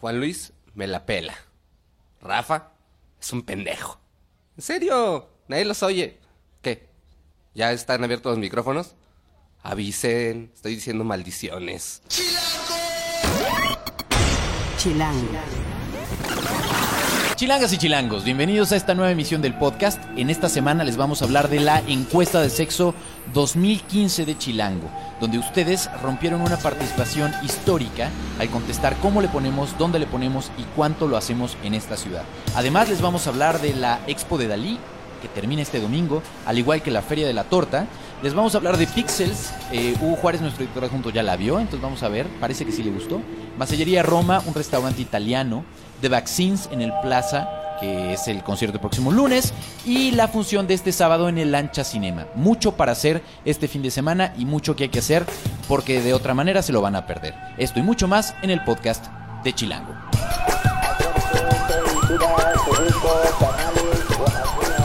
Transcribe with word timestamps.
Juan 0.00 0.20
Luis 0.20 0.52
me 0.74 0.86
la 0.86 1.04
pela. 1.06 1.34
Rafa 2.20 2.70
es 3.20 3.32
un 3.32 3.42
pendejo. 3.42 3.98
¿En 4.56 4.62
serio? 4.62 5.28
Nadie 5.48 5.64
los 5.64 5.82
oye. 5.82 6.18
¿Qué? 6.62 6.88
¿Ya 7.54 7.72
están 7.72 8.04
abiertos 8.04 8.30
los 8.30 8.38
micrófonos? 8.38 8.94
Avisen, 9.62 10.52
estoy 10.54 10.76
diciendo 10.76 11.02
maldiciones. 11.02 12.02
Chilango. 14.78 15.57
Chilangas 17.38 17.72
y 17.72 17.78
chilangos, 17.78 18.24
bienvenidos 18.24 18.72
a 18.72 18.76
esta 18.76 18.96
nueva 18.96 19.12
emisión 19.12 19.40
del 19.40 19.54
podcast. 19.54 20.02
En 20.16 20.28
esta 20.28 20.48
semana 20.48 20.82
les 20.82 20.96
vamos 20.96 21.22
a 21.22 21.24
hablar 21.24 21.48
de 21.48 21.60
la 21.60 21.78
encuesta 21.86 22.40
de 22.40 22.50
sexo 22.50 22.96
2015 23.32 24.26
de 24.26 24.36
Chilango, 24.36 24.90
donde 25.20 25.38
ustedes 25.38 25.88
rompieron 26.02 26.40
una 26.40 26.56
participación 26.56 27.32
histórica 27.44 28.10
al 28.40 28.50
contestar 28.50 28.96
cómo 28.96 29.22
le 29.22 29.28
ponemos, 29.28 29.78
dónde 29.78 30.00
le 30.00 30.06
ponemos 30.06 30.50
y 30.58 30.64
cuánto 30.74 31.06
lo 31.06 31.16
hacemos 31.16 31.56
en 31.62 31.74
esta 31.74 31.96
ciudad. 31.96 32.24
Además 32.56 32.88
les 32.88 33.00
vamos 33.00 33.28
a 33.28 33.30
hablar 33.30 33.60
de 33.60 33.72
la 33.72 34.00
Expo 34.08 34.36
de 34.36 34.48
Dalí, 34.48 34.76
que 35.22 35.28
termina 35.28 35.62
este 35.62 35.80
domingo, 35.80 36.24
al 36.44 36.58
igual 36.58 36.82
que 36.82 36.90
la 36.90 37.02
Feria 37.02 37.28
de 37.28 37.34
la 37.34 37.44
Torta. 37.44 37.86
Les 38.22 38.34
vamos 38.34 38.54
a 38.54 38.58
hablar 38.58 38.76
de 38.76 38.86
Pixels. 38.86 39.52
Eh, 39.70 39.94
Hugo 40.00 40.16
Juárez, 40.16 40.40
nuestro 40.40 40.64
editor 40.64 40.84
adjunto, 40.84 41.10
ya 41.10 41.22
la 41.22 41.36
vio, 41.36 41.60
entonces 41.60 41.80
vamos 41.80 42.02
a 42.02 42.08
ver. 42.08 42.26
Parece 42.40 42.66
que 42.66 42.72
sí 42.72 42.82
le 42.82 42.90
gustó. 42.90 43.20
Masellería 43.56 44.02
Roma, 44.02 44.42
un 44.44 44.54
restaurante 44.54 45.00
italiano. 45.00 45.64
The 46.00 46.08
Vaccines 46.08 46.68
en 46.72 46.80
el 46.80 46.92
Plaza, 47.00 47.48
que 47.80 48.14
es 48.14 48.26
el 48.26 48.42
concierto 48.42 48.80
próximo 48.80 49.12
lunes. 49.12 49.52
Y 49.86 50.10
la 50.12 50.26
función 50.26 50.66
de 50.66 50.74
este 50.74 50.90
sábado 50.90 51.28
en 51.28 51.38
el 51.38 51.52
Lancha 51.52 51.84
Cinema. 51.84 52.26
Mucho 52.34 52.72
para 52.72 52.92
hacer 52.92 53.22
este 53.44 53.68
fin 53.68 53.82
de 53.82 53.92
semana 53.92 54.34
y 54.36 54.44
mucho 54.46 54.74
que 54.74 54.84
hay 54.84 54.90
que 54.90 54.98
hacer 54.98 55.24
porque 55.68 56.02
de 56.02 56.12
otra 56.12 56.34
manera 56.34 56.62
se 56.62 56.72
lo 56.72 56.80
van 56.80 56.96
a 56.96 57.06
perder. 57.06 57.34
Esto 57.56 57.78
y 57.78 57.82
mucho 57.82 58.08
más 58.08 58.34
en 58.42 58.50
el 58.50 58.64
podcast 58.64 59.06
de 59.44 59.52
Chilango. 59.52 59.94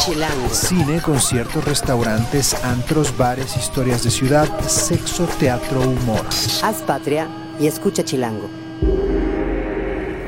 Chilango. 0.05 0.49
Cine, 0.49 1.01
conciertos, 1.01 1.63
restaurantes, 1.63 2.53
antros, 2.65 3.15
bares, 3.17 3.55
historias 3.55 4.03
de 4.03 4.11
ciudad, 4.11 4.49
sexo, 4.67 5.25
teatro, 5.39 5.79
humor. 5.79 6.25
Haz 6.61 6.81
patria 6.85 7.29
y 7.57 7.67
escucha 7.67 8.03
Chilango. 8.03 8.49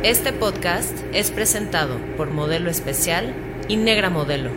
Este 0.01 0.31
podcast 0.31 0.97
es 1.11 1.29
presentado 1.29 1.97
por 2.15 2.29
Modelo 2.29 2.69
Especial 2.69 3.35
y 3.67 3.75
Negra 3.75 4.09
Modelo. 4.09 4.49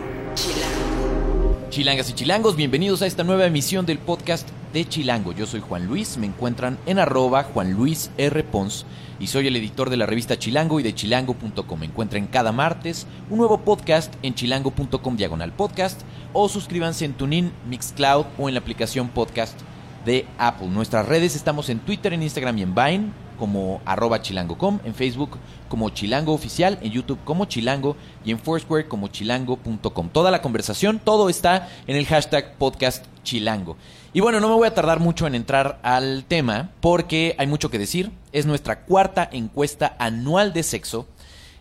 Chilangas 1.69 2.09
y 2.11 2.13
chilangos, 2.13 2.55
bienvenidos 2.55 3.01
a 3.01 3.05
esta 3.05 3.25
nueva 3.25 3.45
emisión 3.45 3.85
del 3.85 3.99
podcast 3.99 4.47
de 4.73 4.87
Chilango. 4.87 5.31
Yo 5.31 5.45
soy 5.45 5.61
Juan 5.61 5.85
Luis, 5.85 6.17
me 6.17 6.27
encuentran 6.27 6.77
en 6.85 6.99
arroba 6.99 7.43
Juan 7.43 7.73
Luis 7.73 8.11
R. 8.17 8.43
Pons 8.43 8.85
y 9.19 9.27
soy 9.27 9.47
el 9.47 9.55
editor 9.55 9.89
de 9.89 9.97
la 9.97 10.05
revista 10.05 10.37
Chilango 10.37 10.79
y 10.79 10.83
de 10.83 10.95
chilango.com. 10.95 11.79
Me 11.79 11.85
encuentran 11.85 12.27
cada 12.27 12.51
martes 12.51 13.07
un 13.29 13.39
nuevo 13.39 13.59
podcast 13.59 14.13
en 14.23 14.35
chilango.com 14.35 15.17
diagonal 15.17 15.51
podcast 15.53 16.01
o 16.33 16.47
suscríbanse 16.49 17.05
en 17.05 17.13
TuneIn, 17.13 17.51
Mixcloud 17.67 18.25
o 18.37 18.47
en 18.47 18.55
la 18.55 18.61
aplicación 18.61 19.09
podcast 19.09 19.59
de 20.05 20.25
Apple. 20.37 20.67
Nuestras 20.67 21.07
redes 21.07 21.35
estamos 21.35 21.69
en 21.69 21.79
Twitter, 21.79 22.13
en 22.13 22.23
Instagram 22.23 22.57
y 22.57 22.61
en 22.63 22.75
Vine 22.75 23.11
como 23.39 23.81
arroba 23.85 24.21
chilango.com, 24.21 24.79
en 24.83 24.93
Facebook 24.93 25.37
como 25.69 25.89
chilango 25.89 26.33
oficial, 26.33 26.77
en 26.81 26.91
YouTube 26.91 27.19
como 27.23 27.45
chilango 27.45 27.95
y 28.25 28.31
en 28.31 28.39
Foursquare 28.39 28.87
como 28.87 29.07
chilango.com. 29.07 30.09
Toda 30.09 30.29
la 30.29 30.41
conversación, 30.41 30.99
todo 30.99 31.29
está 31.29 31.69
en 31.87 31.95
el 31.95 32.05
hashtag 32.05 32.55
podcast 32.57 33.05
chilango. 33.23 33.77
Y 34.11 34.21
bueno, 34.21 34.39
no 34.39 34.49
me 34.49 34.55
voy 34.55 34.67
a 34.67 34.73
tardar 34.73 34.99
mucho 34.99 35.27
en 35.27 35.35
entrar 35.35 35.79
al 35.83 36.25
tema 36.27 36.71
porque 36.81 37.35
hay 37.37 37.45
mucho 37.45 37.69
que 37.69 37.77
decir. 37.77 38.11
Es 38.31 38.47
nuestra 38.47 38.81
cuarta 38.81 39.29
encuesta 39.31 39.95
anual 39.99 40.51
de 40.51 40.63
sexo, 40.63 41.07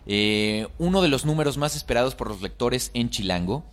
eh, 0.07 0.67
uno 0.79 1.03
de 1.03 1.09
los 1.09 1.27
números 1.27 1.59
más 1.59 1.77
esperados 1.77 2.15
por 2.15 2.29
los 2.29 2.41
lectores 2.41 2.91
en 2.95 3.11
Chilango. 3.11 3.65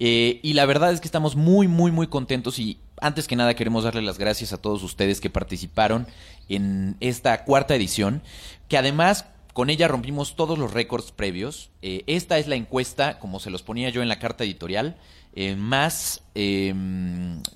Eh, 0.00 0.40
y 0.42 0.54
la 0.54 0.66
verdad 0.66 0.92
es 0.92 1.00
que 1.00 1.06
estamos 1.06 1.36
muy, 1.36 1.68
muy, 1.68 1.92
muy 1.92 2.08
contentos 2.08 2.58
y 2.58 2.80
antes 3.00 3.28
que 3.28 3.36
nada 3.36 3.54
queremos 3.54 3.84
darle 3.84 4.02
las 4.02 4.18
gracias 4.18 4.52
a 4.52 4.58
todos 4.58 4.82
ustedes 4.82 5.20
que 5.20 5.30
participaron 5.30 6.08
en 6.48 6.96
esta 6.98 7.44
cuarta 7.44 7.76
edición, 7.76 8.20
que 8.68 8.76
además 8.76 9.26
con 9.52 9.70
ella 9.70 9.86
rompimos 9.86 10.34
todos 10.34 10.58
los 10.58 10.72
récords 10.72 11.12
previos. 11.12 11.70
Eh, 11.82 12.02
esta 12.08 12.38
es 12.38 12.48
la 12.48 12.56
encuesta, 12.56 13.20
como 13.20 13.38
se 13.38 13.50
los 13.50 13.62
ponía 13.62 13.90
yo 13.90 14.02
en 14.02 14.08
la 14.08 14.18
carta 14.18 14.42
editorial, 14.42 14.96
eh, 15.36 15.56
más 15.56 16.22
eh, 16.34 16.72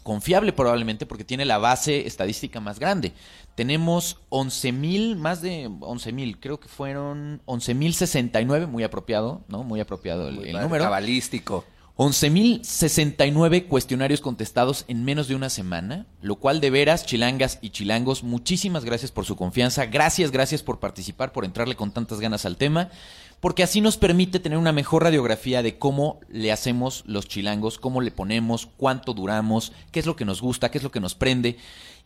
confiable 0.03 0.53
probablemente 0.53 1.06
porque 1.06 1.25
tiene 1.25 1.44
la 1.44 1.59
base 1.59 2.06
estadística 2.06 2.61
más 2.61 2.78
grande. 2.78 3.12
Tenemos 3.55 4.19
11.000, 4.31 5.16
más 5.16 5.43
de 5.43 5.69
11.000, 5.69 6.38
creo 6.41 6.61
que 6.61 6.69
fueron 6.69 7.41
11.069, 7.47 8.67
muy 8.67 8.84
apropiado, 8.84 9.43
¿no? 9.49 9.62
Muy 9.62 9.81
apropiado 9.81 10.28
el, 10.28 10.44
el 10.47 10.61
número. 10.61 10.84
Cabalístico. 10.84 11.65
11.069 11.99 13.67
cuestionarios 13.67 14.21
contestados 14.21 14.85
en 14.87 15.05
menos 15.05 15.27
de 15.27 15.35
una 15.35 15.51
semana, 15.51 16.07
lo 16.23 16.37
cual 16.37 16.61
de 16.61 16.71
veras, 16.71 17.05
chilangas 17.05 17.59
y 17.61 17.71
chilangos, 17.71 18.23
muchísimas 18.23 18.85
gracias 18.85 19.11
por 19.11 19.25
su 19.25 19.35
confianza, 19.35 19.87
gracias, 19.87 20.31
gracias 20.31 20.63
por 20.63 20.79
participar, 20.79 21.33
por 21.33 21.45
entrarle 21.45 21.75
con 21.75 21.91
tantas 21.91 22.21
ganas 22.21 22.47
al 22.47 22.57
tema, 22.57 22.89
porque 23.41 23.65
así 23.65 23.81
nos 23.81 23.97
permite 23.97 24.39
tener 24.39 24.59
una 24.59 24.71
mejor 24.71 25.03
radiografía 25.03 25.61
de 25.61 25.77
cómo 25.77 26.21
le 26.29 26.53
hacemos 26.53 27.03
los 27.05 27.27
chilangos, 27.27 27.79
cómo 27.79 28.01
le 28.01 28.13
ponemos, 28.13 28.69
cuánto 28.77 29.13
duramos, 29.13 29.73
qué 29.91 29.99
es 29.99 30.07
lo 30.07 30.15
que 30.15 30.25
nos 30.25 30.41
gusta, 30.41 30.71
qué 30.71 30.79
es 30.79 30.85
lo 30.85 30.93
que 30.93 31.01
nos 31.01 31.17
prende. 31.17 31.57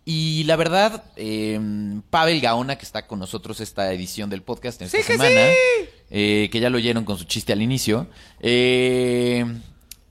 Y 0.06 0.44
la 0.44 0.56
verdad, 0.56 1.04
eh, 1.16 1.60
Pavel 2.08 2.40
Gaona, 2.40 2.76
que 2.76 2.84
está 2.86 3.06
con 3.06 3.18
nosotros 3.18 3.60
esta 3.60 3.92
edición 3.92 4.30
del 4.30 4.42
podcast 4.42 4.80
en 4.80 4.86
esta 4.86 4.98
Sí, 4.98 5.04
que 5.06 5.12
semana, 5.12 5.30
sí. 5.50 5.88
eh, 6.10 6.48
que 6.50 6.60
ya 6.60 6.70
lo 6.70 6.78
oyeron 6.78 7.04
con 7.04 7.18
su 7.18 7.24
chiste 7.24 7.52
al 7.52 7.60
inicio, 7.62 8.08
eh, 8.40 9.44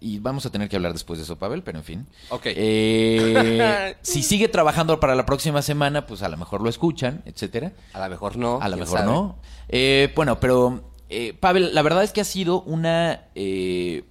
y 0.01 0.19
vamos 0.19 0.45
a 0.45 0.49
tener 0.49 0.67
que 0.67 0.75
hablar 0.75 0.91
después 0.91 1.19
de 1.19 1.23
eso, 1.23 1.37
Pavel, 1.37 1.63
pero 1.63 1.77
en 1.77 1.83
fin. 1.83 2.07
Ok. 2.29 2.47
Eh, 2.47 3.95
si 4.01 4.23
sigue 4.23 4.49
trabajando 4.49 4.99
para 4.99 5.15
la 5.15 5.25
próxima 5.25 5.61
semana, 5.61 6.05
pues 6.05 6.23
a 6.23 6.29
lo 6.29 6.35
mejor 6.35 6.61
lo 6.61 6.69
escuchan, 6.69 7.21
etcétera. 7.25 7.71
A 7.93 8.03
lo 8.03 8.09
mejor 8.09 8.35
no. 8.35 8.59
A 8.61 8.67
lo 8.67 8.77
mejor 8.77 8.99
sabe. 8.99 9.11
no. 9.11 9.37
Eh, 9.69 10.11
bueno, 10.15 10.39
pero 10.39 10.91
eh, 11.09 11.33
Pavel, 11.39 11.73
la 11.73 11.81
verdad 11.81 12.03
es 12.03 12.11
que 12.11 12.21
ha 12.21 12.25
sido 12.25 12.61
una... 12.63 13.27
eh, 13.35 14.03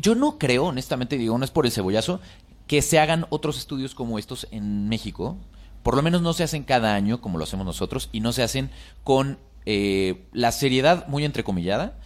yo 0.00 0.14
no 0.14 0.38
creo, 0.38 0.66
honestamente, 0.66 1.18
digo, 1.18 1.36
no 1.36 1.44
es 1.44 1.50
por 1.50 1.66
el 1.66 1.72
cebollazo, 1.72 2.20
que 2.66 2.82
se 2.82 2.98
hagan 2.98 3.26
otros 3.30 3.58
estudios 3.58 3.94
como 3.94 4.18
estos 4.18 4.46
en 4.50 4.88
México. 4.88 5.36
Por 5.82 5.96
lo 5.96 6.02
menos 6.02 6.22
no 6.22 6.32
se 6.32 6.44
hacen 6.44 6.64
cada 6.64 6.94
año 6.94 7.20
como 7.20 7.38
lo 7.38 7.44
hacemos 7.44 7.66
nosotros 7.66 8.08
y 8.12 8.20
no 8.20 8.32
se 8.32 8.42
hacen 8.42 8.70
con 9.04 9.38
eh, 9.66 10.26
la 10.32 10.52
seriedad 10.52 11.06
muy 11.08 11.24
entrecomillada, 11.24 11.98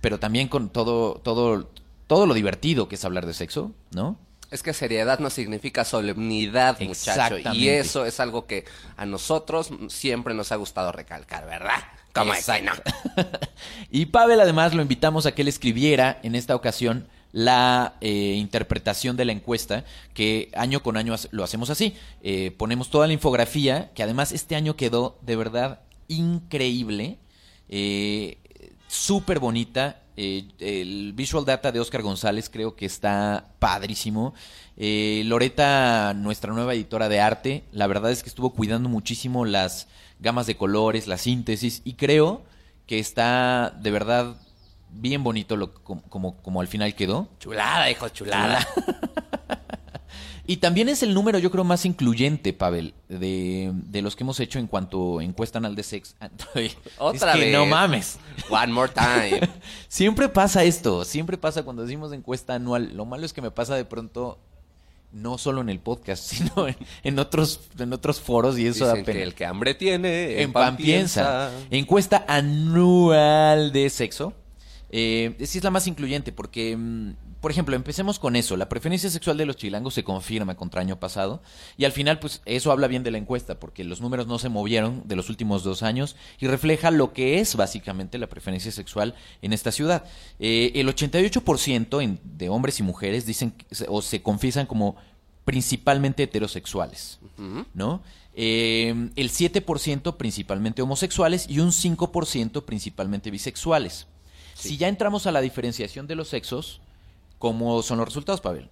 pero 0.00 0.20
también 0.20 0.48
con 0.48 0.68
todo, 0.68 1.20
todo, 1.22 1.68
todo 2.06 2.26
lo 2.26 2.34
divertido 2.34 2.88
que 2.88 2.96
es 2.96 3.04
hablar 3.04 3.26
de 3.26 3.34
sexo, 3.34 3.72
¿no? 3.92 4.18
Es 4.50 4.62
que 4.62 4.72
seriedad 4.72 5.18
no 5.18 5.30
significa 5.30 5.84
solemnidad, 5.84 6.78
muchacho. 6.80 7.38
Y 7.54 7.68
eso 7.68 8.04
es 8.04 8.20
algo 8.20 8.46
que 8.46 8.64
a 8.96 9.04
nosotros 9.04 9.70
siempre 9.88 10.34
nos 10.34 10.52
ha 10.52 10.56
gustado 10.56 10.92
recalcar, 10.92 11.46
¿verdad? 11.46 11.82
¿Cómo 12.12 12.32
es 12.32 12.46
que 12.46 12.62
no? 12.62 12.72
Y 13.90 14.06
Pavel 14.06 14.40
además 14.40 14.74
lo 14.74 14.82
invitamos 14.82 15.26
a 15.26 15.32
que 15.32 15.42
él 15.42 15.48
escribiera 15.48 16.20
en 16.22 16.36
esta 16.36 16.54
ocasión 16.54 17.08
la 17.32 17.96
eh, 18.00 18.36
interpretación 18.38 19.16
de 19.16 19.24
la 19.24 19.32
encuesta, 19.32 19.84
que 20.14 20.52
año 20.54 20.84
con 20.84 20.96
año 20.96 21.16
lo 21.32 21.42
hacemos 21.42 21.68
así. 21.68 21.96
Eh, 22.22 22.52
ponemos 22.56 22.90
toda 22.90 23.08
la 23.08 23.12
infografía, 23.12 23.90
que 23.92 24.04
además 24.04 24.30
este 24.30 24.54
año 24.54 24.76
quedó 24.76 25.18
de 25.22 25.34
verdad 25.34 25.80
increíble, 26.06 27.18
eh, 27.68 28.38
súper 28.86 29.40
bonita. 29.40 30.03
Eh, 30.16 30.46
el 30.60 31.12
visual 31.12 31.44
data 31.44 31.72
de 31.72 31.80
Oscar 31.80 32.02
González 32.02 32.48
creo 32.50 32.76
que 32.76 32.86
está 32.86 33.52
padrísimo. 33.58 34.34
Eh, 34.76 35.22
Loreta, 35.26 36.14
nuestra 36.14 36.52
nueva 36.52 36.74
editora 36.74 37.08
de 37.08 37.20
arte, 37.20 37.64
la 37.72 37.86
verdad 37.86 38.10
es 38.10 38.22
que 38.22 38.28
estuvo 38.28 38.50
cuidando 38.50 38.88
muchísimo 38.88 39.44
las 39.44 39.88
gamas 40.20 40.46
de 40.46 40.56
colores, 40.56 41.06
la 41.06 41.18
síntesis, 41.18 41.82
y 41.84 41.94
creo 41.94 42.42
que 42.86 42.98
está 42.98 43.70
de 43.80 43.90
verdad 43.90 44.36
bien 44.90 45.24
bonito 45.24 45.56
lo, 45.56 45.74
como, 45.74 46.02
como, 46.02 46.36
como 46.42 46.60
al 46.60 46.68
final 46.68 46.94
quedó. 46.94 47.28
Chulada, 47.40 47.90
hijo, 47.90 48.08
chulada. 48.08 48.66
Y 50.46 50.58
también 50.58 50.90
es 50.90 51.02
el 51.02 51.14
número, 51.14 51.38
yo 51.38 51.50
creo, 51.50 51.64
más 51.64 51.86
incluyente, 51.86 52.52
Pavel, 52.52 52.92
de, 53.08 53.70
de 53.72 54.02
los 54.02 54.14
que 54.14 54.24
hemos 54.24 54.38
hecho 54.40 54.58
en 54.58 54.66
cuanto 54.66 55.22
encuesta 55.22 55.58
anal 55.58 55.74
de 55.74 55.82
sex. 55.82 56.16
Otra 56.98 57.32
es 57.32 57.38
que 57.38 57.44
vez. 57.46 57.52
no 57.54 57.64
mames. 57.64 58.18
One 58.50 58.72
more 58.72 58.92
time. 58.92 59.40
Siempre 59.88 60.28
pasa 60.28 60.62
esto, 60.64 61.04
siempre 61.06 61.38
pasa 61.38 61.62
cuando 61.62 61.82
decimos 61.82 62.12
encuesta 62.12 62.54
anual. 62.56 62.90
Lo 62.94 63.06
malo 63.06 63.24
es 63.24 63.32
que 63.32 63.40
me 63.40 63.50
pasa 63.50 63.74
de 63.74 63.86
pronto, 63.86 64.38
no 65.12 65.38
solo 65.38 65.62
en 65.62 65.70
el 65.70 65.78
podcast, 65.80 66.22
sino 66.30 66.68
en, 66.68 66.76
en 67.04 67.18
otros, 67.18 67.60
en 67.78 67.92
otros 67.94 68.20
foros 68.20 68.58
y 68.58 68.66
eso 68.66 68.84
da 68.84 68.92
Dicen 68.92 69.04
pena. 69.06 69.18
que 69.18 69.22
el 69.24 69.34
que 69.34 69.46
hambre 69.46 69.74
tiene, 69.74 70.42
en 70.42 70.52
pan 70.52 70.76
piensa. 70.76 71.50
Encuesta 71.70 72.22
anual 72.28 73.72
de 73.72 73.88
sexo. 73.88 74.34
Eh, 74.96 75.34
sí 75.44 75.58
es 75.58 75.64
la 75.64 75.72
más 75.72 75.88
incluyente 75.88 76.30
porque, 76.30 76.76
mm, 76.76 77.14
por 77.40 77.50
ejemplo, 77.50 77.74
empecemos 77.74 78.20
con 78.20 78.36
eso. 78.36 78.56
La 78.56 78.68
preferencia 78.68 79.10
sexual 79.10 79.36
de 79.36 79.44
los 79.44 79.56
chilangos 79.56 79.92
se 79.94 80.04
confirma 80.04 80.54
contra 80.56 80.80
año 80.80 81.00
pasado 81.00 81.42
y 81.76 81.84
al 81.84 81.90
final, 81.90 82.20
pues 82.20 82.42
eso 82.46 82.70
habla 82.70 82.86
bien 82.86 83.02
de 83.02 83.10
la 83.10 83.18
encuesta 83.18 83.58
porque 83.58 83.82
los 83.82 84.00
números 84.00 84.28
no 84.28 84.38
se 84.38 84.48
movieron 84.48 85.02
de 85.06 85.16
los 85.16 85.30
últimos 85.30 85.64
dos 85.64 85.82
años 85.82 86.14
y 86.38 86.46
refleja 86.46 86.92
lo 86.92 87.12
que 87.12 87.40
es 87.40 87.56
básicamente 87.56 88.18
la 88.18 88.28
preferencia 88.28 88.70
sexual 88.70 89.16
en 89.42 89.52
esta 89.52 89.72
ciudad. 89.72 90.04
Eh, 90.38 90.70
el 90.76 90.88
88% 90.88 92.00
en- 92.00 92.20
de 92.22 92.48
hombres 92.48 92.78
y 92.78 92.84
mujeres 92.84 93.26
dicen 93.26 93.52
o 93.88 94.00
se 94.00 94.22
confiesan 94.22 94.66
como 94.66 94.94
principalmente 95.44 96.22
heterosexuales, 96.22 97.18
¿no? 97.74 98.00
Eh, 98.36 99.10
el 99.16 99.28
7% 99.30 100.16
principalmente 100.16 100.82
homosexuales 100.82 101.46
y 101.48 101.58
un 101.58 101.72
5% 101.72 102.64
principalmente 102.64 103.30
bisexuales. 103.30 104.06
Si 104.54 104.76
ya 104.76 104.88
entramos 104.88 105.26
a 105.26 105.32
la 105.32 105.40
diferenciación 105.40 106.06
de 106.06 106.14
los 106.14 106.28
sexos, 106.28 106.80
¿cómo 107.38 107.82
son 107.82 107.98
los 107.98 108.06
resultados, 108.06 108.40
Pavel? 108.40 108.70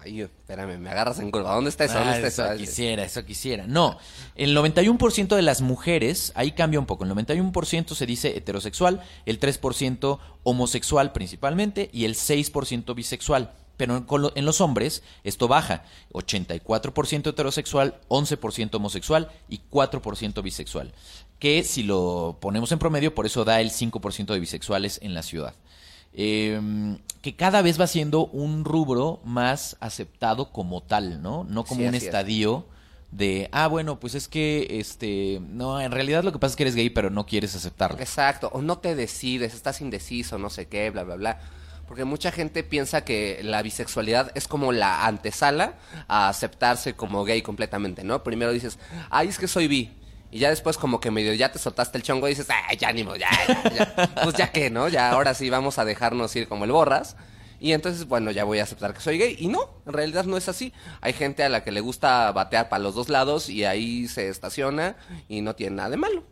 Ay, 0.00 0.20
espérame, 0.20 0.78
me 0.78 0.90
agarras 0.90 1.18
en 1.18 1.30
curva. 1.30 1.54
¿Dónde 1.54 1.70
está 1.70 1.84
eso? 1.84 1.94
¿Dónde 1.94 2.10
Ah, 2.12 2.16
está 2.18 2.28
eso 2.28 2.44
eso? 2.52 2.56
quisiera, 2.56 3.02
eso 3.02 3.24
quisiera. 3.24 3.66
No, 3.66 3.98
el 4.36 4.56
91% 4.56 5.34
de 5.34 5.42
las 5.42 5.60
mujeres, 5.60 6.32
ahí 6.36 6.52
cambia 6.52 6.78
un 6.78 6.86
poco, 6.86 7.04
el 7.04 7.10
91% 7.10 7.94
se 7.94 8.06
dice 8.06 8.36
heterosexual, 8.36 9.02
el 9.26 9.40
3% 9.40 10.18
homosexual 10.44 11.12
principalmente 11.12 11.90
y 11.92 12.04
el 12.04 12.14
6% 12.14 12.94
bisexual. 12.94 13.52
Pero 13.76 14.04
en, 14.34 14.44
los 14.44 14.60
hombres 14.60 15.04
esto 15.22 15.46
baja, 15.46 15.84
84% 16.12 17.28
heterosexual, 17.30 18.00
11% 18.08 18.74
homosexual 18.74 19.30
y 19.48 19.60
4% 19.70 20.42
bisexual. 20.42 20.92
Que 21.38 21.62
si 21.62 21.82
lo 21.82 22.38
ponemos 22.40 22.72
en 22.72 22.78
promedio, 22.78 23.14
por 23.14 23.26
eso 23.26 23.44
da 23.44 23.60
el 23.60 23.70
5% 23.70 24.26
de 24.32 24.40
bisexuales 24.40 24.98
en 25.02 25.14
la 25.14 25.22
ciudad 25.22 25.54
eh, 26.14 26.60
que 27.22 27.36
cada 27.36 27.62
vez 27.62 27.80
va 27.80 27.86
siendo 27.86 28.26
un 28.26 28.64
rubro 28.64 29.20
más 29.24 29.76
aceptado 29.80 30.50
como 30.50 30.82
tal, 30.82 31.22
¿no? 31.22 31.44
No 31.44 31.64
como 31.64 31.82
Sí, 31.82 31.86
un 31.86 31.94
es. 31.94 32.02
estadio 32.02 32.66
de, 33.12 33.48
ah, 33.52 33.68
bueno, 33.68 34.00
pues 34.00 34.14
es 34.14 34.26
que, 34.28 34.66
este, 34.80 35.40
no, 35.48 35.80
en 35.80 35.92
realidad 35.92 36.24
lo 36.24 36.32
que 36.32 36.38
pasa 36.38 36.52
es 36.52 36.56
que 36.56 36.64
eres 36.64 36.74
gay, 36.74 36.90
pero 36.90 37.10
no 37.10 37.24
quieres 37.26 37.54
aceptarlo. 37.54 37.98
Exacto, 38.00 38.50
o 38.52 38.62
no 38.62 38.78
te 38.78 38.94
decides, 38.94 39.54
estás 39.54 39.80
indeciso, 39.80 40.38
no 40.38 40.50
sé 40.50 40.66
qué, 40.66 40.90
bla, 40.90 41.04
bla, 41.04 41.16
bla. 41.16 41.40
Porque 41.86 42.04
mucha 42.04 42.30
gente 42.32 42.64
piensa 42.64 43.02
que 43.04 43.40
la 43.42 43.62
bisexualidad 43.62 44.30
es 44.34 44.46
como 44.46 44.72
la 44.72 45.06
antesala 45.06 45.76
a 46.06 46.28
aceptarse 46.28 46.94
como 46.94 47.24
gay 47.24 47.40
completamente, 47.42 48.04
¿no? 48.04 48.22
Primero 48.22 48.52
dices, 48.52 48.78
ay, 49.08 49.28
es 49.28 49.38
que 49.38 49.48
soy 49.48 49.68
bi. 49.68 49.90
Y 50.30 50.40
ya 50.40 50.50
después 50.50 50.76
como 50.76 51.00
que 51.00 51.10
medio 51.10 51.32
ya 51.34 51.50
te 51.50 51.58
soltaste 51.58 51.98
el 51.98 52.04
chongo 52.04 52.26
y 52.28 52.30
dices, 52.30 52.48
ay, 52.50 52.76
ya 52.76 52.92
ni 52.92 53.02
modo, 53.02 53.16
ya, 53.16 53.30
ya, 53.46 53.70
ya. 53.74 54.10
Pues 54.22 54.36
ya 54.36 54.52
que, 54.52 54.70
¿no? 54.70 54.88
Ya 54.88 55.10
ahora 55.10 55.34
sí 55.34 55.48
vamos 55.48 55.78
a 55.78 55.84
dejarnos 55.84 56.34
ir 56.36 56.48
como 56.48 56.64
el 56.64 56.72
borras. 56.72 57.16
Y 57.60 57.72
entonces, 57.72 58.06
bueno, 58.06 58.30
ya 58.30 58.44
voy 58.44 58.60
a 58.60 58.62
aceptar 58.62 58.94
que 58.94 59.00
soy 59.00 59.18
gay. 59.18 59.36
Y 59.38 59.48
no, 59.48 59.70
en 59.86 59.92
realidad 59.92 60.24
no 60.24 60.36
es 60.36 60.48
así. 60.48 60.72
Hay 61.00 61.12
gente 61.12 61.42
a 61.42 61.48
la 61.48 61.64
que 61.64 61.72
le 61.72 61.80
gusta 61.80 62.30
batear 62.32 62.68
para 62.68 62.82
los 62.82 62.94
dos 62.94 63.08
lados 63.08 63.48
y 63.48 63.64
ahí 63.64 64.06
se 64.06 64.28
estaciona 64.28 64.96
y 65.28 65.40
no 65.40 65.56
tiene 65.56 65.76
nada 65.76 65.90
de 65.90 65.96
malo. 65.96 66.24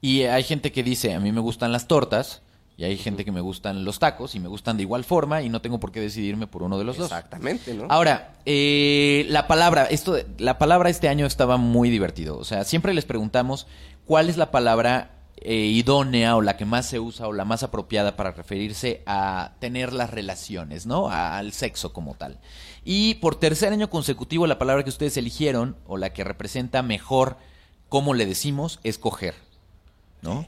Y 0.00 0.22
hay 0.22 0.42
gente 0.42 0.72
que 0.72 0.82
dice, 0.82 1.14
a 1.14 1.20
mí 1.20 1.30
me 1.30 1.40
gustan 1.40 1.70
las 1.70 1.86
tortas, 1.86 2.42
y 2.82 2.84
hay 2.84 2.96
gente 2.96 3.24
que 3.24 3.30
me 3.30 3.40
gustan 3.40 3.84
los 3.84 4.00
tacos, 4.00 4.34
y 4.34 4.40
me 4.40 4.48
gustan 4.48 4.76
de 4.76 4.82
igual 4.82 5.04
forma, 5.04 5.40
y 5.42 5.48
no 5.48 5.60
tengo 5.62 5.78
por 5.78 5.92
qué 5.92 6.00
decidirme 6.00 6.48
por 6.48 6.64
uno 6.64 6.78
de 6.78 6.84
los 6.84 6.96
dos. 6.96 7.06
Exactamente, 7.06 7.74
¿no? 7.74 7.86
Ahora, 7.88 8.32
eh, 8.44 9.24
la 9.28 9.46
palabra, 9.46 9.84
esto, 9.84 10.16
la 10.38 10.58
palabra 10.58 10.90
este 10.90 11.08
año 11.08 11.24
estaba 11.26 11.58
muy 11.58 11.90
divertido. 11.90 12.36
O 12.38 12.44
sea, 12.44 12.64
siempre 12.64 12.92
les 12.92 13.04
preguntamos 13.04 13.68
cuál 14.04 14.28
es 14.28 14.36
la 14.36 14.50
palabra 14.50 15.10
eh, 15.44 15.54
idónea 15.54 16.34
o 16.36 16.40
la 16.40 16.56
que 16.56 16.64
más 16.64 16.86
se 16.86 16.98
usa 16.98 17.26
o 17.28 17.32
la 17.32 17.44
más 17.44 17.62
apropiada 17.62 18.16
para 18.16 18.32
referirse 18.32 19.02
a 19.06 19.52
tener 19.60 19.92
las 19.92 20.10
relaciones, 20.10 20.84
¿no? 20.86 21.08
A- 21.08 21.38
al 21.38 21.52
sexo 21.52 21.92
como 21.92 22.14
tal. 22.14 22.38
Y 22.84 23.14
por 23.14 23.36
tercer 23.36 23.72
año 23.72 23.90
consecutivo, 23.90 24.46
la 24.48 24.58
palabra 24.58 24.82
que 24.82 24.90
ustedes 24.90 25.16
eligieron 25.16 25.76
o 25.86 25.96
la 25.98 26.12
que 26.12 26.24
representa 26.24 26.82
mejor 26.82 27.36
cómo 27.88 28.12
le 28.14 28.26
decimos 28.26 28.80
es 28.82 28.98
coger, 28.98 29.34
¿no? 30.20 30.46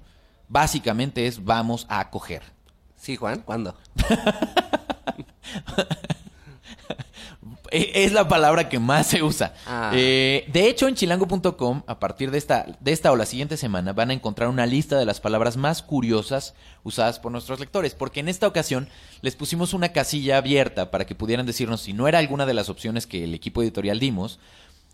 Básicamente 0.54 1.26
es 1.26 1.44
vamos 1.44 1.84
a 1.88 2.10
coger. 2.10 2.42
Sí, 2.96 3.16
Juan, 3.16 3.40
¿cuándo? 3.40 3.74
E- 7.72 8.04
Es 8.04 8.12
la 8.12 8.28
palabra 8.28 8.68
que 8.68 8.78
más 8.78 9.08
se 9.08 9.20
usa. 9.24 9.52
Ah. 9.66 9.90
Eh, 9.94 10.48
de 10.52 10.68
hecho, 10.68 10.86
en 10.86 10.94
chilango.com, 10.94 11.82
a 11.88 11.98
partir 11.98 12.30
de 12.30 12.38
esta, 12.38 12.66
de 12.78 12.92
esta 12.92 13.10
o 13.10 13.16
la 13.16 13.26
siguiente 13.26 13.56
semana, 13.56 13.92
van 13.92 14.10
a 14.10 14.14
encontrar 14.14 14.48
una 14.48 14.64
lista 14.64 14.96
de 14.96 15.04
las 15.04 15.20
palabras 15.20 15.56
más 15.56 15.82
curiosas 15.82 16.54
usadas 16.84 17.18
por 17.18 17.32
nuestros 17.32 17.58
lectores. 17.58 17.96
Porque 17.96 18.20
en 18.20 18.28
esta 18.28 18.46
ocasión 18.46 18.88
les 19.22 19.34
pusimos 19.34 19.74
una 19.74 19.88
casilla 19.88 20.36
abierta 20.36 20.92
para 20.92 21.04
que 21.04 21.16
pudieran 21.16 21.46
decirnos 21.46 21.80
si 21.80 21.92
no 21.94 22.06
era 22.06 22.20
alguna 22.20 22.46
de 22.46 22.54
las 22.54 22.68
opciones 22.68 23.08
que 23.08 23.24
el 23.24 23.34
equipo 23.34 23.60
editorial 23.60 23.98
dimos, 23.98 24.38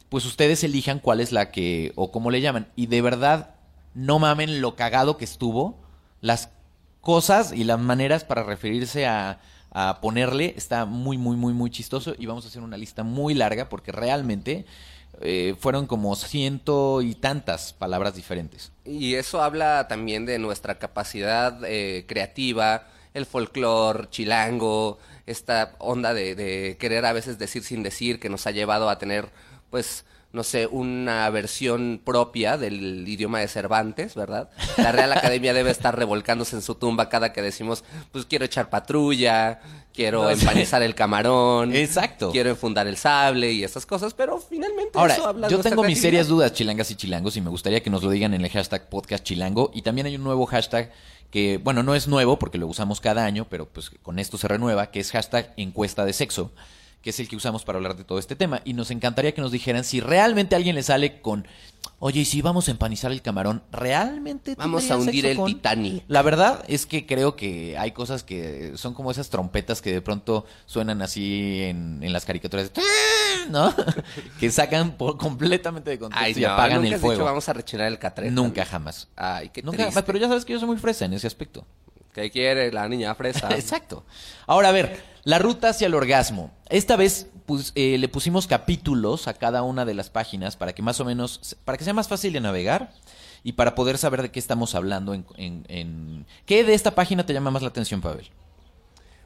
pues 0.08 0.24
ustedes 0.24 0.64
elijan 0.64 1.00
cuál 1.00 1.20
es 1.20 1.32
la 1.32 1.50
que 1.50 1.92
o 1.96 2.10
cómo 2.10 2.30
le 2.30 2.40
llaman. 2.40 2.68
Y 2.76 2.86
de 2.86 3.02
verdad, 3.02 3.56
no 3.94 4.19
mamen 4.19 4.60
lo 4.60 4.76
cagado 4.76 5.16
que 5.16 5.25
estuvo, 5.25 5.78
las 6.20 6.50
cosas 7.00 7.52
y 7.52 7.64
las 7.64 7.78
maneras 7.78 8.25
para 8.25 8.42
referirse 8.42 9.06
a, 9.06 9.40
ponerle 10.00 10.52
está 10.56 10.84
muy, 10.84 11.16
muy, 11.16 11.37
muy, 11.37 11.52
muy 11.52 11.70
chistoso 11.70 12.16
y 12.19 12.26
vamos 12.26 12.44
a 12.44 12.48
hacer 12.48 12.60
una 12.60 12.76
lista 12.76 13.04
muy 13.04 13.34
larga 13.34 13.69
porque 13.69 13.92
realmente 13.92 14.66
eh, 15.20 15.54
fueron 15.60 15.87
como 15.87 16.16
ciento 16.16 17.02
y 17.02 17.14
tantas 17.14 17.72
palabras 17.72 18.16
diferentes. 18.16 18.72
Y 18.84 19.14
eso 19.14 19.40
habla 19.40 19.87
también 19.87 20.26
de 20.26 20.40
nuestra 20.40 20.81
capacidad 20.81 21.62
eh, 21.64 22.04
creativa, 22.08 22.88
el 23.14 23.26
folclore 23.26 24.10
chilango, 24.10 24.98
esta 25.25 25.76
onda 25.78 26.14
de 26.14 26.76
querer 26.81 27.06
a 27.06 27.12
veces 27.12 27.38
decir 27.38 27.62
sin 27.62 27.84
decir 27.84 28.19
que 28.19 28.28
nos 28.28 28.48
ha 28.48 28.50
llevado 28.50 28.90
a 28.90 28.98
tener, 28.98 29.31
pues, 29.70 30.04
no 30.32 30.44
sé, 30.44 30.67
una 30.67 31.29
versión 31.31 32.00
propia 32.05 32.56
del 32.56 33.06
idioma 33.09 33.41
de 33.41 33.49
Cervantes, 33.49 34.15
¿verdad? 34.15 34.49
La 34.77 34.93
Real 34.93 35.12
Academia 35.12 35.53
debe 35.53 35.71
estar 35.71 35.97
revolcándose 35.99 36.55
en 36.55 36.62
su 36.62 36.77
tumba 36.77 37.09
cada 37.09 37.32
que 37.32 37.43
decimos, 37.43 37.82
pues 38.12 38.27
quiero 38.27 38.44
echar 38.44 38.71
patrulla, 38.71 39.61
quiero 39.93 40.23
No 40.23 40.31
empanizar 40.31 40.82
el 40.82 40.94
camarón, 40.94 41.75
Exacto. 41.75 42.31
quiero 42.31 42.50
enfundar 42.50 42.87
el 42.87 42.97
sable 42.97 43.53
y 43.53 43.65
esas 43.65 43.87
cosas, 43.87 44.15
pero 44.15 44.38
finalmente 44.38 44.99
Ahora, 44.99 45.15
eso 45.15 45.27
habla 45.27 45.49
de 45.49 45.53
yo 45.53 45.61
tengo 45.61 45.82
mis 45.82 46.00
serias 46.00 46.29
dudas, 46.29 46.53
chilangas 46.53 46.91
y 46.91 46.94
chilangos, 46.94 47.37
y 47.37 47.41
me 47.41 47.50
gustaría 47.50 47.82
que 47.82 47.91
nos 47.91 48.03
lo 48.03 48.11
digan 48.11 48.32
en 48.32 48.44
el 48.44 48.50
hashtag 48.50 48.88
podcast 48.88 49.25
chilango. 49.25 49.71
Y 49.75 49.82
también 49.82 50.06
hay 50.06 50.15
un 50.15 50.23
nuevo 50.23 50.47
hashtag 50.47 50.93
que, 51.31 51.59
bueno, 51.59 51.82
no 51.82 51.94
es 51.94 52.09
nuevo 52.09 52.38
porque 52.38 52.59
lo 52.59 52.67
usamos 52.67 53.00
cada 53.00 53.25
año, 53.25 53.47
pero 53.49 53.69
pues 53.69 53.91
con 54.03 54.19
esto 54.19 54.38
se 54.38 54.49
renueva, 54.49 54.91
que 54.91 55.00
es 55.00 55.11
hashtag 55.11 55.53
encuesta 55.56 56.05
de 56.05 56.12
sexo, 56.12 56.53
que 57.02 57.11
es 57.11 57.20
el 57.20 57.29
que 57.29 57.37
usamos 57.37 57.64
para 57.64 57.76
hablar 57.79 57.97
de 57.97 58.05
todo 58.05 58.19
este 58.19 58.37
tema. 58.37 58.61
Y 58.64 58.75
nos 58.75 58.91
encantaría 58.91 59.32
que 59.32 59.41
nos 59.41 59.52
dijeran 59.52 59.85
si 59.85 60.00
realmente 60.00 60.55
alguien 60.56 60.75
le 60.75 60.82
sale 60.82 61.20
con, 61.23 61.47
oye, 61.99 62.20
y 62.20 62.25
si 62.26 62.43
vamos 62.43 62.69
a 62.69 62.73
empanizar 62.73 63.11
el 63.11 63.23
camarón, 63.23 63.62
¿realmente 63.73 64.55
Vamos 64.55 64.91
a 64.91 64.97
hundir 64.99 65.25
el 65.26 65.37
con? 65.37 65.47
Titanic. 65.47 66.05
La 66.08 66.20
verdad 66.23 66.62
es 66.69 66.85
que 66.87 67.06
creo 67.06 67.36
que 67.36 67.79
hay 67.79 67.93
cosas 67.93 68.22
que 68.22 68.72
son 68.77 68.93
como 68.94 69.10
esas 69.10 69.31
trompetas 69.31 69.81
que 69.81 69.93
de 69.93 70.03
pronto 70.03 70.44
suenan 70.67 71.01
así 71.01 71.63
en, 71.63 72.03
en 72.03 72.13
las 72.13 72.24
caricaturas, 72.27 72.72
de 72.72 72.82
¿no? 73.51 73.74
que 74.39 74.51
sacan 74.51 74.93
por 74.98 75.17
completamente 75.17 75.91
de 75.91 75.98
contexto 75.98 76.22
Ay, 76.24 76.34
y 76.36 76.41
no, 76.43 76.48
apagan 76.51 76.77
nunca 76.82 76.89
el 76.89 76.94
has 76.94 77.01
fuego. 77.01 77.15
dicho 77.15 77.24
vamos 77.24 77.48
a 77.48 77.53
rechinar 77.55 77.86
el 77.86 77.98
catre. 77.98 78.31
Nunca 78.31 78.65
jamás. 78.67 79.08
Ay, 79.17 79.48
qué 79.48 79.63
Nunca 79.63 79.77
triste. 79.79 79.93
jamás, 79.93 80.05
pero 80.05 80.19
ya 80.19 80.29
sabes 80.29 80.44
que 80.44 80.53
yo 80.53 80.58
soy 80.58 80.69
muy 80.69 80.77
fresa 80.79 81.06
en 81.06 81.15
ese 81.15 81.27
aspecto. 81.27 81.67
¿Qué 82.14 82.31
quiere 82.31 82.72
la 82.72 82.88
niña 82.88 83.14
fresa? 83.14 83.48
Exacto. 83.55 84.05
Ahora, 84.46 84.69
a 84.70 84.72
ver, 84.72 85.02
la 85.24 85.38
ruta 85.38 85.69
hacia 85.70 85.86
el 85.86 85.94
orgasmo. 85.94 86.50
Esta 86.69 86.96
vez 86.96 87.29
pues, 87.46 87.72
eh, 87.74 87.98
le 87.98 88.08
pusimos 88.08 88.46
capítulos 88.46 89.29
a 89.29 89.34
cada 89.34 89.62
una 89.62 89.84
de 89.84 89.94
las 89.94 90.10
páginas 90.10 90.56
para 90.56 90.72
que 90.72 90.82
más 90.82 90.98
o 91.00 91.05
menos, 91.05 91.56
para 91.64 91.79
que 91.79 91.84
sea 91.84 91.94
más 91.94 92.08
fácil 92.08 92.32
de 92.32 92.40
navegar 92.40 92.93
y 93.43 93.52
para 93.52 93.74
poder 93.74 93.96
saber 93.98 94.22
de 94.22 94.31
qué 94.31 94.38
estamos 94.38 94.74
hablando. 94.74 95.14
En, 95.14 95.24
en- 95.36 95.64
en- 95.69 96.26
¿Qué 96.46 96.64
de 96.64 96.74
esta 96.74 96.94
página 96.94 97.24
te 97.26 97.32
llama 97.32 97.50
más 97.50 97.62
la 97.62 97.69
atención, 97.69 98.00
Pavel? 98.00 98.29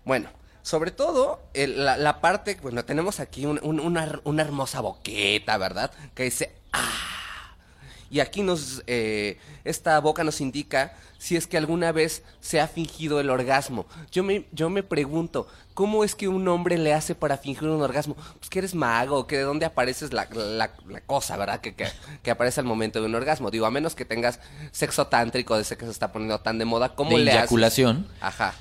Bueno, 0.05 0.29
sobre 0.63 0.91
todo 0.91 1.41
el- 1.55 1.85
la, 1.85 1.97
la 1.97 2.21
parte, 2.21 2.59
bueno, 2.63 2.85
tenemos 2.85 3.19
aquí 3.21 3.47
un- 3.47 3.61
un- 3.63 3.81
una, 3.81 4.21
una 4.25 4.43
hermosa 4.43 4.81
boqueta, 4.81 5.57
¿verdad? 5.59 5.91
Que 6.15 6.25
dice, 6.25 6.53
ah. 6.73 7.14
Y 8.15 8.21
aquí 8.21 8.43
nos, 8.45 8.85
eh, 8.87 9.39
esta 9.65 9.99
boca 9.99 10.23
nos 10.23 10.41
indica 10.41 10.95
si 11.19 11.35
es 11.35 11.49
que 11.49 11.57
alguna 11.57 11.91
vez 11.91 12.23
se 12.41 12.61
ha 12.61 12.69
fingido 12.69 13.19
el 13.19 13.29
orgasmo. 13.29 13.87
Yo 14.13 14.23
me, 14.23 14.47
yo 14.53 14.71
me 14.71 14.85
pregunto, 14.85 15.49
¿cómo 15.75 16.05
es 16.05 16.15
que 16.15 16.29
un 16.29 16.47
hombre 16.47 16.79
le 16.79 16.95
hace 16.95 17.17
para 17.17 17.39
fingir 17.39 17.65
un 17.69 17.83
orgasmo? 17.83 18.15
Pues 18.39 18.49
que 18.51 18.61
eres 18.61 18.73
mago, 18.73 19.27
que 19.27 19.39
de 19.39 19.43
dónde 19.43 19.67
apareces 19.67 20.13
la, 20.13 20.29
la- 20.33 20.71
la 20.87 21.01
cosa, 21.01 21.37
¿verdad? 21.37 21.61
Que, 21.61 21.75
que, 21.75 21.89
que 22.23 22.31
aparece 22.31 22.61
al 22.61 22.67
momento 22.67 23.01
de 23.01 23.07
un 23.07 23.17
orgasmo. 23.17 23.51
Digo, 23.51 23.67
a 23.67 23.73
menos 23.73 23.97
que 23.97 24.05
tengas 24.05 24.39
sexo 24.71 25.09
tántrico, 25.09 25.57
de 25.57 25.63
ese 25.63 25.77
que 25.77 25.85
se 25.85 25.91
está 25.91 26.13
poniendo 26.13 26.39
tan 26.39 26.59
de 26.59 26.67
moda, 26.67 26.95
¿cómo 26.95 27.17
De 27.19 27.25
le 27.25 27.31
haces? 27.33 27.41
eyaculación. 27.41 28.07
Ajá. 28.21 28.55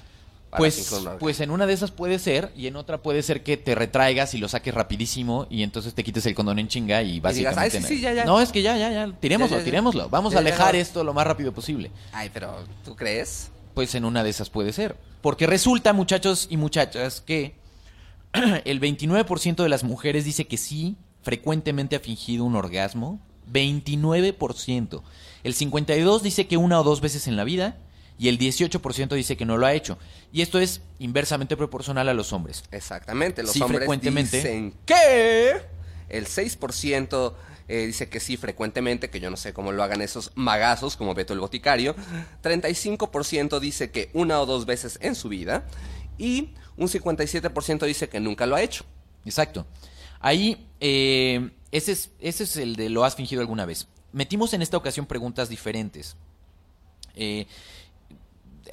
Pues, 0.58 0.94
pues 1.20 1.40
en 1.40 1.52
una 1.52 1.66
de 1.66 1.74
esas 1.74 1.92
puede 1.92 2.20
ser, 2.20 2.52
y 2.56 2.68
en 2.68 2.76
otra 2.76 3.02
puede 3.02 3.22
ser 3.24 3.44
que 3.44 3.58
te 3.58 3.76
retraigas 3.76 4.34
y 4.34 4.38
lo 4.38 4.48
saques 4.48 4.74
rapidísimo 4.74 5.48
y 5.50 5.64
entonces 5.64 5.94
te 5.94 6.04
quites 6.04 6.26
el 6.26 6.36
condón 6.36 6.60
en 6.60 6.68
chinga 6.68 7.02
y 7.04 7.20
básicamente... 7.20 7.78
"Ay, 7.78 7.84
sí, 7.84 7.96
sí, 7.96 8.02
ya, 8.02 8.14
ya". 8.14 8.26
No, 8.26 8.40
es 8.42 8.52
que 8.52 8.62
ya, 8.62 8.78
ya, 8.78 8.92
ya, 8.92 9.12
tirémoslo, 9.20 9.60
tirémoslo. 9.60 10.10
Vamos 10.10 10.36
a 10.36 10.40
alejar 10.40 10.76
esto 10.76 11.04
lo 11.04 11.14
más 11.14 11.26
rápido 11.26 11.54
posible. 11.54 11.92
Ay, 12.12 12.30
pero 12.34 12.56
¿tú 12.86 12.96
crees? 12.96 13.50
Pues 13.74 13.96
en 13.96 14.06
una 14.06 14.24
de 14.24 14.30
esas 14.30 14.50
puede 14.50 14.74
ser. 14.74 14.96
Porque 15.22 15.48
resulta, 15.48 15.94
muchachos 15.94 16.48
y 16.50 16.58
muchachas, 16.58 17.22
que 17.22 17.56
el 18.66 18.80
29% 18.82 19.56
de 19.64 19.70
las 19.70 19.84
mujeres 19.84 20.26
dice 20.26 20.46
que 20.46 20.58
sí, 20.58 20.98
frecuentemente 21.22 21.96
ha 21.96 22.00
fingido 22.00 22.44
un 22.46 22.56
orgasmo. 22.56 23.20
29%. 23.52 25.02
El 25.44 25.56
52% 25.56 26.22
dice 26.22 26.48
que 26.48 26.58
una 26.58 26.80
o 26.80 26.84
dos 26.84 27.02
veces 27.02 27.28
en 27.28 27.36
la 27.36 27.44
vida. 27.44 27.78
Y 28.18 28.28
el 28.30 28.38
18% 28.38 29.16
dice 29.16 29.36
que 29.38 29.46
no 29.46 29.58
lo 29.58 29.66
ha 29.66 29.74
hecho. 29.74 29.98
Y 30.32 30.42
esto 30.42 30.60
es 30.60 30.82
inversamente 31.00 31.58
proporcional 31.58 32.08
a 32.10 32.14
los 32.14 32.32
hombres. 32.34 32.64
Exactamente, 32.72 33.44
los 33.44 33.52
Sí, 33.54 33.62
hombres 33.62 33.80
frecuentemente. 33.80 34.38
dicen 34.38 34.74
que 34.86 35.54
el 36.10 36.28
6% 36.28 37.34
eh, 37.68 37.86
dice 37.88 38.10
que 38.10 38.20
sí 38.20 38.38
frecuentemente, 38.38 39.10
que 39.10 39.20
yo 39.20 39.30
no 39.30 39.38
sé 39.38 39.54
cómo 39.54 39.72
lo 39.72 39.84
hagan 39.84 40.02
esos 40.02 40.32
magazos 40.36 40.96
como 40.96 41.14
Beto 41.16 41.34
el 41.34 41.40
Boticario. 41.40 41.96
35% 42.44 43.60
dice 43.60 43.90
que 43.92 44.10
una 44.14 44.40
o 44.42 44.46
dos 44.46 44.66
veces 44.66 45.00
en 45.02 45.16
su 45.16 45.30
vida. 45.30 45.66
Y 46.18 46.50
un 46.78 46.88
57% 46.88 47.86
dice 47.86 48.10
que 48.10 48.20
nunca 48.20 48.46
lo 48.46 48.56
ha 48.56 48.62
hecho. 48.62 48.86
Exacto. 49.26 49.66
Ahí, 50.20 50.68
eh, 50.80 51.50
ese, 51.72 51.94
es, 51.94 52.12
ese 52.20 52.44
es 52.44 52.58
el 52.58 52.76
de 52.76 52.90
lo 52.90 53.04
has 53.04 53.16
fingido 53.16 53.42
alguna 53.42 53.66
vez. 53.66 53.88
Metimos 54.12 54.54
en 54.54 54.62
esta 54.62 54.78
ocasión 54.78 55.06
preguntas 55.06 55.50
diferentes. 55.50 56.16
Eh, 57.16 57.48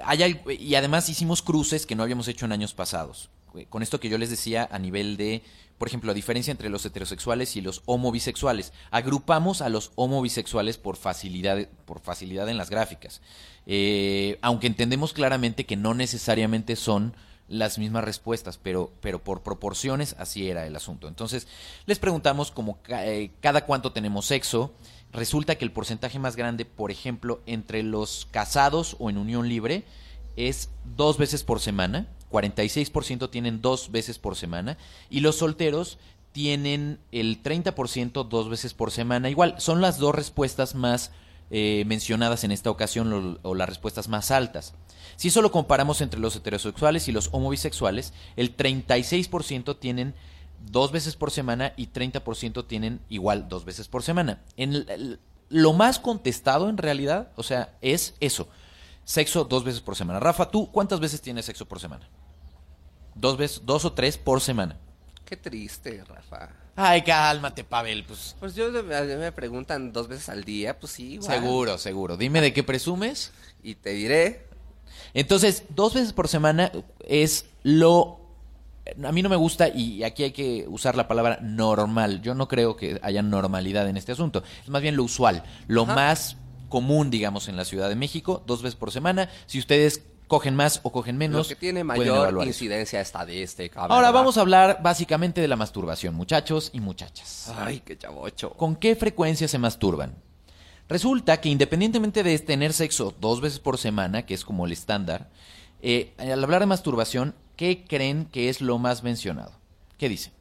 hay 0.04 0.40
y 0.59 0.75
además 0.75 1.09
hicimos 1.09 1.42
cruces 1.42 1.87
que 1.87 1.95
no 1.95 2.02
habíamos 2.02 2.28
hecho 2.28 2.47
en 2.47 2.52
años 2.52 2.75
pasados. 2.75 3.30
Con 3.69 3.83
esto 3.83 3.99
que 3.99 4.09
yo 4.09 4.16
les 4.16 4.30
decía 4.30 4.69
a 4.71 4.78
nivel 4.78 5.16
de, 5.16 5.42
por 5.76 5.88
ejemplo, 5.88 6.09
la 6.09 6.14
diferencia 6.14 6.52
entre 6.52 6.69
los 6.69 6.87
heterosexuales 6.87 7.57
y 7.57 7.61
los 7.61 7.83
homobisexuales. 7.87 8.73
Agrupamos 8.92 9.61
a 9.61 9.69
los 9.69 9.90
homobisexuales 9.97 10.78
por 10.78 10.97
facilidad, 10.97 11.66
por 11.85 12.00
facilidad 12.00 12.49
en 12.49 12.57
las 12.57 12.71
gráficas. 12.71 13.21
Eh, 13.66 14.38
aunque 14.40 14.69
entendemos 14.69 15.12
claramente 15.12 15.66
que 15.66 15.76
no 15.76 15.95
necesariamente 15.95 16.76
son 16.76 17.14
las 17.49 17.78
mismas 17.78 18.04
respuestas, 18.04 18.59
pero, 18.62 18.92
pero 19.00 19.23
por 19.23 19.42
proporciones 19.42 20.14
así 20.19 20.49
era 20.49 20.66
el 20.66 20.76
asunto. 20.76 21.09
Entonces, 21.09 21.49
les 21.85 21.99
preguntamos 21.99 22.52
como 22.52 22.78
eh, 22.88 23.33
cada 23.40 23.66
cuánto 23.66 23.92
tenemos 23.92 24.26
sexo. 24.26 24.73
Resulta 25.12 25.57
que 25.57 25.64
el 25.64 25.73
porcentaje 25.73 26.19
más 26.19 26.37
grande, 26.37 26.64
por 26.64 26.90
ejemplo, 26.90 27.40
entre 27.47 27.83
los 27.83 28.29
casados 28.31 28.97
o 28.99 29.11
en 29.11 29.19
unión 29.19 29.49
libre, 29.49 29.85
es 30.37 30.71
dos 30.97 31.19
veces 31.19 31.43
por 31.43 31.61
semana. 31.61 32.07
46% 32.31 33.29
tienen 33.31 33.61
dos 33.61 33.90
veces 33.90 34.19
por 34.19 34.37
semana. 34.37 34.79
Y 35.09 35.21
los 35.21 35.37
solteros 35.37 35.99
tienen 36.33 37.00
el 37.11 37.43
30% 37.43 38.29
dos 38.29 38.49
veces 38.49 38.73
por 38.73 38.93
semana. 38.93 39.31
Igual, 39.31 39.57
son 39.59 39.81
las 39.81 39.99
dos 39.99 40.14
respuestas 40.14 40.75
más 40.76 41.11
eh, 41.50 41.83
mencionadas 41.87 42.45
en 42.45 42.52
esta 42.52 42.71
ocasión 42.71 43.12
o, 43.12 43.49
o 43.49 43.55
las 43.57 43.69
respuestas 43.69 44.09
más 44.09 44.31
altas. 44.31 44.75
Si 45.17 45.29
eso 45.29 45.43
lo 45.43 45.50
comparamos 45.50 46.00
entre 46.00 46.21
los 46.21 46.37
heterosexuales 46.37 47.09
y 47.09 47.12
los 47.12 47.31
homobisexuales, 47.33 48.12
el 48.37 48.57
36% 48.57 49.76
tienen 49.81 50.14
dos 50.67 50.93
veces 50.93 51.17
por 51.17 51.31
semana 51.31 51.73
y 51.76 51.88
30% 51.88 52.64
tienen 52.67 53.00
igual 53.09 53.49
dos 53.49 53.64
veces 53.64 53.88
por 53.88 54.02
semana. 54.02 54.40
En 54.57 54.75
el- 54.75 54.90
el- 54.90 55.21
lo 55.49 55.73
más 55.73 55.99
contestado 55.99 56.69
en 56.69 56.76
realidad, 56.76 57.33
o 57.37 57.43
sea, 57.43 57.75
es 57.81 58.14
eso. 58.21 58.49
Sexo 59.05 59.45
dos 59.45 59.64
veces 59.64 59.81
por 59.81 59.97
semana. 59.97 60.21
Rafa, 60.21 60.50
¿tú 60.50 60.71
cuántas 60.71 61.00
veces 61.00 61.21
tienes 61.21 61.47
sexo 61.47 61.67
por 61.67 61.81
semana? 61.81 62.09
Dos 63.14 63.37
veces, 63.37 63.62
dos 63.64 63.85
o 63.85 63.93
tres 63.93 64.17
por 64.17 64.40
semana. 64.40 64.76
Qué 65.25 65.37
triste, 65.37 66.05
Rafa. 66.07 66.50
Ay, 66.76 67.02
cálmate, 67.02 67.64
Pavel, 67.64 68.05
pues 68.05 68.37
Pues 68.38 68.55
yo 68.55 68.71
me 68.71 69.33
preguntan 69.33 69.93
dos 69.93 70.09
veces 70.09 70.29
al 70.29 70.45
día, 70.45 70.79
pues 70.79 70.93
sí, 70.93 71.14
igual. 71.14 71.31
seguro, 71.40 71.79
seguro. 71.79 72.17
Dime 72.17 72.40
de 72.40 72.52
qué 72.52 72.62
presumes. 72.62 73.33
Y 73.62 73.75
te 73.75 73.90
diré, 73.90 74.47
Entonces, 75.14 75.64
dos 75.71 75.95
veces 75.95 76.12
por 76.12 76.29
semana 76.29 76.71
es 77.09 77.47
lo... 77.64 78.20
A 79.05 79.13
mí 79.13 79.23
no 79.23 79.29
me 79.29 79.37
gusta 79.37 79.69
y 79.69 80.03
aquí 80.03 80.25
hay 80.25 80.33
que 80.33 80.67
usar 80.69 80.97
la 80.97 81.07
palabra 81.07 81.39
normal. 81.43 82.23
Yo 82.23 82.35
no 82.35 82.49
creo 82.49 82.77
que 82.77 82.99
haya 83.03 83.23
normalidad 83.23 83.89
en 83.89 83.97
este 83.97 84.13
asunto. 84.13 84.43
Es 84.63 84.69
más 84.69 84.83
bien 84.83 84.97
lo 84.97 85.05
usual, 85.05 85.45
lo 85.69 85.83
Ajá. 85.83 85.95
más 85.95 86.37
común, 86.69 87.11
digamos, 87.11 87.49
en 87.49 87.57
la 87.57 87.65
Ciudad 87.65 87.89
de 87.89 87.97
México, 87.97 88.43
dos 88.47 88.63
veces 88.63 88.77
por 88.77 88.91
semana. 88.91 89.29
Si 89.47 89.59
ustedes 89.59 90.03
cogen 90.29 90.55
más 90.55 90.81
o 90.85 90.93
cogen 90.93 91.19
menos, 91.19 91.49
lo 91.49 91.49
que 91.49 91.61
tiene 91.61 91.85
mayor 91.85 92.47
incidencia 92.47 93.01
estadística. 93.01 93.81
Ahora 93.81 93.97
¿verdad? 93.97 94.13
vamos 94.13 94.39
a 94.39 94.41
hablar 94.41 94.79
básicamente 94.81 95.41
de 95.41 95.49
la 95.49 95.57
masturbación, 95.57 96.15
muchachos 96.15 96.71
y 96.73 96.81
muchachas. 96.81 97.53
Ay, 97.59 97.83
qué 97.85 97.99
chavocho. 97.99 98.51
¿Con 98.51 98.77
qué 98.77 98.95
frecuencia 98.95 99.49
se 99.49 99.59
masturban? 99.59 100.15
Resulta 100.89 101.41
que 101.41 101.49
independientemente 101.49 102.23
de 102.23 102.39
tener 102.39 102.73
sexo 102.73 103.15
dos 103.21 103.41
veces 103.41 103.59
por 103.59 103.77
semana, 103.77 104.25
que 104.25 104.35
es 104.35 104.45
como 104.45 104.67
el 104.67 104.73
estándar, 104.73 105.31
eh, 105.83 106.15
al 106.19 106.43
hablar 106.43 106.61
de 106.61 106.67
masturbación, 106.67 107.35
¿qué 107.61 107.85
creen 107.87 108.25
que 108.25 108.49
es 108.49 108.62
lo 108.62 108.79
más 108.79 109.02
mencionado? 109.02 109.52
¿Qué 109.99 110.09
dicen? 110.09 110.33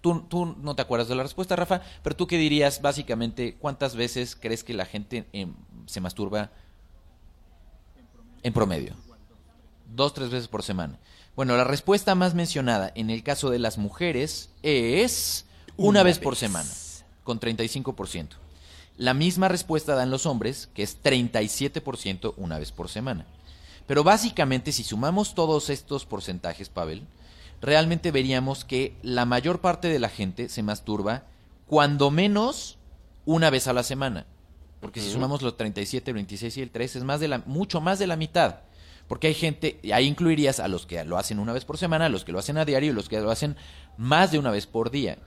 Tú, 0.00 0.22
tú 0.22 0.46
no 0.46 0.74
te 0.74 0.82
acuerdas 0.82 1.06
de 1.06 1.14
la 1.14 1.22
respuesta, 1.22 1.54
Rafa, 1.54 1.80
pero 2.02 2.16
tú 2.16 2.26
qué 2.26 2.38
dirías 2.38 2.82
básicamente, 2.82 3.54
¿cuántas 3.54 3.94
veces 3.94 4.34
crees 4.34 4.64
que 4.64 4.74
la 4.74 4.84
gente 4.84 5.28
em, 5.32 5.54
se 5.86 6.00
masturba 6.00 6.50
en 8.42 8.52
promedio? 8.52 8.96
Dos, 9.94 10.12
tres 10.12 10.30
veces 10.30 10.48
por 10.48 10.64
semana. 10.64 10.98
Bueno, 11.36 11.56
la 11.56 11.62
respuesta 11.62 12.16
más 12.16 12.34
mencionada 12.34 12.90
en 12.96 13.10
el 13.10 13.22
caso 13.22 13.50
de 13.50 13.60
las 13.60 13.78
mujeres 13.78 14.50
es 14.64 15.46
una, 15.76 16.02
vez, 16.02 16.18
por 16.18 16.34
semana, 16.34 16.68
con 17.22 17.38
35%. 17.38 18.30
La 18.96 19.14
misma 19.14 19.46
respuesta 19.46 19.94
dan 19.94 20.10
los 20.10 20.26
hombres, 20.26 20.68
que 20.74 20.82
es 20.82 21.00
37% 21.00 22.34
una 22.38 22.58
vez 22.58 22.72
por 22.72 22.88
semana. 22.88 23.24
Pero 23.90 24.04
básicamente, 24.04 24.70
si 24.70 24.84
sumamos 24.84 25.34
todos 25.34 25.68
estos 25.68 26.06
porcentajes, 26.06 26.68
Pavel, 26.68 27.08
realmente 27.60 28.12
veríamos 28.12 28.64
que 28.64 28.94
la 29.02 29.24
mayor 29.24 29.60
parte 29.60 29.88
de 29.88 29.98
la 29.98 30.08
gente 30.08 30.48
se 30.48 30.62
masturba 30.62 31.24
cuando 31.66 32.12
menos 32.12 32.78
una 33.26 33.50
vez 33.50 33.66
a 33.66 33.72
la 33.72 33.82
semana. 33.82 34.26
Porque 34.80 35.00
si 35.00 35.10
sumamos 35.10 35.42
los 35.42 35.56
37, 35.56 36.08
el 36.12 36.14
26 36.14 36.56
y 36.58 36.62
el 36.62 36.70
3, 36.70 36.94
es 36.94 37.02
más 37.02 37.18
de 37.18 37.26
la, 37.26 37.38
mucho 37.46 37.80
más 37.80 37.98
de 37.98 38.06
la 38.06 38.14
mitad. 38.14 38.60
Porque 39.08 39.26
hay 39.26 39.34
gente, 39.34 39.80
y 39.82 39.90
ahí 39.90 40.06
incluirías 40.06 40.60
a 40.60 40.68
los 40.68 40.86
que 40.86 41.04
lo 41.04 41.18
hacen 41.18 41.40
una 41.40 41.52
vez 41.52 41.64
por 41.64 41.76
semana, 41.76 42.06
a 42.06 42.10
los 42.10 42.24
que 42.24 42.30
lo 42.30 42.38
hacen 42.38 42.58
a 42.58 42.64
diario 42.64 42.92
y 42.92 42.94
los 42.94 43.08
que 43.08 43.18
lo 43.18 43.32
hacen 43.32 43.56
más 43.96 44.30
de 44.30 44.38
una 44.38 44.52
vez 44.52 44.68
por 44.68 44.92
día. 44.92 45.18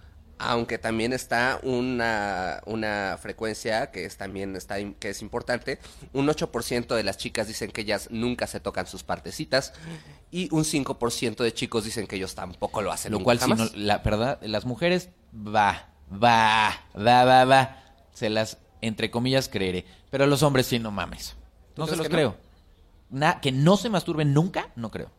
Aunque 0.45 0.77
también 0.77 1.13
está 1.13 1.59
una, 1.63 2.61
una 2.65 3.17
frecuencia 3.21 3.91
que 3.91 4.05
es 4.05 4.17
también 4.17 4.55
está 4.55 4.75
que 4.99 5.09
es 5.09 5.21
importante. 5.21 5.79
Un 6.13 6.27
8% 6.27 6.95
de 6.95 7.03
las 7.03 7.17
chicas 7.17 7.47
dicen 7.47 7.71
que 7.71 7.81
ellas 7.81 8.07
nunca 8.11 8.47
se 8.47 8.59
tocan 8.59 8.87
sus 8.87 9.03
partecitas. 9.03 9.73
Y 10.31 10.53
un 10.53 10.63
5% 10.63 11.37
de 11.43 11.53
chicos 11.53 11.83
dicen 11.85 12.07
que 12.07 12.15
ellos 12.17 12.35
tampoco 12.35 12.81
lo 12.81 12.91
hacen. 12.91 13.11
Lo 13.11 13.19
nunca 13.19 13.25
cual, 13.25 13.39
si 13.39 13.43
jamás. 13.49 13.59
no, 13.59 13.69
la 13.77 13.99
verdad, 13.99 14.39
las 14.41 14.65
mujeres, 14.65 15.09
va, 15.33 15.89
va, 16.11 16.73
va, 16.95 17.23
va, 17.25 17.45
va. 17.45 17.83
Se 18.13 18.29
las, 18.29 18.57
entre 18.81 19.09
comillas, 19.11 19.49
creeré. 19.49 19.85
Pero 20.09 20.27
los 20.27 20.43
hombres 20.43 20.65
sí, 20.67 20.79
no 20.79 20.91
mames. 20.91 21.35
¿Tú 21.73 21.81
No 21.81 21.87
se 21.87 21.95
los 21.95 22.07
no? 22.07 22.11
creo. 22.13 22.37
Na- 23.09 23.39
que 23.41 23.51
no 23.51 23.77
se 23.77 23.89
masturben 23.89 24.33
nunca, 24.33 24.69
no 24.75 24.89
creo. 24.91 25.09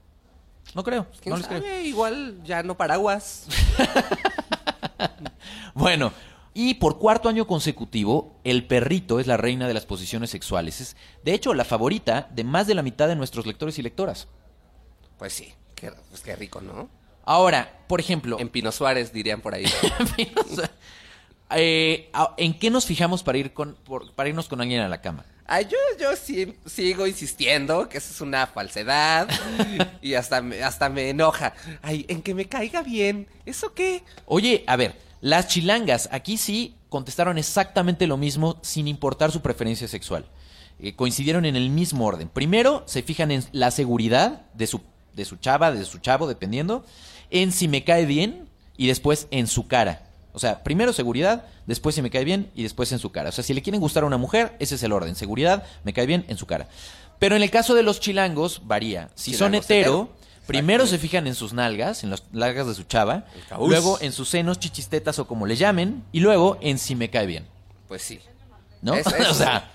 No 0.74 0.82
creo, 0.82 1.06
¿Quién 1.20 1.30
no 1.34 1.36
les 1.36 1.46
creo. 1.46 1.80
Igual 1.82 2.42
ya 2.44 2.62
no 2.62 2.76
paraguas. 2.76 3.46
Bueno, 5.74 6.12
y 6.54 6.74
por 6.74 6.98
cuarto 6.98 7.28
año 7.28 7.46
consecutivo, 7.46 8.40
el 8.44 8.66
perrito 8.66 9.18
es 9.18 9.26
la 9.26 9.36
reina 9.36 9.66
de 9.66 9.74
las 9.74 9.86
posiciones 9.86 10.30
sexuales. 10.30 10.80
Es, 10.80 10.96
de 11.24 11.34
hecho, 11.34 11.52
la 11.52 11.64
favorita 11.64 12.28
de 12.32 12.44
más 12.44 12.66
de 12.66 12.74
la 12.74 12.82
mitad 12.82 13.08
de 13.08 13.16
nuestros 13.16 13.46
lectores 13.46 13.78
y 13.78 13.82
lectoras. 13.82 14.28
Pues 15.18 15.32
sí, 15.32 15.52
qué, 15.74 15.92
pues 16.10 16.22
qué 16.22 16.36
rico, 16.36 16.60
¿no? 16.60 16.88
Ahora, 17.24 17.84
por 17.88 18.00
ejemplo, 18.00 18.38
En 18.38 18.48
Pino 18.50 18.70
Suárez 18.70 19.12
dirían 19.12 19.40
por 19.40 19.54
ahí. 19.54 19.64
eh, 21.50 22.10
¿en 22.36 22.54
qué 22.58 22.70
nos 22.70 22.86
fijamos 22.86 23.22
para, 23.22 23.38
ir 23.38 23.52
con, 23.52 23.74
por- 23.84 24.12
para 24.12 24.28
irnos 24.28 24.48
con 24.48 24.60
alguien 24.60 24.80
a 24.80 24.88
la 24.88 25.00
cama? 25.00 25.24
Ay, 25.46 25.66
yo, 25.70 25.76
yo 26.00 26.16
sí- 26.16 26.54
sigo 26.64 27.06
insistiendo 27.06 27.88
que 27.88 27.98
eso 27.98 28.10
es 28.12 28.20
una 28.22 28.46
falsedad 28.46 29.28
y 30.00 30.14
hasta 30.14 30.40
me, 30.40 30.62
hasta 30.62 30.88
me 30.88 31.10
enoja. 31.10 31.52
Ay, 31.82 32.06
en 32.08 32.22
que 32.22 32.34
me 32.34 32.46
caiga 32.46 32.82
bien. 32.82 33.26
¿Eso 33.44 33.74
qué? 33.74 34.02
Oye, 34.24 34.64
a 34.66 34.76
ver, 34.76 34.96
las 35.20 35.48
chilangas 35.48 36.08
aquí 36.12 36.38
sí 36.38 36.76
contestaron 36.88 37.36
exactamente 37.36 38.06
lo 38.06 38.16
mismo 38.16 38.58
sin 38.62 38.88
importar 38.88 39.32
su 39.32 39.42
preferencia 39.42 39.86
sexual. 39.86 40.24
Eh, 40.80 40.94
coincidieron 40.96 41.44
en 41.44 41.56
el 41.56 41.68
mismo 41.70 42.06
orden. 42.06 42.28
Primero 42.28 42.82
se 42.86 43.02
fijan 43.02 43.30
en 43.30 43.44
la 43.52 43.70
seguridad 43.70 44.46
de 44.54 44.66
su, 44.66 44.80
de 45.12 45.24
su 45.26 45.36
chava, 45.36 45.72
de 45.72 45.84
su 45.84 45.98
chavo, 45.98 46.26
dependiendo, 46.26 46.84
en 47.30 47.52
si 47.52 47.68
me 47.68 47.84
cae 47.84 48.06
bien 48.06 48.48
y 48.78 48.86
después 48.86 49.28
en 49.30 49.46
su 49.46 49.68
cara. 49.68 50.03
O 50.34 50.38
sea, 50.38 50.62
primero 50.62 50.92
seguridad, 50.92 51.44
después 51.66 51.94
si 51.94 52.02
me 52.02 52.10
cae 52.10 52.24
bien 52.24 52.50
y 52.54 52.64
después 52.64 52.90
en 52.92 52.98
su 52.98 53.10
cara. 53.12 53.28
O 53.30 53.32
sea, 53.32 53.42
si 53.44 53.54
le 53.54 53.62
quieren 53.62 53.80
gustar 53.80 54.02
a 54.02 54.06
una 54.06 54.18
mujer, 54.18 54.54
ese 54.58 54.74
es 54.74 54.82
el 54.82 54.92
orden. 54.92 55.14
Seguridad, 55.14 55.62
me 55.84 55.92
cae 55.92 56.04
bien, 56.06 56.24
en 56.28 56.36
su 56.36 56.46
cara. 56.46 56.68
Pero 57.20 57.36
en 57.36 57.42
el 57.42 57.50
caso 57.50 57.74
de 57.74 57.82
los 57.84 58.00
chilangos, 58.00 58.62
varía. 58.64 59.08
Si 59.14 59.32
son 59.32 59.52
Chilangos 59.52 59.64
hetero, 59.70 60.02
hetero. 60.02 60.16
primero 60.46 60.86
se 60.88 60.98
fijan 60.98 61.26
en 61.28 61.34
sus 61.36 61.52
nalgas, 61.52 62.02
en 62.04 62.10
las 62.10 62.24
nalgas 62.32 62.66
de 62.66 62.74
su 62.74 62.82
chava, 62.82 63.26
El 63.50 63.68
luego 63.68 63.98
en 64.00 64.10
sus 64.12 64.28
senos, 64.28 64.58
chichistetas 64.58 65.18
o 65.20 65.26
como 65.28 65.46
le 65.46 65.54
llamen, 65.56 66.02
y 66.10 66.18
luego 66.20 66.58
en 66.60 66.78
si 66.78 66.96
me 66.96 67.08
cae 67.10 67.26
bien. 67.26 67.46
Pues 67.86 68.02
sí. 68.02 68.20
¿No? 68.82 68.94
O 69.30 69.34
sea, 69.34 69.70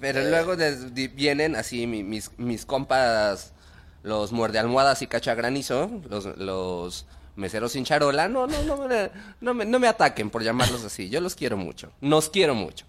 Pero 0.00 0.22
luego 0.28 0.56
des- 0.56 0.94
di- 0.94 1.08
vienen 1.08 1.54
así 1.54 1.86
mi- 1.86 2.02
mis, 2.02 2.30
mis 2.38 2.66
compas, 2.66 3.52
los 4.02 4.32
muerde 4.32 4.58
almohadas 4.58 5.02
y 5.02 5.06
cachagranizo, 5.06 5.88
los, 6.08 6.24
los 6.36 7.06
meseros 7.36 7.72
sin 7.72 7.84
charola. 7.84 8.28
No, 8.28 8.46
no, 8.46 8.62
no, 8.64 8.88
me- 8.88 9.10
no, 9.40 9.54
me, 9.54 9.64
no 9.64 9.78
me 9.78 9.88
ataquen 9.88 10.30
por 10.30 10.42
llamarlos 10.42 10.84
así. 10.84 11.08
Yo 11.08 11.20
los 11.20 11.34
quiero 11.34 11.56
mucho. 11.56 11.92
Nos 12.00 12.28
quiero 12.30 12.54
mucho. 12.54 12.84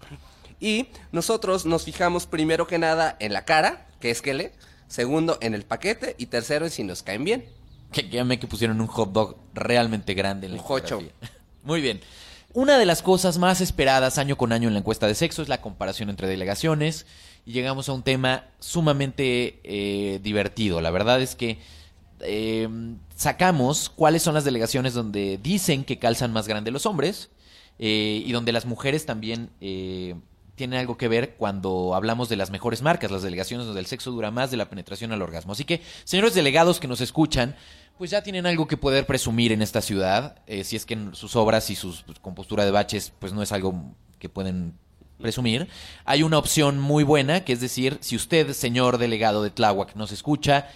Y 0.60 0.86
nosotros 1.12 1.66
nos 1.66 1.84
fijamos 1.84 2.26
primero 2.26 2.66
que 2.66 2.78
nada 2.78 3.16
en 3.20 3.32
la 3.32 3.44
cara, 3.44 3.86
que 4.00 4.10
es 4.10 4.22
que 4.22 4.34
le. 4.34 4.52
Segundo, 4.88 5.38
en 5.40 5.54
el 5.54 5.64
paquete. 5.64 6.14
Y 6.18 6.26
tercero, 6.26 6.64
en 6.66 6.70
si 6.70 6.84
nos 6.84 7.02
caen 7.02 7.24
bien. 7.24 7.44
Que, 7.92 8.18
amé 8.20 8.38
que 8.38 8.46
pusieron 8.46 8.80
un 8.80 8.86
hot 8.86 9.12
dog 9.12 9.36
realmente 9.54 10.14
grande 10.14 10.46
en 10.46 10.56
la 10.56 10.62
Un. 10.62 11.10
Muy 11.62 11.80
bien. 11.80 12.00
Una 12.52 12.78
de 12.78 12.86
las 12.86 13.02
cosas 13.02 13.38
más 13.38 13.60
esperadas 13.60 14.16
año 14.18 14.36
con 14.36 14.52
año 14.52 14.68
en 14.68 14.74
la 14.74 14.80
encuesta 14.80 15.06
de 15.08 15.14
sexo 15.16 15.42
es 15.42 15.48
la 15.48 15.60
comparación 15.60 16.08
entre 16.10 16.28
delegaciones. 16.28 17.06
Y 17.46 17.52
llegamos 17.52 17.88
a 17.88 17.92
un 17.92 18.02
tema 18.02 18.44
sumamente 18.60 19.60
eh, 19.64 20.20
divertido. 20.22 20.80
La 20.80 20.90
verdad 20.90 21.20
es 21.20 21.34
que 21.34 21.58
eh, 22.24 22.68
sacamos 23.16 23.90
cuáles 23.90 24.22
son 24.22 24.34
las 24.34 24.44
delegaciones 24.44 24.94
donde 24.94 25.38
dicen 25.42 25.84
que 25.84 25.98
calzan 25.98 26.32
más 26.32 26.48
grande 26.48 26.70
los 26.70 26.86
hombres 26.86 27.30
eh, 27.78 28.22
y 28.24 28.32
donde 28.32 28.52
las 28.52 28.66
mujeres 28.66 29.06
también 29.06 29.50
eh, 29.60 30.14
tienen 30.54 30.78
algo 30.78 30.96
que 30.96 31.08
ver 31.08 31.34
cuando 31.36 31.94
hablamos 31.94 32.28
de 32.28 32.36
las 32.36 32.50
mejores 32.50 32.82
marcas, 32.82 33.10
las 33.10 33.22
delegaciones 33.22 33.66
donde 33.66 33.80
el 33.80 33.86
sexo 33.86 34.10
dura 34.10 34.30
más 34.30 34.50
de 34.50 34.56
la 34.56 34.68
penetración 34.68 35.12
al 35.12 35.22
orgasmo. 35.22 35.52
Así 35.52 35.64
que, 35.64 35.82
señores 36.04 36.34
delegados 36.34 36.78
que 36.78 36.86
nos 36.86 37.00
escuchan, 37.00 37.56
pues 37.98 38.10
ya 38.10 38.22
tienen 38.22 38.46
algo 38.46 38.66
que 38.66 38.76
poder 38.76 39.06
presumir 39.06 39.52
en 39.52 39.62
esta 39.62 39.80
ciudad, 39.80 40.36
eh, 40.46 40.64
si 40.64 40.76
es 40.76 40.86
que 40.86 40.94
en 40.94 41.14
sus 41.14 41.36
obras 41.36 41.70
y 41.70 41.76
sus 41.76 42.02
pues, 42.02 42.18
compostura 42.18 42.64
de 42.64 42.70
baches, 42.70 43.12
pues 43.18 43.32
no 43.32 43.42
es 43.42 43.52
algo 43.52 43.94
que 44.18 44.28
pueden 44.28 44.74
presumir. 45.20 45.68
Hay 46.04 46.22
una 46.22 46.38
opción 46.38 46.78
muy 46.78 47.04
buena, 47.04 47.44
que 47.44 47.52
es 47.52 47.60
decir, 47.60 47.98
si 48.00 48.16
usted, 48.16 48.52
señor 48.52 48.98
delegado 48.98 49.42
de 49.42 49.50
Tláhuac, 49.50 49.94
nos 49.94 50.12
escucha, 50.12 50.68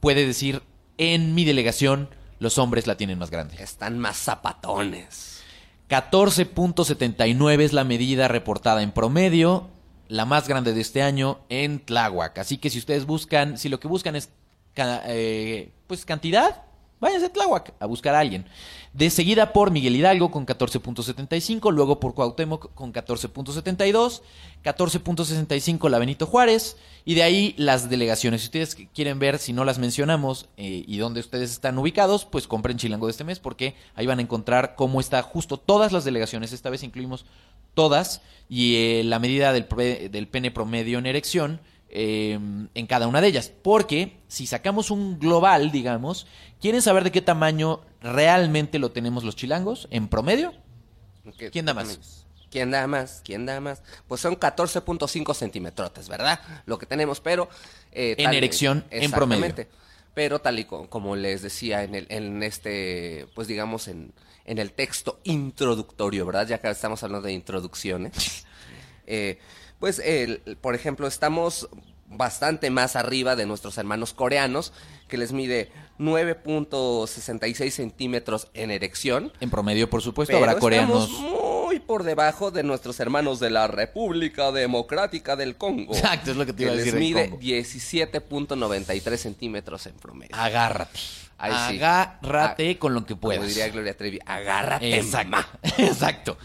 puede 0.00 0.26
decir, 0.26 0.62
en 0.98 1.34
mi 1.34 1.44
delegación, 1.44 2.08
los 2.38 2.58
hombres 2.58 2.86
la 2.86 2.96
tienen 2.96 3.18
más 3.18 3.30
grande. 3.30 3.62
Están 3.62 3.98
más 3.98 4.16
zapatones. 4.16 5.42
14.79 5.88 7.60
es 7.60 7.72
la 7.72 7.84
medida 7.84 8.28
reportada 8.28 8.82
en 8.82 8.92
promedio, 8.92 9.68
la 10.08 10.24
más 10.24 10.48
grande 10.48 10.72
de 10.72 10.80
este 10.80 11.02
año 11.02 11.40
en 11.48 11.80
Tláhuac. 11.80 12.38
Así 12.38 12.58
que 12.58 12.70
si 12.70 12.78
ustedes 12.78 13.06
buscan, 13.06 13.56
si 13.56 13.68
lo 13.68 13.78
que 13.80 13.88
buscan 13.88 14.16
es 14.16 14.30
eh, 14.76 15.70
pues 15.86 16.04
cantidad, 16.04 16.65
váyanse 17.00 17.26
a 17.26 17.32
Tláhuac 17.32 17.74
a 17.78 17.86
buscar 17.86 18.14
a 18.14 18.20
alguien. 18.20 18.46
De 18.92 19.10
seguida 19.10 19.52
por 19.52 19.70
Miguel 19.70 19.96
Hidalgo 19.96 20.30
con 20.30 20.46
14.75, 20.46 21.70
luego 21.72 22.00
por 22.00 22.14
Cuauhtémoc 22.14 22.72
con 22.74 22.92
14.72, 22.92 24.22
14.65 24.64 25.90
la 25.90 25.98
Benito 25.98 26.26
Juárez 26.26 26.76
y 27.04 27.14
de 27.14 27.22
ahí 27.22 27.54
las 27.58 27.90
delegaciones. 27.90 28.40
Si 28.40 28.46
ustedes 28.46 28.76
quieren 28.94 29.18
ver 29.18 29.38
si 29.38 29.52
no 29.52 29.64
las 29.64 29.78
mencionamos 29.78 30.48
eh, 30.56 30.84
y 30.86 30.96
dónde 30.96 31.20
ustedes 31.20 31.50
están 31.50 31.78
ubicados, 31.78 32.24
pues 32.24 32.46
compren 32.46 32.78
Chilango 32.78 33.06
de 33.06 33.10
este 33.10 33.24
mes 33.24 33.38
porque 33.38 33.74
ahí 33.94 34.06
van 34.06 34.18
a 34.18 34.22
encontrar 34.22 34.74
cómo 34.76 35.00
está 35.00 35.22
justo 35.22 35.58
todas 35.58 35.92
las 35.92 36.04
delegaciones. 36.04 36.52
Esta 36.52 36.70
vez 36.70 36.82
incluimos 36.82 37.26
todas 37.74 38.22
y 38.48 38.76
eh, 38.76 39.04
la 39.04 39.18
medida 39.18 39.52
del, 39.52 39.66
del 40.10 40.28
pene 40.28 40.50
promedio 40.50 40.98
en 40.98 41.06
erección 41.06 41.60
eh, 41.98 42.38
en 42.74 42.86
cada 42.86 43.08
una 43.08 43.20
de 43.22 43.28
ellas. 43.28 43.50
Porque 43.62 44.18
si 44.28 44.46
sacamos 44.46 44.90
un 44.90 45.18
global, 45.18 45.70
digamos, 45.72 46.26
¿quieren 46.60 46.82
saber 46.82 47.04
de 47.04 47.10
qué 47.12 47.22
tamaño 47.22 47.80
realmente 48.02 48.78
lo 48.78 48.90
tenemos 48.92 49.24
los 49.24 49.34
chilangos 49.34 49.88
en 49.90 50.08
promedio? 50.08 50.52
¿Qué- 51.38 51.50
¿Quién 51.50 51.64
da 51.64 51.72
más? 51.74 51.86
¿Quién 52.50 52.70
da 52.70 52.86
más? 52.86 53.22
¿Quién 53.24 53.46
da 53.46 53.60
más? 53.60 53.82
Pues 54.06 54.20
son 54.20 54.36
14.5 54.36 55.34
centímetros, 55.34 56.08
¿verdad? 56.08 56.38
Lo 56.66 56.78
que 56.78 56.86
tenemos, 56.86 57.20
pero... 57.20 57.48
eh, 57.92 58.14
En 58.18 58.32
erección, 58.34 58.84
en 58.90 59.10
promedio. 59.10 59.42
Pero 60.14 60.38
tal 60.40 60.58
y 60.58 60.64
co- 60.64 60.88
como, 60.88 61.16
les 61.16 61.42
decía 61.42 61.82
en, 61.82 61.94
el, 61.94 62.06
en 62.10 62.42
este, 62.42 63.26
pues 63.34 63.48
digamos, 63.48 63.88
en, 63.88 64.12
en 64.44 64.58
el 64.58 64.72
texto 64.72 65.18
introductorio, 65.24 66.24
¿verdad? 66.26 66.46
Ya 66.46 66.58
que 66.58 66.70
estamos 66.70 67.02
hablando 67.02 67.26
de 67.26 67.32
introducciones. 67.34 68.46
eh, 69.06 69.38
pues, 69.78 70.02
por 70.60 70.74
ejemplo, 70.74 71.06
estamos 71.06 71.68
bastante 72.08 72.70
más 72.70 72.94
arriba 72.96 73.34
de 73.36 73.46
nuestros 73.46 73.78
hermanos 73.78 74.12
coreanos, 74.14 74.72
que 75.08 75.16
les 75.18 75.32
mide 75.32 75.70
9.66 75.98 77.70
centímetros 77.70 78.48
en 78.54 78.70
erección. 78.70 79.32
En 79.40 79.50
promedio, 79.50 79.88
por 79.90 80.02
supuesto, 80.02 80.32
Pero 80.34 80.44
habrá 80.46 80.58
coreanos. 80.60 81.04
estamos 81.10 81.30
muy 81.30 81.78
por 81.80 82.04
debajo 82.04 82.50
de 82.50 82.62
nuestros 82.62 82.98
hermanos 83.00 83.40
de 83.40 83.50
la 83.50 83.66
República 83.66 84.52
Democrática 84.52 85.36
del 85.36 85.56
Congo. 85.56 85.94
Exacto, 85.96 86.30
es 86.30 86.36
lo 86.36 86.46
que 86.46 86.52
te 86.52 86.62
iba 86.64 86.72
a 86.72 86.74
les 86.76 86.84
decir 86.84 86.94
del 86.98 87.02
mide 87.02 87.28
Congo. 87.30 87.42
17.93 87.42 89.16
centímetros 89.16 89.86
en 89.86 89.94
promedio. 89.94 90.34
Agárrate. 90.36 90.98
Ahí. 91.38 91.76
Agárrate 91.76 92.70
Ah, 92.70 92.78
con 92.78 92.94
lo 92.94 93.04
que 93.04 93.14
puedas. 93.14 93.38
Como 93.38 93.48
diría 93.48 93.68
Gloria 93.68 93.96
Trevi, 93.96 94.18
agárrate, 94.24 94.96
Exacto. 94.96 95.36
Exacto. 95.78 96.38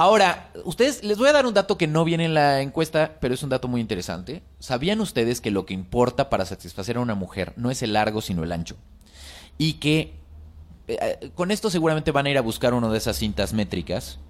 Ahora, 0.00 0.52
ustedes, 0.64 1.02
les 1.02 1.18
voy 1.18 1.28
a 1.28 1.32
dar 1.32 1.44
un 1.44 1.54
dato 1.54 1.76
que 1.76 1.88
no 1.88 2.04
viene 2.04 2.24
en 2.24 2.32
la 2.32 2.62
encuesta, 2.62 3.16
pero 3.20 3.34
es 3.34 3.42
un 3.42 3.48
dato 3.48 3.66
muy 3.66 3.80
interesante. 3.80 4.44
¿Sabían 4.60 5.00
ustedes 5.00 5.40
que 5.40 5.50
lo 5.50 5.66
que 5.66 5.74
importa 5.74 6.30
para 6.30 6.46
satisfacer 6.46 6.98
a 6.98 7.00
una 7.00 7.16
mujer 7.16 7.52
no 7.56 7.68
es 7.68 7.82
el 7.82 7.94
largo, 7.94 8.20
sino 8.20 8.44
el 8.44 8.52
ancho? 8.52 8.76
Y 9.58 9.72
que 9.80 10.14
eh, 10.86 11.32
con 11.34 11.50
esto 11.50 11.68
seguramente 11.68 12.12
van 12.12 12.26
a 12.26 12.30
ir 12.30 12.38
a 12.38 12.42
buscar 12.42 12.74
una 12.74 12.88
de 12.90 12.96
esas 12.96 13.16
cintas 13.16 13.52
métricas, 13.52 14.20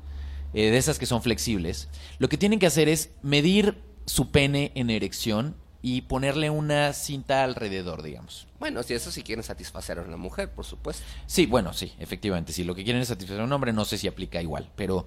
eh, 0.55 0.71
de 0.71 0.79
esas 0.79 0.99
que 0.99 1.05
son 1.05 1.21
flexibles. 1.21 1.91
Lo 2.19 2.31
que 2.31 2.39
tienen 2.39 2.61
que 2.61 2.67
hacer 2.67 2.89
es 2.89 3.11
medir 3.21 3.77
su 4.07 4.31
pene 4.31 4.73
en 4.75 4.89
erección 4.89 5.55
y 5.81 6.03
ponerle 6.03 6.51
una 6.51 6.93
cinta 6.93 7.45
alrededor, 7.45 8.03
digamos. 8.03 8.49
Bueno, 8.59 8.83
si 8.83 8.95
eso 8.95 9.13
sí 9.13 9.23
quieren 9.23 9.45
satisfacer 9.45 9.99
a 9.99 10.03
una 10.03 10.17
mujer, 10.17 10.51
por 10.51 10.65
supuesto. 10.65 11.05
Sí, 11.27 11.47
bueno, 11.47 11.73
sí, 11.73 11.93
efectivamente. 11.99 12.53
Si 12.53 12.65
lo 12.65 12.75
que 12.75 12.85
quieren 12.85 13.03
es 13.03 13.09
satisfacer 13.09 13.43
a 13.43 13.45
un 13.45 13.53
hombre, 13.53 13.73
no 13.73 13.85
sé 13.85 13.99
si 13.99 14.09
aplica 14.09 14.43
igual. 14.43 14.71
Pero, 14.75 15.07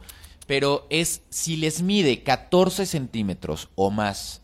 pero 0.51 0.85
es 0.89 1.21
si 1.29 1.55
les 1.55 1.81
mide 1.81 2.23
14 2.23 2.85
centímetros 2.85 3.69
o 3.75 3.89
más 3.89 4.41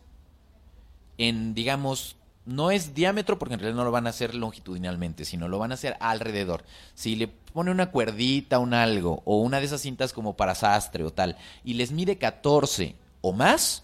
en, 1.18 1.52
digamos, 1.52 2.16
no 2.46 2.70
es 2.70 2.94
diámetro 2.94 3.38
porque 3.38 3.52
en 3.52 3.60
realidad 3.60 3.76
no 3.76 3.84
lo 3.84 3.90
van 3.90 4.06
a 4.06 4.10
hacer 4.10 4.34
longitudinalmente, 4.34 5.26
sino 5.26 5.48
lo 5.48 5.58
van 5.58 5.70
a 5.70 5.74
hacer 5.74 5.98
alrededor. 6.00 6.64
Si 6.94 7.14
le 7.14 7.28
pone 7.28 7.70
una 7.70 7.90
cuerdita, 7.90 8.58
un 8.58 8.72
algo, 8.72 9.20
o 9.26 9.36
una 9.42 9.60
de 9.60 9.66
esas 9.66 9.82
cintas 9.82 10.14
como 10.14 10.34
para 10.34 10.54
sastre 10.54 11.04
o 11.04 11.12
tal, 11.12 11.36
y 11.62 11.74
les 11.74 11.92
mide 11.92 12.16
14 12.16 12.96
o 13.20 13.34
más, 13.34 13.82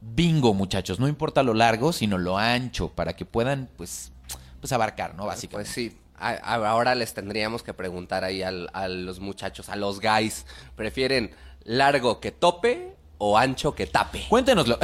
bingo, 0.00 0.54
muchachos. 0.54 0.98
No 0.98 1.08
importa 1.08 1.42
lo 1.42 1.52
largo, 1.52 1.92
sino 1.92 2.16
lo 2.16 2.38
ancho, 2.38 2.88
para 2.88 3.16
que 3.16 3.26
puedan, 3.26 3.68
pues, 3.76 4.12
pues 4.60 4.72
abarcar, 4.72 5.14
¿no? 5.14 5.26
Básicamente. 5.26 5.70
Pues 5.74 5.92
sí. 5.92 5.98
Ahora 6.18 6.94
les 6.94 7.12
tendríamos 7.14 7.62
que 7.62 7.74
preguntar 7.74 8.24
ahí 8.24 8.42
al- 8.42 8.70
a 8.72 8.88
los 8.88 9.20
muchachos, 9.20 9.68
a 9.68 9.76
los 9.76 10.00
guys, 10.00 10.46
¿prefieren 10.76 11.32
largo 11.64 12.20
que 12.20 12.30
tope 12.32 12.94
o 13.18 13.36
ancho 13.36 13.74
que 13.74 13.86
tape? 13.86 14.26
Cuéntenoslo. 14.28 14.78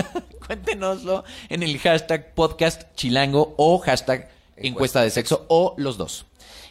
Cuéntenoslo 0.46 1.24
en 1.48 1.62
el 1.62 1.78
hashtag 1.78 2.34
podcast 2.34 2.82
chilango 2.94 3.54
o 3.58 3.78
hashtag 3.78 4.28
encuesta 4.56 5.02
de 5.02 5.10
sexo 5.10 5.44
o 5.48 5.74
los 5.76 5.98
dos. 5.98 6.26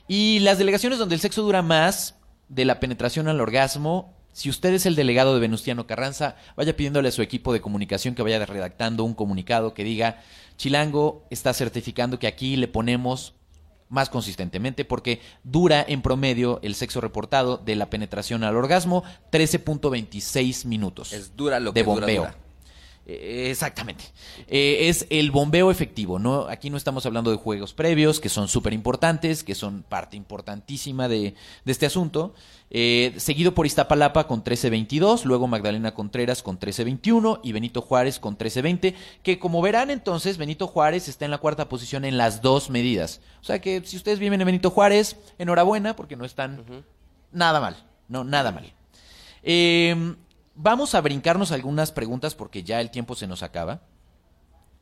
Y 0.07 0.39
las 0.39 0.57
delegaciones 0.57 0.97
donde 0.99 1.15
el 1.15 1.21
sexo 1.21 1.41
dura 1.41 1.61
más 1.61 2.15
de 2.47 2.63
la 2.65 2.79
penetración 2.79 3.27
al 3.27 3.41
orgasmo, 3.41 4.13
si 4.31 4.49
usted 4.49 4.73
es 4.73 4.85
el 4.85 4.95
delegado 4.95 5.33
de 5.33 5.39
Venustiano 5.41 5.87
Carranza, 5.87 6.35
vaya 6.55 6.75
pidiéndole 6.75 7.09
a 7.09 7.11
su 7.11 7.21
equipo 7.21 7.51
de 7.53 7.61
comunicación 7.61 8.15
que 8.15 8.21
vaya 8.21 8.43
redactando 8.45 9.03
un 9.03 9.13
comunicado 9.13 9.73
que 9.73 9.83
diga, 9.83 10.21
Chilango 10.57 11.25
está 11.29 11.53
certificando 11.53 12.17
que 12.19 12.27
aquí 12.27 12.55
le 12.55 12.67
ponemos 12.67 13.33
más 13.89 14.09
consistentemente 14.09 14.85
porque 14.85 15.21
dura 15.43 15.83
en 15.87 16.01
promedio 16.01 16.59
el 16.63 16.75
sexo 16.75 17.01
reportado 17.01 17.57
de 17.57 17.75
la 17.75 17.89
penetración 17.89 18.43
al 18.43 18.55
orgasmo 18.55 19.03
13.26 19.31 20.65
minutos 20.65 21.13
Es 21.13 21.35
dura 21.35 21.59
lo 21.59 21.71
de 21.71 21.83
dura, 21.83 21.95
bombeo. 21.99 22.21
dura. 22.23 22.35
Eh, 23.05 23.49
Exactamente. 23.51 24.05
Eh, 24.47 24.89
es 24.89 25.05
el 25.09 25.31
bombeo 25.31 25.71
efectivo, 25.71 26.19
¿no? 26.19 26.47
Aquí 26.47 26.69
no 26.69 26.77
estamos 26.77 27.05
hablando 27.05 27.31
de 27.31 27.37
juegos 27.37 27.73
previos, 27.73 28.19
que 28.19 28.29
son 28.29 28.47
súper 28.47 28.73
importantes, 28.73 29.43
que 29.43 29.55
son 29.55 29.83
parte 29.83 30.17
importantísima 30.17 31.07
de, 31.07 31.35
de 31.63 31.71
este 31.71 31.85
asunto. 31.85 32.33
Eh, 32.71 33.13
seguido 33.17 33.53
por 33.53 33.65
Iztapalapa 33.65 34.27
con 34.27 34.43
13.22, 34.43 35.23
luego 35.23 35.47
Magdalena 35.47 35.93
Contreras 35.93 36.41
con 36.41 36.59
13.21 36.59 37.39
y 37.43 37.51
Benito 37.51 37.81
Juárez 37.81 38.19
con 38.19 38.37
13.20, 38.37 38.95
que 39.21 39.39
como 39.39 39.61
verán 39.61 39.91
entonces, 39.91 40.37
Benito 40.37 40.67
Juárez 40.67 41.07
está 41.07 41.25
en 41.25 41.31
la 41.31 41.37
cuarta 41.37 41.69
posición 41.69 42.05
en 42.05 42.17
las 42.17 42.41
dos 42.41 42.69
medidas. 42.69 43.21
O 43.41 43.43
sea 43.43 43.61
que 43.61 43.81
si 43.85 43.97
ustedes 43.97 44.19
viven 44.19 44.41
en 44.41 44.47
Benito 44.47 44.71
Juárez, 44.71 45.15
enhorabuena, 45.37 45.95
porque 45.95 46.15
no 46.15 46.25
están 46.25 46.65
nada 47.31 47.61
mal, 47.61 47.77
no, 48.09 48.23
nada 48.23 48.51
mal. 48.51 48.73
Eh, 49.43 50.15
vamos 50.55 50.95
a 50.95 51.01
brincarnos 51.01 51.51
algunas 51.51 51.91
preguntas 51.91 52.35
porque 52.35 52.63
ya 52.63 52.81
el 52.81 52.91
tiempo 52.91 53.15
se 53.15 53.27
nos 53.27 53.43
acaba. 53.43 53.81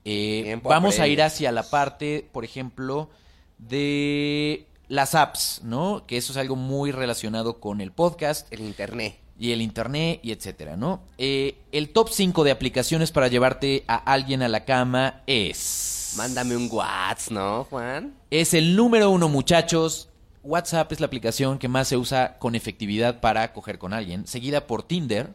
Eh, 0.05 0.59
vamos 0.63 0.99
a 0.99 1.07
ir 1.07 1.21
hacia 1.21 1.51
la 1.51 1.63
parte, 1.63 2.29
por 2.31 2.43
ejemplo, 2.43 3.09
de 3.57 4.67
las 4.87 5.15
apps, 5.15 5.61
¿no? 5.63 6.05
Que 6.05 6.17
eso 6.17 6.33
es 6.33 6.37
algo 6.37 6.55
muy 6.55 6.91
relacionado 6.91 7.59
con 7.59 7.81
el 7.81 7.91
podcast. 7.91 8.51
El 8.51 8.61
internet. 8.61 9.19
y 9.39 9.51
el 9.51 9.61
internet 9.61 10.19
y 10.21 10.31
etcétera, 10.31 10.77
¿no? 10.77 11.01
Eh, 11.17 11.57
el 11.71 11.89
top 11.89 12.09
5 12.09 12.43
de 12.43 12.51
aplicaciones 12.51 13.11
para 13.11 13.27
llevarte 13.27 13.83
a 13.87 13.95
alguien 13.95 14.43
a 14.43 14.47
la 14.47 14.63
cama 14.63 15.23
es... 15.25 16.13
Mándame 16.15 16.55
un 16.55 16.69
WhatsApp, 16.71 17.31
¿no, 17.31 17.63
Juan? 17.63 18.13
Es 18.29 18.53
el 18.53 18.75
número 18.75 19.09
uno, 19.09 19.29
muchachos. 19.29 20.09
WhatsApp 20.43 20.91
es 20.91 20.99
la 20.99 21.07
aplicación 21.07 21.57
que 21.57 21.67
más 21.67 21.87
se 21.87 21.97
usa 21.97 22.37
con 22.37 22.53
efectividad 22.53 23.21
para 23.21 23.51
coger 23.53 23.79
con 23.79 23.91
alguien, 23.93 24.27
seguida 24.27 24.67
por 24.67 24.83
Tinder, 24.83 25.33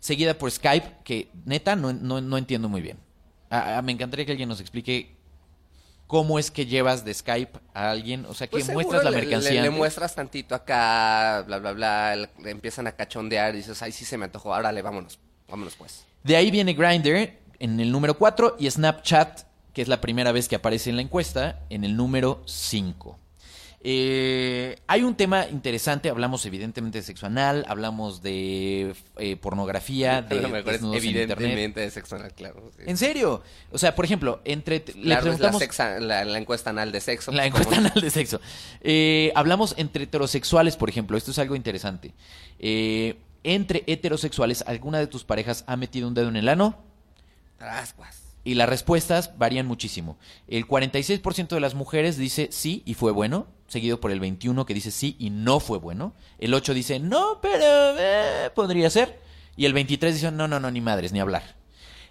Seguida 0.00 0.34
por 0.34 0.50
Skype, 0.50 0.98
que 1.04 1.28
neta 1.44 1.74
no, 1.76 1.92
no- 1.92 2.20
no 2.20 2.38
entiendo 2.38 2.68
muy 2.68 2.80
bien. 2.80 2.98
Ah, 3.50 3.76
ah, 3.78 3.82
me 3.82 3.92
encantaría 3.92 4.24
que 4.26 4.32
alguien 4.32 4.48
nos 4.48 4.60
explique 4.60 5.14
cómo 6.06 6.38
es 6.38 6.50
que 6.50 6.66
llevas 6.66 7.04
de 7.04 7.12
Skype 7.12 7.58
a 7.74 7.90
alguien, 7.90 8.24
o 8.26 8.34
sea, 8.34 8.46
que 8.46 8.52
Pues 8.52 8.68
muestras 8.72 9.02
la 9.04 9.10
mercancía. 9.10 9.62
Le, 9.62 9.70
muestras 9.70 10.14
tantito 10.14 10.54
acá, 10.54 11.42
bla, 11.46 11.58
bla, 11.58 11.72
bla. 11.72 12.16
le- 12.16 12.30
le 12.42 12.50
empiezan 12.50 12.86
a 12.86 12.92
cachondear 12.92 13.54
y 13.54 13.58
dices, 13.58 13.80
ay, 13.82 13.92
sí 13.92 14.04
se 14.04 14.16
me 14.16 14.24
antojó. 14.26 14.54
Árale, 14.54 14.82
vámonos. 14.82 15.18
Vámonos, 15.48 15.74
pues. 15.76 16.04
De 16.22 16.36
ahí 16.36 16.50
viene 16.50 16.74
Grindr 16.74 17.30
en 17.58 17.80
el 17.80 17.90
número 17.90 18.16
4 18.18 18.56
y 18.58 18.70
Snapchat, 18.70 19.42
que 19.72 19.82
es 19.82 19.88
la 19.88 20.00
primera 20.00 20.32
vez 20.32 20.48
que 20.48 20.56
aparece 20.56 20.90
en 20.90 20.96
la 20.96 21.02
encuesta, 21.02 21.60
en 21.70 21.84
el 21.84 21.96
número 21.96 22.42
5. 22.46 23.18
Eh, 23.88 24.74
hay 24.88 25.04
un 25.04 25.14
tema 25.14 25.46
interesante, 25.48 26.10
hablamos 26.10 26.44
evidentemente 26.44 26.98
de 26.98 27.04
sexo 27.04 27.26
anal, 27.26 27.64
hablamos 27.68 28.20
de 28.20 28.96
eh, 29.18 29.36
pornografía, 29.36 30.22
de 30.22 30.40
Lo 30.40 30.48
mejor 30.48 30.58
es 30.74 30.80
desnudos 30.80 30.96
en 30.96 31.04
internet. 31.10 31.30
evidentemente 31.38 31.80
de 31.82 31.90
sexo 31.92 32.16
anal, 32.16 32.32
claro. 32.34 32.72
sí. 32.76 32.82
¿En 32.84 32.96
serio? 32.96 33.44
O 33.70 33.78
sea, 33.78 33.94
por 33.94 34.04
ejemplo, 34.04 34.40
entre 34.44 34.78
le 34.78 34.82
Claro, 34.84 34.98
es 35.02 35.06
la, 35.06 35.20
preguntamos 35.20 35.62
sexa- 35.62 36.00
la, 36.00 36.24
la 36.24 36.38
encuesta 36.38 36.70
anal 36.70 36.90
de 36.90 37.00
sexo. 37.00 37.30
la 37.30 37.42
pues, 37.44 37.46
encuesta 37.46 37.76
anal 37.76 38.00
de 38.02 38.10
sexo. 38.10 38.40
Eh, 38.80 39.30
hablamos 39.36 39.74
entre 39.78 40.02
heterosexuales, 40.02 40.76
por 40.76 40.88
ejemplo. 40.88 41.16
Esto 41.16 41.30
es 41.30 41.38
algo 41.38 41.54
interesante. 41.54 42.12
Eh, 42.58 43.16
entre 43.44 43.84
heterosexuales, 43.86 44.64
¿alguna 44.66 44.98
de 44.98 45.06
tus 45.06 45.22
parejas 45.22 45.62
ha 45.68 45.76
metido 45.76 46.08
un 46.08 46.14
dedo 46.14 46.28
en 46.28 46.34
el 46.34 46.48
ano? 46.48 46.76
Trascuas. 47.56 48.25
Y 48.46 48.54
las 48.54 48.68
respuestas 48.68 49.36
varían 49.38 49.66
muchísimo. 49.66 50.18
El 50.46 50.68
46% 50.68 51.48
de 51.48 51.58
las 51.58 51.74
mujeres 51.74 52.16
dice 52.16 52.46
sí 52.52 52.80
y 52.86 52.94
fue 52.94 53.10
bueno, 53.10 53.48
seguido 53.66 53.98
por 53.98 54.12
el 54.12 54.20
21% 54.20 54.64
que 54.64 54.72
dice 54.72 54.92
sí 54.92 55.16
y 55.18 55.30
no 55.30 55.58
fue 55.58 55.78
bueno. 55.78 56.14
El 56.38 56.54
8% 56.54 56.72
dice 56.72 57.00
no, 57.00 57.40
pero 57.42 57.64
eh, 57.98 58.50
podría 58.54 58.88
ser. 58.88 59.18
Y 59.56 59.64
el 59.64 59.74
23% 59.74 60.12
dice 60.12 60.30
no, 60.30 60.46
no, 60.46 60.60
no, 60.60 60.70
ni 60.70 60.80
madres, 60.80 61.10
ni 61.10 61.18
hablar. 61.18 61.56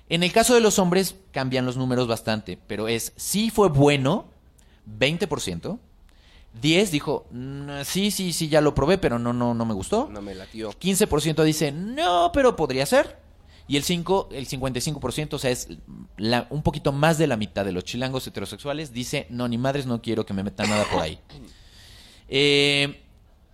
En 0.09 0.23
el 0.23 0.33
caso 0.33 0.53
de 0.53 0.59
los 0.59 0.77
hombres 0.77 1.15
cambian 1.31 1.65
los 1.65 1.77
números 1.77 2.05
bastante, 2.05 2.59
pero 2.67 2.89
es 2.89 3.13
sí 3.15 3.49
fue 3.49 3.69
bueno, 3.69 4.25
20%. 4.99 5.79
10 6.61 6.91
dijo, 6.91 7.27
"Mm, 7.31 7.83
sí, 7.85 8.11
sí, 8.11 8.33
sí, 8.33 8.49
ya 8.49 8.59
lo 8.59 8.75
probé, 8.75 8.97
pero 8.97 9.19
no, 9.19 9.31
no, 9.31 9.53
no 9.53 9.63
me 9.63 9.73
gustó. 9.73 10.09
No 10.11 10.21
me 10.21 10.35
latió. 10.35 10.71
15% 10.71 11.45
dice, 11.45 11.71
no, 11.71 12.31
pero 12.33 12.57
podría 12.57 12.85
ser. 12.85 13.23
Y 13.67 13.77
el 13.77 13.83
5, 13.83 14.29
el 14.31 14.47
55%, 14.47 15.33
o 15.33 15.39
sea, 15.39 15.49
es 15.51 15.69
la- 16.17 16.45
un 16.51 16.61
poquito 16.61 16.91
más 16.91 17.17
de 17.17 17.25
la 17.27 17.35
mitad 17.37 17.65
de 17.65 17.71
los 17.71 17.83
chilangos 17.83 18.27
heterosexuales, 18.27 18.93
dice, 18.93 19.25
no, 19.29 19.47
ni 19.47 19.57
madres, 19.57 19.85
no 19.87 20.01
quiero 20.01 20.25
que 20.25 20.33
me 20.33 20.43
metan 20.43 20.69
nada 20.69 20.85
por 20.91 21.01
ahí. 21.01 21.19
Eh, 22.27 23.01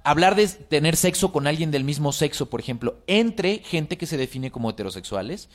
hablar 0.04 0.36
de 0.36 0.48
tener 0.48 0.96
sexo 0.98 1.32
con 1.32 1.48
alguien 1.48 1.72
del 1.72 1.84
mismo 1.84 2.12
sexo, 2.12 2.50
por 2.50 2.60
ejemplo, 2.60 2.98
entre 3.08 3.60
gente 3.60 3.98
que 3.98 4.06
se 4.06 4.18
define 4.18 4.52
como 4.52 4.70
heterosexuales, 4.70 5.50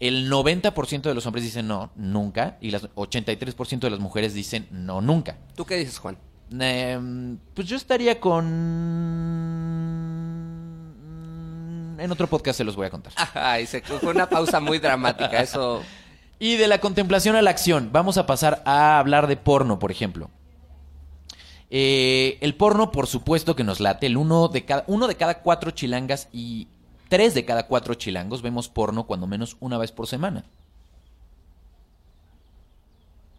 el 0.00 0.30
90% 0.30 1.02
de 1.08 1.14
los 1.14 1.26
hombres 1.26 1.44
dicen 1.44 1.66
no, 1.68 1.90
nunca, 1.96 2.56
y 2.60 2.68
el 2.72 2.80
83% 2.80 3.80
de 3.80 3.90
las 3.90 4.00
mujeres 4.00 4.32
dicen 4.32 4.68
no, 4.70 5.00
nunca. 5.00 5.36
¿Tú 5.56 5.64
qué 5.66 5.76
dices, 5.76 5.98
Juan? 5.98 6.16
Em, 6.58 7.36
pues 7.52 7.66
yo 7.68 7.76
estaría 7.76 8.20
con... 8.20 8.46
En 11.98 12.12
otro 12.12 12.28
podcast 12.28 12.56
se 12.56 12.64
los 12.64 12.76
voy 12.76 12.86
a 12.86 12.90
contar. 12.90 13.12
Ay, 13.34 13.66
se, 13.66 13.82
fue 13.82 14.12
una 14.12 14.28
pausa 14.28 14.60
muy 14.60 14.78
dramática. 14.78 15.42
Eso. 15.42 15.82
Y 16.38 16.56
de 16.56 16.68
la 16.68 16.78
contemplación 16.78 17.34
a 17.34 17.42
la 17.42 17.50
acción, 17.50 17.90
vamos 17.92 18.16
a 18.16 18.26
pasar 18.26 18.62
a 18.64 18.98
hablar 18.98 19.26
de 19.26 19.36
porno, 19.36 19.78
por 19.78 19.90
ejemplo. 19.90 20.30
Eh, 21.70 22.38
el 22.40 22.54
porno, 22.54 22.92
por 22.92 23.08
supuesto 23.08 23.56
que 23.56 23.64
nos 23.64 23.80
late. 23.80 24.06
El 24.06 24.16
uno 24.16 24.48
de 24.48 24.64
cada, 24.64 24.84
uno 24.86 25.08
de 25.08 25.16
cada 25.16 25.40
cuatro 25.40 25.72
chilangas 25.72 26.28
y 26.32 26.68
tres 27.08 27.34
de 27.34 27.44
cada 27.44 27.66
cuatro 27.66 27.94
chilangos 27.94 28.42
vemos 28.42 28.68
porno 28.68 29.06
cuando 29.06 29.26
menos 29.26 29.56
una 29.58 29.78
vez 29.78 29.90
por 29.90 30.06
semana. 30.06 30.44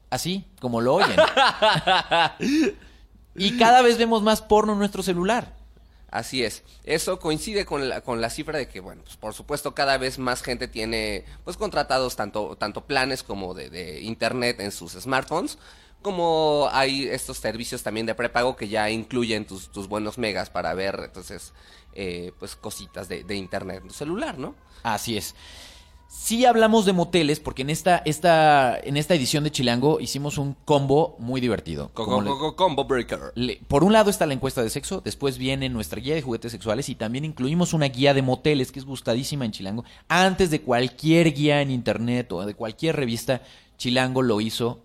Así, 0.10 0.46
como 0.60 0.82
lo 0.82 0.96
oyen. 0.96 1.16
y 3.36 3.58
cada 3.58 3.82
vez 3.82 3.98
vemos 3.98 4.22
más 4.22 4.42
porno 4.42 4.74
en 4.74 4.80
nuestro 4.80 5.04
celular. 5.04 5.59
Así 6.12 6.44
es. 6.44 6.64
Eso 6.84 7.20
coincide 7.20 7.66
con 7.66 7.88
la, 7.90 8.02
con 8.02 8.20
la 8.22 8.30
cifra 8.30 8.58
de 8.58 8.68
que, 8.68 8.80
bueno, 8.80 9.04
pues 9.04 9.18
por 9.18 9.34
supuesto 9.34 9.76
cada 9.76 9.98
vez 9.98 10.18
más 10.18 10.42
gente 10.42 10.68
tiene 10.68 11.26
pues 11.44 11.58
contratados 11.58 12.16
tanto, 12.16 12.56
tanto 12.56 12.86
planes 12.86 13.24
como 13.24 13.54
de, 13.54 14.02
internet 14.02 14.60
en 14.60 14.72
sus 14.72 14.94
smartphones, 14.94 15.58
como 16.02 16.70
hay 16.72 17.08
estos 17.08 17.38
servicios 17.38 17.84
también 17.84 18.06
de 18.06 18.16
prepago 18.16 18.56
que 18.56 18.70
ya 18.70 18.90
incluyen 18.90 19.46
tus, 19.46 19.72
tus 19.72 19.88
buenos 19.88 20.18
megas 20.18 20.50
para 20.50 20.74
ver 20.74 21.00
entonces 21.04 21.54
eh, 21.94 22.32
pues 22.40 22.56
cositas 22.56 23.10
de, 23.10 23.24
de 23.24 23.36
internet 23.36 23.82
en 23.82 23.90
tu 23.90 23.94
celular, 23.94 24.38
¿no? 24.38 24.56
Así 24.84 25.18
es. 25.18 25.36
Sí 26.12 26.46
hablamos 26.46 26.86
de 26.86 26.94
moteles 26.94 27.40
porque 27.40 27.62
en 27.62 27.70
esta, 27.70 28.02
esta, 28.04 28.80
en 28.80 28.98
esta 28.98 29.14
edición 29.14 29.44
de 29.44 29.52
Chilango 29.52 30.00
hicimos 30.00 30.40
un 30.40 30.56
combo 30.66 31.16
muy 31.20 31.40
divertido. 31.40 31.92
Combo 31.94 32.84
Breaker. 32.86 33.20
le- 33.36 33.60
por 33.68 33.84
un 33.84 33.94
lado 33.94 34.10
está 34.10 34.26
la 34.26 34.34
encuesta 34.34 34.64
de 34.64 34.72
sexo, 34.72 35.02
después 35.06 35.38
viene 35.38 35.70
nuestra 35.70 36.02
guía 36.02 36.16
de 36.16 36.24
juguetes 36.24 36.52
sexuales 36.52 36.90
y 36.90 36.96
también 36.96 37.26
incluimos 37.26 37.74
una 37.74 37.86
guía 37.88 38.16
de 38.16 38.24
moteles 38.24 38.72
que 38.72 38.80
es 38.80 38.86
gustadísima 38.86 39.46
en 39.46 39.52
Chilango. 39.52 39.84
Antes 40.08 40.50
de 40.50 40.62
cualquier 40.62 41.32
guía 41.32 41.62
en 41.62 41.70
internet 41.70 42.32
o 42.32 42.44
de 42.44 42.56
cualquier 42.56 42.96
revista, 42.96 43.44
Chilango 43.78 44.24
lo 44.24 44.42
hizo 44.42 44.80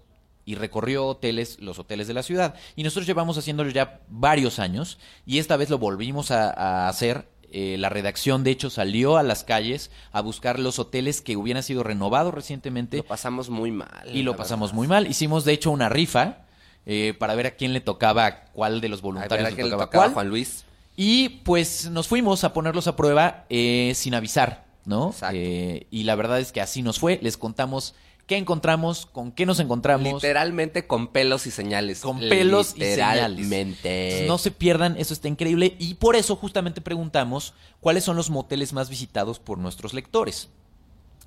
y 0.44 0.56
recorrió 0.56 1.06
hoteles, 1.06 1.58
los 1.58 1.78
hoteles 1.78 2.06
de 2.06 2.12
la 2.12 2.22
ciudad. 2.22 2.54
Y 2.76 2.82
nosotros 2.82 3.06
llevamos 3.06 3.38
haciéndolo 3.38 3.70
ya 3.70 4.00
varios 4.10 4.58
años 4.58 4.98
y 5.24 5.38
esta 5.38 5.56
vez 5.56 5.70
lo 5.70 5.78
volvimos 5.78 6.30
a, 6.30 6.50
a 6.50 6.88
hacer. 6.88 7.32
Eh, 7.56 7.76
la 7.78 7.88
redacción, 7.88 8.42
de 8.42 8.50
hecho, 8.50 8.68
salió 8.68 9.16
a 9.16 9.22
las 9.22 9.44
calles 9.44 9.92
a 10.10 10.20
buscar 10.20 10.58
los 10.58 10.80
hoteles 10.80 11.20
que 11.22 11.36
hubieran 11.36 11.62
sido 11.62 11.84
renovados 11.84 12.34
recientemente 12.34 12.96
Lo 12.96 13.04
pasamos 13.04 13.48
muy 13.48 13.70
mal. 13.70 14.10
y 14.12 14.22
lo 14.24 14.36
pasamos 14.36 14.70
verdad. 14.70 14.76
muy 14.76 14.88
mal. 14.88 15.06
Hicimos, 15.06 15.44
de 15.44 15.52
hecho, 15.52 15.70
una 15.70 15.88
rifa 15.88 16.38
eh, 16.84 17.14
para 17.18 17.36
ver 17.36 17.46
a 17.46 17.50
quién 17.52 17.72
le 17.72 17.80
tocaba, 17.80 18.46
cuál 18.52 18.80
de 18.80 18.88
los 18.88 18.98
A 18.98 19.02
voluntarios 19.02 19.44
ver, 19.44 19.52
¿a 19.52 19.56
le 19.56 19.62
le 19.62 19.70
tocaba, 19.70 19.84
tocaba 19.86 20.04
cuál. 20.06 20.14
Juan 20.14 20.28
Luis? 20.30 20.64
Y 20.96 21.28
pues 21.44 21.88
nos 21.90 22.08
fuimos 22.08 22.42
a 22.42 22.52
ponerlos 22.52 22.88
a 22.88 22.96
prueba 22.96 23.44
eh, 23.50 23.92
sin 23.94 24.14
avisar, 24.14 24.64
¿no? 24.84 25.10
Exacto. 25.10 25.36
Eh, 25.38 25.86
y 25.92 26.02
la 26.02 26.16
verdad 26.16 26.40
es 26.40 26.50
que 26.50 26.60
así 26.60 26.82
nos 26.82 26.98
fue. 26.98 27.20
Les 27.22 27.36
contamos 27.36 27.94
qué 28.26 28.36
encontramos, 28.36 29.06
con 29.06 29.32
qué 29.32 29.46
nos 29.46 29.60
encontramos. 29.60 30.12
Literalmente 30.14 30.86
con 30.86 31.08
pelos 31.08 31.46
y 31.46 31.50
señales. 31.50 32.00
Con 32.00 32.18
pelos 32.20 32.74
y 32.76 32.80
señales. 32.80 33.38
Literalmente. 33.38 34.24
No 34.26 34.38
se 34.38 34.50
pierdan, 34.50 34.96
eso 34.98 35.12
está 35.14 35.28
increíble. 35.28 35.76
Y 35.78 35.94
por 35.94 36.16
eso 36.16 36.36
justamente 36.36 36.80
preguntamos 36.80 37.54
cuáles 37.80 38.04
son 38.04 38.16
los 38.16 38.30
moteles 38.30 38.72
más 38.72 38.88
visitados 38.88 39.38
por 39.38 39.58
nuestros 39.58 39.94
lectores. 39.94 40.48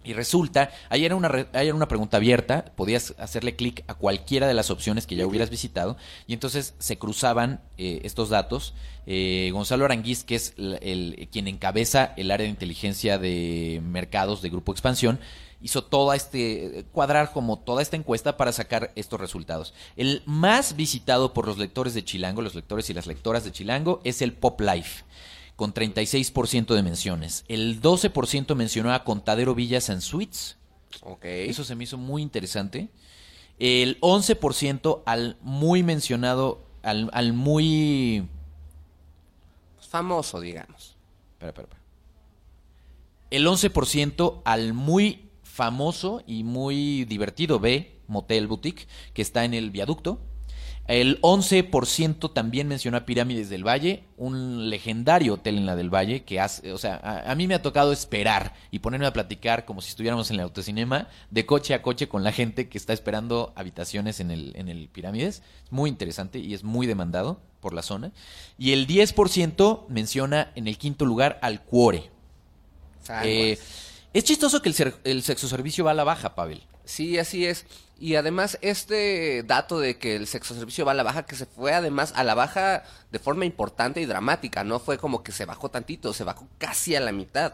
Y 0.03 0.13
resulta, 0.13 0.71
ahí 0.89 1.03
era 1.03 1.15
una, 1.17 1.27
re- 1.27 1.47
ahí 1.51 1.67
era 1.67 1.75
una 1.75 1.89
pregunta 1.89 2.15
abierta, 2.15 2.71
podías 2.77 3.13
hacerle 3.17 3.57
clic 3.57 3.83
a 3.87 3.93
cualquiera 3.93 4.47
de 4.47 4.53
las 4.53 4.69
opciones 4.69 5.05
que 5.05 5.17
ya 5.17 5.27
hubieras 5.27 5.49
visitado, 5.49 5.97
y 6.27 6.33
entonces 6.33 6.75
se 6.79 6.97
cruzaban 6.97 7.59
eh, 7.77 7.99
estos 8.03 8.29
datos. 8.29 8.73
Eh, 9.05 9.49
Gonzalo 9.51 9.83
Aranguiz, 9.83 10.23
que 10.23 10.35
es 10.35 10.53
el, 10.57 10.79
el- 10.81 11.27
quien 11.29 11.49
encabeza 11.49 12.13
el 12.15 12.31
área 12.31 12.45
de 12.45 12.51
inteligencia 12.51 13.17
de 13.17 13.81
mercados 13.83 14.41
de 14.41 14.49
Grupo 14.49 14.71
Expansión, 14.71 15.19
hizo 15.61 15.83
toda 15.83 16.15
este, 16.15 16.85
cuadrar 16.91 17.31
como 17.31 17.59
toda 17.59 17.81
esta 17.81 17.95
encuesta 17.95 18.37
para 18.37 18.51
sacar 18.51 18.91
estos 18.95 19.19
resultados. 19.19 19.73
El 19.95 20.21
más 20.25 20.75
visitado 20.75 21.33
por 21.33 21.47
los 21.47 21.57
lectores 21.57 21.93
de 21.93 22.03
Chilango, 22.03 22.41
los 22.41 22.55
lectores 22.55 22.89
y 22.89 22.93
las 22.93 23.07
lectoras 23.07 23.43
de 23.43 23.51
Chilango, 23.51 24.01
es 24.03 24.21
el 24.21 24.33
Pop 24.33 24.61
Life 24.61 25.03
con 25.55 25.73
36% 25.73 26.75
de 26.75 26.83
menciones. 26.83 27.43
El 27.47 27.81
12% 27.81 28.55
mencionó 28.55 28.93
a 28.93 29.03
Contadero 29.03 29.55
Villas 29.55 29.89
and 29.89 30.01
Suites. 30.01 30.57
Eso 31.23 31.63
se 31.63 31.75
me 31.75 31.83
hizo 31.83 31.97
muy 31.97 32.21
interesante. 32.21 32.89
El 33.57 33.99
11% 34.01 35.01
al 35.05 35.37
muy 35.41 35.81
mencionado, 35.81 36.63
al, 36.83 37.09
al 37.11 37.33
muy... 37.33 38.27
Famoso, 39.79 40.39
digamos. 40.39 40.95
Espera, 41.33 41.49
espera, 41.49 41.63
espera. 41.63 41.81
El 43.31 43.47
11% 43.47 44.41
al 44.45 44.73
muy 44.73 45.26
famoso 45.57 46.21
y 46.27 46.43
muy 46.43 47.03
divertido 47.05 47.59
B, 47.59 47.99
Motel 48.05 48.45
Boutique, 48.45 48.87
que 49.15 49.23
está 49.23 49.43
en 49.43 49.55
el 49.55 49.71
viaducto. 49.71 50.21
El 50.85 51.19
11% 51.21 52.31
también 52.31 52.67
menciona 52.67 53.07
Pirámides 53.07 53.49
del 53.49 53.67
Valle, 53.67 54.03
un 54.17 54.69
legendario 54.69 55.33
hotel 55.33 55.57
en 55.57 55.65
la 55.65 55.75
del 55.75 55.89
Valle 55.89 56.23
que 56.23 56.39
hace, 56.39 56.71
o 56.71 56.77
sea, 56.77 56.95
a, 57.03 57.31
a 57.31 57.35
mí 57.35 57.47
me 57.47 57.55
ha 57.55 57.61
tocado 57.63 57.91
esperar 57.91 58.53
y 58.69 58.79
ponerme 58.79 59.07
a 59.07 59.13
platicar 59.13 59.65
como 59.65 59.81
si 59.81 59.89
estuviéramos 59.89 60.29
en 60.29 60.35
el 60.35 60.41
autocinema, 60.43 61.07
de 61.31 61.45
coche 61.47 61.73
a 61.73 61.81
coche 61.81 62.07
con 62.07 62.23
la 62.23 62.31
gente 62.31 62.69
que 62.69 62.77
está 62.77 62.93
esperando 62.93 63.51
habitaciones 63.55 64.19
en 64.19 64.29
el, 64.29 64.53
en 64.55 64.69
el 64.69 64.89
Pirámides. 64.89 65.41
Es 65.65 65.71
muy 65.71 65.89
interesante 65.89 66.37
y 66.37 66.53
es 66.53 66.63
muy 66.63 66.85
demandado 66.85 67.41
por 67.61 67.73
la 67.73 67.81
zona. 67.81 68.11
Y 68.59 68.73
el 68.73 68.85
10% 68.85 69.87
menciona 69.89 70.51
en 70.53 70.67
el 70.67 70.77
quinto 70.77 71.03
lugar 71.03 71.39
al 71.41 71.63
Cuore. 71.63 72.11
Eh, 73.23 73.57
es 74.17 74.23
chistoso 74.23 74.61
que 74.61 74.69
el, 74.69 74.93
el 75.03 75.23
sexo 75.23 75.47
servicio 75.47 75.85
va 75.85 75.91
a 75.91 75.93
la 75.93 76.03
baja, 76.03 76.35
Pavel. 76.35 76.63
Sí, 76.85 77.19
así 77.19 77.45
es. 77.45 77.65
Y 77.99 78.15
además 78.15 78.57
este 78.61 79.43
dato 79.43 79.79
de 79.79 79.97
que 79.97 80.15
el 80.15 80.27
sexo 80.27 80.55
servicio 80.55 80.85
va 80.85 80.91
a 80.91 80.95
la 80.95 81.03
baja, 81.03 81.25
que 81.25 81.35
se 81.35 81.45
fue 81.45 81.73
además 81.73 82.13
a 82.15 82.23
la 82.23 82.35
baja 82.35 82.83
de 83.11 83.19
forma 83.19 83.45
importante 83.45 84.01
y 84.01 84.05
dramática, 84.05 84.63
no 84.63 84.79
fue 84.79 84.97
como 84.97 85.23
que 85.23 85.31
se 85.31 85.45
bajó 85.45 85.69
tantito, 85.69 86.13
se 86.13 86.23
bajó 86.23 86.47
casi 86.57 86.95
a 86.95 86.99
la 86.99 87.11
mitad. 87.11 87.53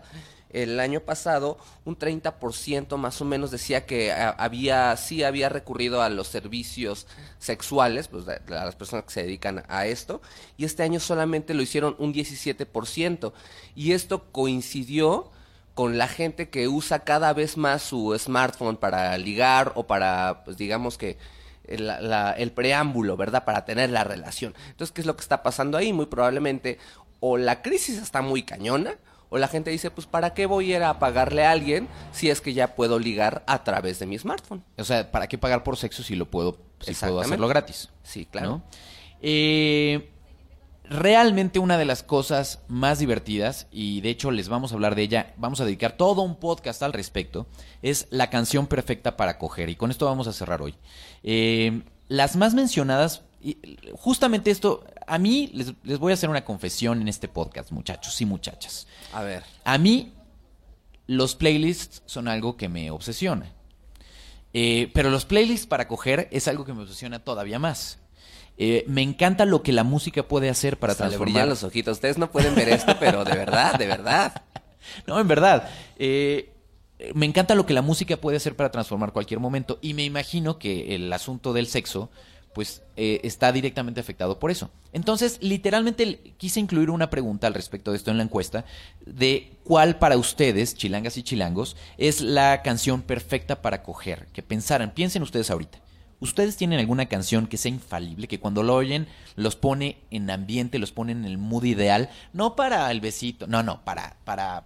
El 0.49 0.79
año 0.79 0.99
pasado 0.99 1.57
un 1.83 1.97
30% 1.97 2.95
más 2.97 3.19
o 3.21 3.25
menos 3.25 3.49
decía 3.49 3.87
que 3.87 4.11
había, 4.13 4.95
sí 4.97 5.23
había 5.23 5.49
recurrido 5.49 6.01
a 6.03 6.09
los 6.09 6.27
servicios 6.27 7.07
sexuales, 7.39 8.07
pues 8.07 8.25
a 8.27 8.39
las 8.47 8.75
personas 8.75 9.05
que 9.05 9.11
se 9.11 9.23
dedican 9.23 9.63
a 9.67 9.87
esto, 9.87 10.21
y 10.55 10.65
este 10.65 10.83
año 10.83 10.99
solamente 10.99 11.55
lo 11.55 11.63
hicieron 11.63 11.95
un 11.97 12.13
17%. 12.13 13.33
Y 13.75 13.93
esto 13.93 14.31
coincidió 14.31 15.31
con 15.73 15.97
la 15.97 16.07
gente 16.07 16.49
que 16.49 16.67
usa 16.67 16.99
cada 16.99 17.33
vez 17.33 17.57
más 17.57 17.81
su 17.81 18.15
smartphone 18.17 18.77
para 18.77 19.17
ligar 19.17 19.71
o 19.75 19.87
para, 19.87 20.43
pues 20.45 20.57
digamos 20.57 20.97
que 20.97 21.17
el, 21.65 21.87
la- 21.87 22.33
el 22.37 22.51
preámbulo, 22.51 23.17
¿verdad? 23.17 23.43
Para 23.45 23.65
tener 23.65 23.89
la 23.89 24.03
relación. 24.03 24.53
Entonces, 24.69 24.91
¿qué 24.93 25.01
es 25.01 25.07
lo 25.07 25.15
que 25.15 25.21
está 25.21 25.41
pasando 25.43 25.77
ahí? 25.77 25.91
Muy 25.93 26.05
probablemente 26.05 26.77
o 27.19 27.37
la 27.37 27.61
crisis 27.61 27.97
está 27.97 28.21
muy 28.21 28.43
cañona 28.43 28.95
o 29.29 29.37
la 29.39 29.47
gente 29.47 29.71
dice, 29.71 29.89
pues 29.89 30.05
¿para 30.05 30.33
qué 30.35 30.45
voy 30.45 30.73
a 30.73 30.77
ir 30.77 30.83
a 30.83 30.99
pagarle 30.99 31.43
a 31.45 31.51
alguien 31.51 31.87
si 32.11 32.29
es 32.29 32.39
que 32.41 32.53
ya 32.53 32.75
puedo 32.75 32.99
ligar 32.99 33.41
a 33.47 33.63
través 33.63 33.97
de 33.97 34.05
mi 34.05 34.19
smartphone? 34.19 34.63
O 34.77 34.83
sea, 34.83 35.09
¿para 35.09 35.27
qué 35.27 35.37
pagar 35.39 35.63
por 35.63 35.77
sexo 35.77 36.03
si 36.03 36.15
lo 36.15 36.29
puedo, 36.29 36.57
si 36.81 36.93
puedo 36.93 37.19
hacerlo 37.21 37.47
gratis? 37.47 37.89
Sí, 38.03 38.27
claro. 38.29 38.47
¿no? 38.49 38.63
Eh, 39.21 40.09
realmente 40.83 41.59
una 41.59 41.77
de 41.77 41.85
las 41.85 42.03
cosas 42.03 42.59
más 42.67 42.99
divertidas, 42.99 43.67
y 43.71 44.01
de 44.01 44.09
hecho 44.09 44.31
les 44.31 44.49
vamos 44.49 44.71
a 44.71 44.75
hablar 44.75 44.95
de 44.95 45.03
ella, 45.03 45.33
vamos 45.37 45.61
a 45.61 45.65
dedicar 45.65 45.97
todo 45.97 46.21
un 46.21 46.35
podcast 46.35 46.83
al 46.83 46.93
respecto, 46.93 47.47
es 47.81 48.07
la 48.09 48.29
canción 48.29 48.67
perfecta 48.67 49.17
para 49.17 49.37
coger. 49.37 49.69
Y 49.69 49.75
con 49.75 49.91
esto 49.91 50.05
vamos 50.05 50.27
a 50.27 50.33
cerrar 50.33 50.61
hoy. 50.61 50.75
Eh, 51.23 51.83
las 52.07 52.35
más 52.35 52.53
mencionadas, 52.53 53.21
y 53.41 53.57
justamente 53.93 54.51
esto, 54.51 54.85
a 55.07 55.17
mí 55.17 55.49
les, 55.53 55.73
les 55.83 55.99
voy 55.99 56.11
a 56.11 56.15
hacer 56.15 56.29
una 56.29 56.45
confesión 56.45 57.01
en 57.01 57.07
este 57.07 57.27
podcast, 57.27 57.71
muchachos 57.71 58.19
y 58.21 58.25
muchachas. 58.25 58.87
A 59.13 59.21
ver. 59.23 59.43
A 59.63 59.77
mí, 59.77 60.13
los 61.07 61.35
playlists 61.35 62.03
son 62.05 62.27
algo 62.27 62.55
que 62.57 62.69
me 62.69 62.91
obsesiona. 62.91 63.51
Eh, 64.53 64.91
pero 64.93 65.09
los 65.09 65.25
playlists 65.25 65.65
para 65.65 65.87
coger 65.87 66.27
es 66.31 66.47
algo 66.47 66.63
que 66.63 66.73
me 66.73 66.83
obsesiona 66.83 67.19
todavía 67.19 67.59
más. 67.59 67.99
Eh, 68.65 68.85
me 68.87 69.01
encanta 69.01 69.43
lo 69.43 69.61
que 69.61 69.73
la 69.73 69.83
música 69.83 70.23
puede 70.23 70.49
hacer 70.49 70.77
para 70.79 70.91
Hasta 70.93 71.03
le 71.03 71.09
transformar. 71.09 71.33
brillan 71.33 71.49
los 71.49 71.63
ojitos. 71.65 71.97
Ustedes 71.97 72.17
no 72.17 72.31
pueden 72.31 72.55
ver 72.55 72.69
esto, 72.69 72.95
pero 72.97 73.25
de 73.25 73.35
verdad, 73.35 73.77
de 73.77 73.87
verdad. 73.87 74.41
No, 75.07 75.19
en 75.19 75.27
verdad. 75.27 75.69
eh, 75.97 76.49
me 77.15 77.25
encanta 77.25 77.55
lo 77.55 77.65
que 77.65 77.73
la 77.73 77.81
música 77.81 78.15
puede 78.17 78.37
hacer 78.37 78.55
para 78.55 78.71
transformar 78.71 79.11
cualquier 79.11 79.39
momento. 79.41 79.79
Y 79.81 79.93
me 79.93 80.03
imagino 80.05 80.57
que 80.59 80.95
el 80.95 81.11
asunto 81.11 81.51
del 81.51 81.67
sexo, 81.67 82.09
pues, 82.53 82.83
eh, 82.95 83.19
está 83.23 83.51
directamente 83.51 83.99
afectado 83.99 84.39
por 84.39 84.49
eso. 84.51 84.69
Entonces, 84.93 85.39
literalmente 85.41 86.33
quise 86.37 86.59
incluir 86.61 86.89
una 86.89 87.09
pregunta 87.09 87.47
al 87.47 87.53
respecto 87.53 87.91
de 87.91 87.97
esto 87.97 88.11
en 88.11 88.17
la 88.17 88.23
encuesta, 88.23 88.63
de 89.05 89.51
cuál 89.65 89.97
para 89.97 90.15
ustedes, 90.17 90.75
chilangas 90.75 91.17
y 91.17 91.23
chilangos, 91.23 91.75
es 91.97 92.21
la 92.21 92.61
canción 92.61 93.01
perfecta 93.01 93.61
para 93.61 93.83
coger. 93.83 94.27
Que 94.33 94.41
pensaran, 94.43 94.93
piensen 94.93 95.23
ustedes 95.23 95.49
ahorita. 95.49 95.79
¿Ustedes 96.23 96.55
tienen 96.57 96.79
alguna 96.79 97.07
canción 97.07 97.47
que 97.47 97.57
sea 97.57 97.69
infalible, 97.69 98.27
que 98.27 98.39
cuando 98.39 98.63
lo 98.63 98.75
oyen 98.75 99.07
los 99.35 99.55
pone 99.55 99.97
en 100.09 100.29
ambiente, 100.31 100.79
los 100.79 100.91
pone 100.91 101.11
en 101.11 101.25
el 101.25 101.37
mood 101.37 101.63
ideal? 101.65 102.09
No 102.31 102.55
para 102.55 102.89
el 102.91 103.01
besito, 103.01 103.45
no, 103.47 103.61
no, 103.61 103.83
para, 103.83 104.15
para, 104.23 104.63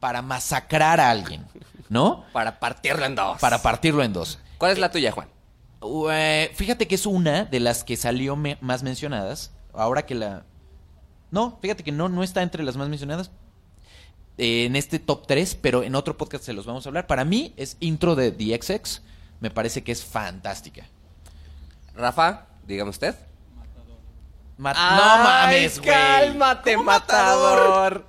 para 0.00 0.22
masacrar 0.22 1.00
a 1.00 1.10
alguien, 1.10 1.44
¿no? 1.88 2.24
Para 2.32 2.58
partirlo 2.60 3.04
en 3.04 3.14
dos. 3.14 3.38
Para 3.40 3.62
partirlo 3.62 4.02
en 4.02 4.12
dos. 4.12 4.38
¿Cuál 4.58 4.72
es 4.72 4.78
la 4.78 4.90
tuya, 4.90 5.12
Juan? 5.12 5.28
Fíjate 6.54 6.86
que 6.86 6.94
es 6.94 7.06
una 7.06 7.44
de 7.44 7.60
las 7.60 7.82
que 7.84 7.96
salió 7.96 8.36
me- 8.36 8.58
más 8.60 8.82
mencionadas. 8.82 9.52
Ahora 9.74 10.06
que 10.06 10.14
la... 10.14 10.44
No, 11.30 11.58
fíjate 11.60 11.82
que 11.82 11.92
no, 11.92 12.08
no 12.08 12.22
está 12.22 12.42
entre 12.42 12.62
las 12.62 12.76
más 12.76 12.88
mencionadas. 12.88 13.30
eh, 14.38 14.64
en 14.66 14.76
este 14.76 14.98
top 14.98 15.26
3, 15.26 15.56
pero 15.60 15.82
en 15.82 15.94
otro 15.94 16.16
podcast 16.16 16.44
se 16.44 16.52
los 16.52 16.64
vamos 16.66 16.86
a 16.86 16.88
hablar. 16.90 17.06
Para 17.06 17.24
mí 17.24 17.52
es 17.56 17.76
intro 17.80 18.14
de 18.14 18.30
The 18.30 18.60
XX. 18.62 19.02
Me 19.42 19.50
parece 19.50 19.82
que 19.82 19.90
es 19.90 20.04
fantástica. 20.04 20.86
Rafa, 21.96 22.46
dígame 22.64 22.90
usted. 22.90 23.16
Ma- 24.56 24.72
Ay, 24.76 24.96
no 24.96 25.24
mames, 25.24 25.78
güey. 25.80 25.90
Cálmate, 25.90 26.74
¿Cómo 26.74 26.84
matador. 26.84 28.06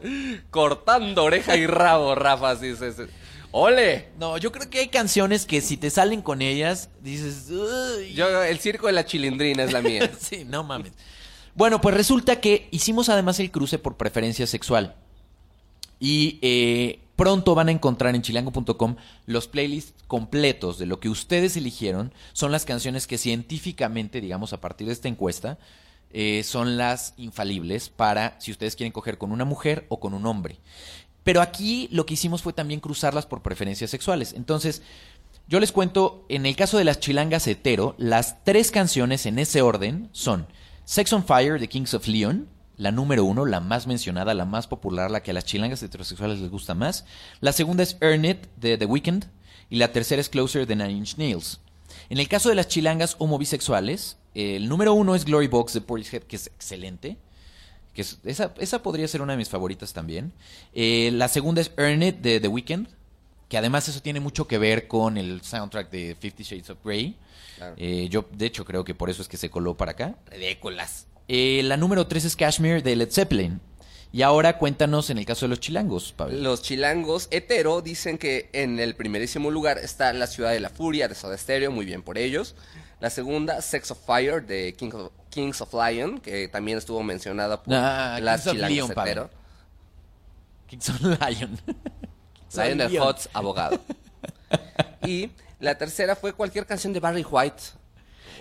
Cortando 0.51 1.23
oreja 1.23 1.55
y 1.57 1.65
rabo, 1.65 2.13
Rafa. 2.13 2.55
Sí, 2.57 2.75
sí, 2.75 2.85
sí. 2.95 3.03
¡Ole! 3.49 4.09
No, 4.19 4.37
yo 4.37 4.51
creo 4.51 4.69
que 4.69 4.77
hay 4.79 4.89
canciones 4.89 5.47
que 5.47 5.61
si 5.61 5.75
te 5.75 5.89
salen 5.89 6.21
con 6.21 6.43
ellas, 6.43 6.89
dices... 7.01 7.49
"Uy". 7.49 8.13
Yo, 8.13 8.43
el 8.43 8.59
circo 8.59 8.85
de 8.85 8.93
la 8.93 9.03
chilindrina 9.05 9.63
es 9.63 9.71
la 9.73 9.81
mía. 9.81 10.11
sí, 10.19 10.45
no 10.45 10.63
mames. 10.63 10.91
Bueno, 11.55 11.81
pues 11.81 11.95
resulta 11.95 12.39
que 12.41 12.67
hicimos 12.69 13.09
además 13.09 13.39
el 13.39 13.49
cruce 13.49 13.79
por 13.79 13.97
preferencia 13.97 14.45
sexual. 14.45 14.95
Y 15.99 16.37
eh, 16.43 16.99
pronto 17.15 17.55
van 17.55 17.69
a 17.69 17.71
encontrar 17.71 18.15
en 18.15 18.21
chilango.com 18.21 18.95
los 19.25 19.47
playlists 19.47 19.93
completos 20.07 20.77
de 20.77 20.85
lo 20.85 20.99
que 20.99 21.09
ustedes 21.09 21.57
eligieron. 21.57 22.13
Son 22.33 22.51
las 22.51 22.65
canciones 22.65 23.07
que 23.07 23.17
científicamente, 23.17 24.21
digamos, 24.21 24.53
a 24.53 24.61
partir 24.61 24.87
de 24.87 24.93
esta 24.93 25.07
encuesta, 25.07 25.57
eh, 26.11 26.43
son 26.43 26.77
las 26.77 27.13
infalibles 27.17 27.89
para 27.89 28.39
si 28.39 28.51
ustedes 28.51 28.75
quieren 28.75 28.91
coger 28.91 29.17
con 29.17 29.31
una 29.31 29.45
mujer 29.45 29.85
o 29.89 29.99
con 29.99 30.13
un 30.13 30.25
hombre. 30.25 30.59
Pero 31.23 31.41
aquí 31.41 31.87
lo 31.91 32.05
que 32.05 32.15
hicimos 32.15 32.41
fue 32.41 32.53
también 32.53 32.79
cruzarlas 32.79 33.25
por 33.25 33.41
preferencias 33.41 33.89
sexuales. 33.89 34.33
Entonces, 34.33 34.81
yo 35.47 35.59
les 35.59 35.71
cuento, 35.71 36.25
en 36.29 36.45
el 36.45 36.55
caso 36.55 36.77
de 36.77 36.83
las 36.83 36.99
chilangas 36.99 37.47
hetero, 37.47 37.95
las 37.97 38.43
tres 38.43 38.71
canciones 38.71 39.25
en 39.25 39.39
ese 39.39 39.61
orden 39.61 40.09
son 40.11 40.47
Sex 40.85 41.13
on 41.13 41.25
Fire 41.25 41.59
de 41.59 41.67
Kings 41.67 41.93
of 41.93 42.07
Leon, 42.07 42.47
la 42.77 42.91
número 42.91 43.23
uno, 43.25 43.45
la 43.45 43.59
más 43.59 43.87
mencionada, 43.87 44.33
la 44.33 44.45
más 44.45 44.67
popular, 44.67 45.11
la 45.11 45.21
que 45.23 45.31
a 45.31 45.33
las 45.33 45.45
chilangas 45.45 45.83
heterosexuales 45.83 46.39
les 46.39 46.49
gusta 46.49 46.73
más. 46.73 47.05
La 47.41 47.51
segunda 47.53 47.83
es 47.83 47.97
Earn 48.01 48.25
It 48.25 48.47
de 48.57 48.77
The 48.77 48.85
Weeknd 48.85 49.25
y 49.69 49.77
la 49.77 49.91
tercera 49.91 50.19
es 50.21 50.29
Closer 50.29 50.65
de 50.67 50.75
Nine 50.75 50.91
Inch 50.91 51.17
Nails. 51.17 51.59
En 52.09 52.19
el 52.19 52.27
caso 52.27 52.49
de 52.49 52.55
las 52.55 52.67
chilangas 52.67 53.15
homo 53.19 53.37
bisexuales, 53.37 54.17
el 54.33 54.67
número 54.67 54.93
uno 54.93 55.13
es 55.15 55.25
Glory 55.25 55.47
Box 55.47 55.73
de 55.73 55.81
Portishead, 55.81 56.23
que 56.23 56.35
es 56.35 56.47
excelente. 56.47 57.17
Que 57.93 58.01
es- 58.01 58.17
esa, 58.23 58.53
esa 58.57 58.81
podría 58.81 59.07
ser 59.07 59.21
una 59.21 59.33
de 59.33 59.37
mis 59.37 59.49
favoritas 59.49 59.93
también. 59.93 60.33
Eh, 60.73 61.11
la 61.13 61.27
segunda 61.27 61.61
es 61.61 61.71
Earn 61.77 62.01
It 62.01 62.15
de 62.17 62.39
The 62.39 62.47
Weeknd, 62.47 62.87
que 63.49 63.57
además 63.59 63.87
eso 63.87 64.01
tiene 64.01 64.19
mucho 64.19 64.47
que 64.47 64.57
ver 64.57 64.87
con 64.87 65.17
el 65.17 65.41
soundtrack 65.41 65.91
de 65.91 66.17
Fifty 66.19 66.41
Shades 66.43 66.71
of 66.71 66.79
Grey. 66.83 67.15
Claro. 67.57 67.75
Eh, 67.77 68.07
yo, 68.09 68.25
de 68.31 68.47
hecho, 68.47 68.65
creo 68.65 68.83
que 68.83 68.95
por 68.95 69.11
eso 69.11 69.21
es 69.21 69.27
que 69.27 69.37
se 69.37 69.51
coló 69.51 69.77
para 69.77 69.91
acá. 69.91 70.15
Ridículas. 70.31 71.05
Eh, 71.35 71.61
la 71.63 71.77
número 71.77 72.05
tres 72.05 72.25
es 72.25 72.35
Kashmir 72.35 72.83
de 72.83 72.95
Led 72.95 73.09
Zeppelin. 73.11 73.59
Y 74.11 74.21
ahora 74.21 74.59
cuéntanos 74.59 75.09
en 75.09 75.17
el 75.17 75.25
caso 75.25 75.45
de 75.45 75.49
los 75.49 75.59
chilangos, 75.59 76.11
Pavel. 76.11 76.43
Los 76.43 76.61
chilangos 76.61 77.27
hetero 77.31 77.81
dicen 77.81 78.19
que 78.19 78.51
en 78.53 78.79
el 78.79 78.95
primerísimo 78.95 79.49
lugar 79.49 79.79
está 79.79 80.13
La 80.13 80.27
Ciudad 80.27 80.51
de 80.51 80.59
la 80.59 80.69
Furia 80.69 81.07
de 81.07 81.15
Soda 81.15 81.35
Stereo, 81.35 81.71
muy 81.71 81.85
bien 81.85 82.03
por 82.03 82.19
ellos. 82.19 82.53
La 82.99 83.09
segunda, 83.09 83.59
Sex 83.63 83.89
of 83.89 83.97
Fire 84.05 84.45
de 84.45 84.75
King 84.77 84.91
of- 84.93 85.11
Kings 85.31 85.59
of 85.61 85.73
Lion, 85.73 86.19
que 86.19 86.47
también 86.49 86.77
estuvo 86.77 87.01
mencionada 87.01 87.63
por 87.63 87.73
Ah, 87.73 88.19
las 88.21 88.41
Kings 88.41 88.47
of 88.49 88.53
chilangos 88.53 88.75
Leon, 88.75 88.89
Pablo. 88.91 89.11
hetero. 89.11 89.29
Kingson 90.67 90.97
Lion. 91.01 91.59
Lion 92.55 92.77
de 92.77 92.89
Leon. 92.89 93.07
Hots, 93.07 93.29
abogado. 93.33 93.79
y 95.07 95.31
la 95.59 95.75
tercera 95.79 96.15
fue 96.15 96.33
cualquier 96.33 96.67
canción 96.67 96.93
de 96.93 96.99
Barry 96.99 97.25
White. 97.27 97.63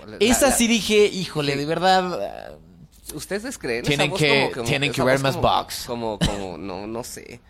La- 0.06 0.16
Esa 0.20 0.48
la- 0.48 0.52
sí 0.54 0.66
dije, 0.66 1.06
híjole, 1.06 1.56
de 1.56 1.64
verdad. 1.64 2.58
¿Ustedes 3.12 3.58
creen? 3.58 3.84
Tienen 3.84 4.06
Esa 4.06 4.10
voz 4.10 4.18
que- 4.20 4.28
como- 4.28 4.52
como- 4.52 4.68
tienen 4.68 4.92
que 4.92 5.02
ver 5.02 5.20
más 5.20 5.36
como- 5.36 5.48
box. 5.48 5.84
Como, 5.86 6.18
como, 6.18 6.58
no, 6.58 6.86
no 6.86 7.04
sé. 7.04 7.40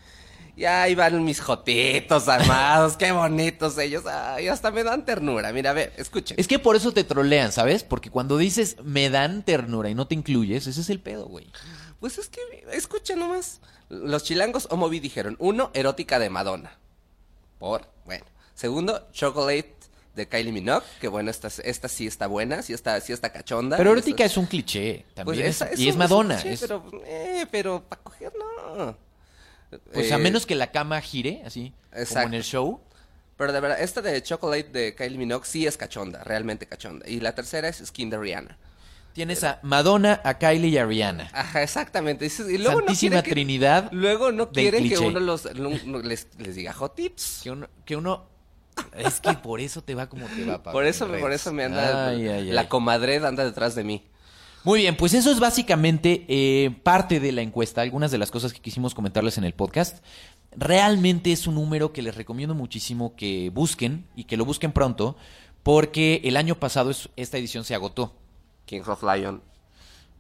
Y 0.54 0.66
ahí 0.66 0.94
van 0.94 1.24
mis 1.24 1.40
jotitos 1.40 2.28
armados, 2.28 2.96
qué 2.98 3.10
bonitos 3.12 3.78
ellos. 3.78 4.04
Ay, 4.06 4.48
hasta 4.48 4.70
me 4.70 4.84
dan 4.84 5.04
ternura. 5.06 5.50
Mira, 5.52 5.70
a 5.70 5.72
ver, 5.72 5.94
escuchen. 5.96 6.38
Es 6.38 6.46
que 6.46 6.58
por 6.58 6.76
eso 6.76 6.92
te 6.92 7.04
trolean, 7.04 7.52
¿sabes? 7.52 7.84
Porque 7.84 8.10
cuando 8.10 8.36
dices 8.36 8.76
me 8.84 9.08
dan 9.08 9.44
ternura 9.44 9.88
y 9.88 9.94
no 9.94 10.06
te 10.06 10.14
incluyes, 10.14 10.66
ese 10.66 10.80
es 10.82 10.90
el 10.90 11.00
pedo, 11.00 11.26
güey. 11.26 11.50
Pues 12.00 12.18
es 12.18 12.28
que, 12.28 12.40
escucha 12.72 13.16
nomás. 13.16 13.60
Los 13.88 14.24
chilangos 14.24 14.68
o 14.70 14.76
Moby 14.76 15.00
dijeron, 15.00 15.36
uno, 15.38 15.70
erótica 15.72 16.18
de 16.18 16.28
Madonna. 16.28 16.78
Por, 17.58 17.88
bueno. 18.04 18.24
Segundo, 18.54 19.08
Chocolate 19.12 19.74
de 20.14 20.28
Kylie 20.28 20.52
Minogue, 20.52 20.84
que 21.00 21.08
bueno, 21.08 21.30
esta, 21.30 21.48
esta 21.64 21.88
sí 21.88 22.06
está 22.06 22.26
buena, 22.26 22.62
sí 22.62 22.72
está, 22.72 23.00
sí 23.00 23.12
está 23.12 23.32
cachonda. 23.32 23.76
Pero 23.78 23.92
erótica 23.92 24.24
es 24.24 24.36
un 24.36 24.46
cliché 24.46 25.04
también. 25.14 25.44
pues 25.46 25.60
es- 25.62 25.78
y 25.78 25.88
es 25.88 25.96
Madonna. 25.96 26.34
un 26.34 26.40
cliché, 26.40 26.54
es- 26.54 26.60
Pero, 26.60 26.84
eh, 27.06 27.46
pero 27.50 27.82
para 27.88 28.02
coger 28.02 28.32
no. 28.38 28.96
pues 29.92 30.12
a 30.12 30.16
Eh, 30.16 30.18
menos 30.18 30.44
que 30.44 30.54
la 30.54 30.70
cama 30.70 31.00
gire, 31.00 31.42
así, 31.46 31.72
como 31.90 32.02
Exacto. 32.02 32.28
en 32.28 32.34
el 32.34 32.42
show. 32.44 32.80
Pero 33.38 33.52
de 33.52 33.60
verdad, 33.60 33.80
esta 33.80 34.02
de 34.02 34.22
Chocolate 34.22 34.64
de 34.70 34.94
Kylie 34.94 35.16
Minogue 35.18 35.46
sí 35.46 35.66
es 35.66 35.76
cachonda, 35.78 36.22
realmente 36.24 36.66
cachonda. 36.66 37.08
Y 37.08 37.20
la 37.20 37.34
tercera 37.34 37.68
es 37.68 37.78
Skin 37.84 38.10
de 38.10 38.18
Rihanna. 38.18 38.58
Tienes 39.14 39.42
a 39.44 39.58
Madonna, 39.62 40.20
a 40.24 40.38
Kylie 40.38 40.68
y 40.68 40.78
a 40.78 40.86
Rihanna. 40.86 41.30
Ajá, 41.32 41.62
exactamente. 41.62 42.26
Y 42.26 42.58
luego 42.58 42.80
no 42.80 42.86
Santísima 42.86 43.22
que- 43.22 43.30
Trinidad 43.30 43.88
Luego 43.92 44.30
no 44.32 44.50
quieren 44.52 44.88
que 44.88 44.96
uno 44.98 45.20
los, 45.20 45.44
no- 45.54 45.70
no 45.86 45.98
les, 46.00 46.28
les 46.38 46.54
diga 46.54 46.72
hot 46.74 46.94
tips. 46.94 47.40
Que 47.42 47.50
uno, 47.50 47.68
que 47.84 47.96
uno... 47.96 48.30
Es 48.96 49.20
que 49.20 49.32
por 49.34 49.60
eso 49.60 49.82
te 49.82 49.94
va 49.94 50.08
como 50.08 50.26
te 50.26 50.44
va, 50.44 50.62
Pablo, 50.62 50.72
Por 50.72 50.86
eso, 50.86 51.06
por 51.08 51.32
eso 51.32 51.52
me 51.52 51.64
anda. 51.64 52.08
Ay, 52.08 52.28
ay, 52.28 52.50
la 52.50 52.62
ay. 52.62 52.66
comadre 52.66 53.16
anda 53.24 53.44
detrás 53.44 53.74
de 53.74 53.84
mí. 53.84 54.04
Muy 54.64 54.80
bien, 54.80 54.96
pues 54.96 55.12
eso 55.14 55.32
es 55.32 55.40
básicamente 55.40 56.24
eh, 56.28 56.70
parte 56.84 57.18
de 57.18 57.32
la 57.32 57.42
encuesta, 57.42 57.80
algunas 57.80 58.10
de 58.12 58.18
las 58.18 58.30
cosas 58.30 58.52
que 58.52 58.60
quisimos 58.60 58.94
comentarles 58.94 59.36
en 59.38 59.44
el 59.44 59.54
podcast. 59.54 60.04
Realmente 60.56 61.32
es 61.32 61.46
un 61.46 61.54
número 61.56 61.92
que 61.92 62.02
les 62.02 62.14
recomiendo 62.14 62.54
muchísimo 62.54 63.16
que 63.16 63.50
busquen 63.52 64.06
y 64.14 64.24
que 64.24 64.36
lo 64.36 64.44
busquen 64.44 64.70
pronto, 64.72 65.16
porque 65.62 66.20
el 66.24 66.36
año 66.36 66.54
pasado 66.56 66.90
es- 66.90 67.08
esta 67.16 67.38
edición 67.38 67.64
se 67.64 67.74
agotó. 67.74 68.14
King 68.66 68.82
of 68.86 69.02
Lion. 69.02 69.42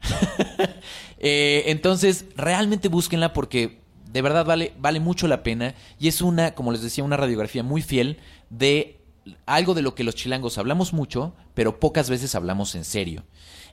Eh, 1.24 1.64
entonces, 1.70 2.24
realmente 2.36 2.88
búsquenla 2.88 3.32
porque 3.32 3.78
de 4.12 4.22
verdad 4.22 4.44
vale, 4.44 4.72
vale 4.78 4.98
mucho 4.98 5.28
la 5.28 5.44
pena 5.44 5.74
y 6.00 6.08
es 6.08 6.20
una, 6.20 6.54
como 6.56 6.72
les 6.72 6.82
decía, 6.82 7.04
una 7.04 7.16
radiografía 7.16 7.62
muy 7.62 7.80
fiel 7.80 8.18
de 8.52 9.00
algo 9.46 9.74
de 9.74 9.82
lo 9.82 9.94
que 9.94 10.04
los 10.04 10.14
chilangos 10.14 10.58
hablamos 10.58 10.92
mucho, 10.92 11.34
pero 11.54 11.80
pocas 11.80 12.10
veces 12.10 12.34
hablamos 12.34 12.74
en 12.74 12.84
serio. 12.84 13.24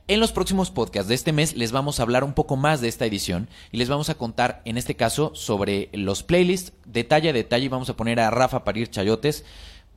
En 0.08 0.20
los 0.20 0.32
próximos 0.32 0.72
podcasts 0.72 1.08
de 1.08 1.16
este 1.16 1.34
mes 1.34 1.56
les 1.56 1.72
vamos 1.72 2.00
a 2.00 2.04
hablar 2.04 2.24
un 2.24 2.34
poco 2.34 2.56
más 2.56 2.82
de 2.82 2.88
esta 2.88 3.06
edición 3.06 3.48
y 3.72 3.78
les 3.78 3.90
vamos 3.90 4.10
a 4.10 4.16
contar, 4.16 4.62
en 4.66 4.78
este 4.78 4.96
caso, 4.96 5.32
sobre 5.36 5.90
los 5.94 6.24
playlists, 6.24 6.74
detalle 6.86 7.30
a 7.30 7.34
detalle, 7.34 7.66
y 7.66 7.70
vamos 7.70 7.90
a 7.90 7.96
poner 7.96 8.20
a 8.20 8.32
Rafa 8.32 8.64
parir 8.64 8.90
chayotes, 8.90 9.46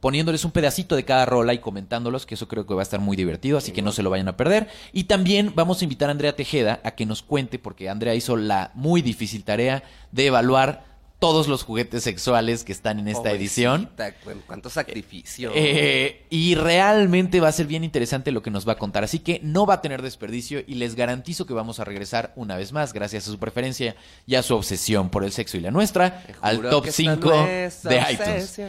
poniéndoles 0.00 0.44
un 0.44 0.50
pedacito 0.50 0.96
de 0.96 1.04
cada 1.04 1.24
rola 1.24 1.54
y 1.54 1.60
comentándolos, 1.60 2.26
que 2.26 2.34
eso 2.34 2.48
creo 2.48 2.66
que 2.66 2.74
va 2.74 2.82
a 2.82 2.82
estar 2.82 3.00
muy 3.00 3.16
divertido, 3.16 3.56
así 3.56 3.72
que 3.72 3.82
no 3.82 3.92
se 3.92 4.02
lo 4.02 4.10
vayan 4.10 4.28
a 4.28 4.36
perder. 4.36 4.68
Y 4.92 5.04
también 5.04 5.52
vamos 5.54 5.80
a 5.80 5.84
invitar 5.84 6.08
a 6.08 6.12
Andrea 6.12 6.34
Tejeda 6.34 6.80
a 6.82 6.90
que 6.90 7.06
nos 7.06 7.22
cuente, 7.22 7.58
porque 7.58 7.88
Andrea 7.88 8.14
hizo 8.14 8.36
la 8.36 8.72
muy 8.74 9.00
difícil 9.00 9.44
tarea 9.44 9.84
de 10.10 10.26
evaluar 10.26 10.91
todos 11.22 11.46
los 11.46 11.62
juguetes 11.62 12.02
sexuales 12.02 12.64
que 12.64 12.72
están 12.72 12.98
en 12.98 13.06
esta 13.06 13.30
edición. 13.30 13.86
Pobrecita, 13.96 14.42
Cuánto 14.44 14.68
sacrificio. 14.70 15.52
Eh, 15.54 16.26
y 16.30 16.56
realmente 16.56 17.40
va 17.40 17.46
a 17.46 17.52
ser 17.52 17.68
bien 17.68 17.84
interesante 17.84 18.32
lo 18.32 18.42
que 18.42 18.50
nos 18.50 18.66
va 18.66 18.72
a 18.72 18.76
contar. 18.76 19.04
Así 19.04 19.20
que 19.20 19.38
no 19.40 19.64
va 19.64 19.74
a 19.74 19.80
tener 19.82 20.02
desperdicio 20.02 20.64
y 20.66 20.74
les 20.74 20.96
garantizo 20.96 21.46
que 21.46 21.54
vamos 21.54 21.78
a 21.78 21.84
regresar 21.84 22.32
una 22.34 22.56
vez 22.56 22.72
más, 22.72 22.92
gracias 22.92 23.28
a 23.28 23.30
su 23.30 23.38
preferencia 23.38 23.94
y 24.26 24.34
a 24.34 24.42
su 24.42 24.56
obsesión 24.56 25.10
por 25.10 25.22
el 25.22 25.30
sexo 25.30 25.56
y 25.56 25.60
la 25.60 25.70
nuestra, 25.70 26.24
al 26.40 26.60
top 26.60 26.82
que 26.82 26.90
esta 26.90 27.02
5 27.14 27.28
no 27.28 27.46
es 27.46 27.84
de 27.84 28.02
iTunes. 28.10 28.60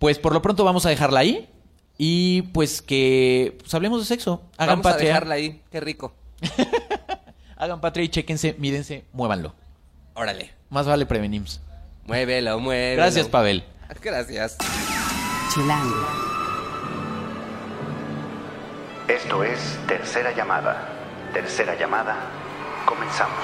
Pues 0.00 0.18
por 0.18 0.32
lo 0.32 0.42
pronto 0.42 0.64
vamos 0.64 0.84
a 0.86 0.88
dejarla 0.88 1.20
ahí 1.20 1.48
y 1.98 2.42
pues 2.52 2.82
que 2.82 3.58
pues, 3.60 3.72
hablemos 3.74 4.00
de 4.00 4.06
sexo. 4.06 4.42
Hagan 4.56 4.82
Vamos 4.82 5.00
a 5.00 5.04
dejarla 5.04 5.36
ahí. 5.36 5.62
Qué 5.70 5.78
rico. 5.80 6.12
Hagan 7.56 7.80
patria 7.80 8.04
y 8.04 8.08
chéquense, 8.08 8.56
mídense, 8.58 9.04
muévanlo. 9.12 9.54
Órale. 10.14 10.50
Más 10.68 10.84
vale 10.84 11.06
prevenimos. 11.06 11.60
Muévelo, 12.04 12.58
muévelo. 12.58 13.02
Gracias, 13.02 13.28
Pavel. 13.28 13.64
Gracias. 14.02 14.56
Chilango. 15.52 16.06
Esto 19.08 19.44
es 19.44 19.78
Tercera 19.86 20.32
Llamada. 20.34 20.88
Tercera 21.32 21.74
Llamada. 21.78 22.16
Comenzamos. 22.86 23.38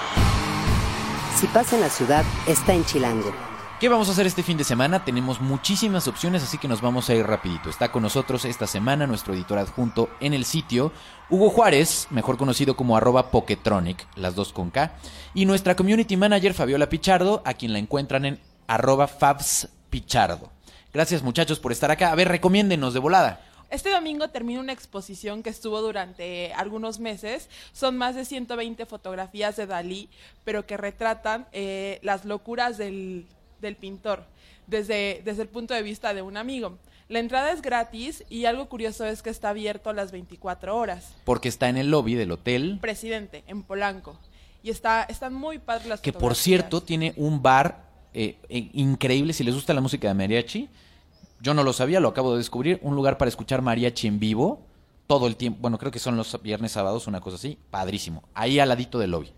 Si 1.37 1.47
pasa 1.49 1.77
en 1.77 1.83
la 1.83 1.89
ciudad, 1.89 2.25
está 2.47 2.75
en 2.75 2.85
Chilango. 2.85 3.48
¿Qué 3.81 3.89
vamos 3.89 4.09
a 4.09 4.11
hacer 4.11 4.27
este 4.27 4.43
fin 4.43 4.59
de 4.59 4.65
semana? 4.65 5.05
Tenemos 5.05 5.41
muchísimas 5.41 6.09
opciones, 6.09 6.43
así 6.43 6.59
que 6.59 6.67
nos 6.67 6.81
vamos 6.81 7.09
a 7.09 7.15
ir 7.15 7.25
rapidito. 7.25 7.71
Está 7.71 7.93
con 7.93 8.03
nosotros 8.03 8.45
esta 8.45 8.67
semana 8.67 9.07
nuestro 9.07 9.35
editor 9.35 9.57
adjunto 9.57 10.11
en 10.19 10.35
el 10.35 10.45
sitio, 10.45 10.91
Hugo 11.31 11.49
Juárez, 11.49 12.09
mejor 12.11 12.39
conocido 12.39 12.75
como 12.75 12.97
arroba 12.97 13.31
Poketronic, 13.31 14.05
las 14.17 14.35
dos 14.35 14.53
con 14.53 14.71
K, 14.73 14.97
y 15.33 15.47
nuestra 15.47 15.77
community 15.77 16.17
manager 16.17 16.55
Fabiola 16.55 16.89
Pichardo, 16.89 17.41
a 17.45 17.55
quien 17.55 17.73
la 17.73 17.79
encuentran 17.79 18.25
en 18.25 18.41
arroba 18.67 19.07
Fabs 19.07 19.69
Pichardo. 19.91 20.51
Gracias 20.93 21.23
muchachos 21.23 21.61
por 21.61 21.71
estar 21.71 21.93
acá. 21.93 22.11
A 22.11 22.17
ver, 22.17 22.27
recomiéndenos 22.27 22.95
de 22.95 22.99
volada. 22.99 23.45
Este 23.71 23.91
domingo 23.91 24.27
termina 24.27 24.59
una 24.59 24.73
exposición 24.73 25.45
que 25.45 25.51
estuvo 25.51 25.81
durante 25.83 26.53
algunos 26.55 26.99
meses. 26.99 27.49
Son 27.73 27.97
más 27.97 28.17
de 28.17 28.25
120 28.25 28.87
fotografías 28.87 29.55
de 29.55 29.67
Dalí, 29.67 30.09
pero 30.43 30.67
que 30.67 30.77
retratan 30.77 31.47
eh, 31.53 32.01
las 32.03 32.25
locuras 32.25 32.77
del, 32.77 33.27
del 33.61 33.77
pintor 33.77 34.25
desde, 34.67 35.23
desde 35.25 35.43
el 35.43 35.49
punto 35.49 35.75
de 35.75 35.83
vista 35.83 36.15
de 36.15 36.23
un 36.23 36.37
amigo. 36.37 36.79
La 37.09 37.21
entrada 37.21 37.53
es 37.53 37.63
gratis 37.63 38.23
y 38.29 38.45
algo 38.45 38.69
curioso 38.69 39.07
es 39.07 39.23
que 39.23 39.31
está 39.31 39.49
abierto 39.49 39.93
las 39.93 40.13
24 40.13 40.77
horas. 40.77 41.15
Porque 41.25 41.49
está 41.49 41.69
en 41.69 41.79
el 41.79 41.91
lobby 41.91 42.15
del 42.15 42.31
hotel, 42.31 42.79
Presidente, 42.81 43.45
en 43.47 43.63
Polanco. 43.63 44.19
Y 44.63 44.71
está, 44.71 45.05
están 45.05 45.33
muy 45.33 45.59
padres 45.59 45.87
las 45.87 46.01
que 46.01 46.13
por 46.13 46.35
cierto 46.35 46.83
tiene 46.83 47.15
un 47.17 47.43
bar 47.43 47.87
eh, 48.13 48.37
eh, 48.49 48.71
increíble. 48.75 49.33
Si 49.33 49.43
les 49.43 49.55
gusta 49.55 49.73
la 49.73 49.81
música 49.81 50.09
de 50.09 50.15
mariachi, 50.15 50.69
yo 51.41 51.55
no 51.55 51.63
lo 51.63 51.73
sabía, 51.73 51.99
lo 52.01 52.09
acabo 52.09 52.33
de 52.33 52.39
descubrir. 52.39 52.79
Un 52.83 52.95
lugar 52.95 53.17
para 53.17 53.31
escuchar 53.31 53.63
mariachi 53.63 54.07
en 54.07 54.19
vivo 54.19 54.61
todo 55.07 55.27
el 55.27 55.37
tiempo. 55.37 55.61
Bueno, 55.63 55.79
creo 55.79 55.91
que 55.91 55.99
son 55.99 56.17
los 56.17 56.41
viernes, 56.43 56.73
sábados, 56.73 57.07
una 57.07 57.21
cosa 57.21 57.37
así. 57.37 57.59
Padrísimo. 57.71 58.25
Ahí 58.35 58.59
al 58.59 58.69
ladito 58.69 58.99
del 58.99 59.13
lobby. 59.13 59.33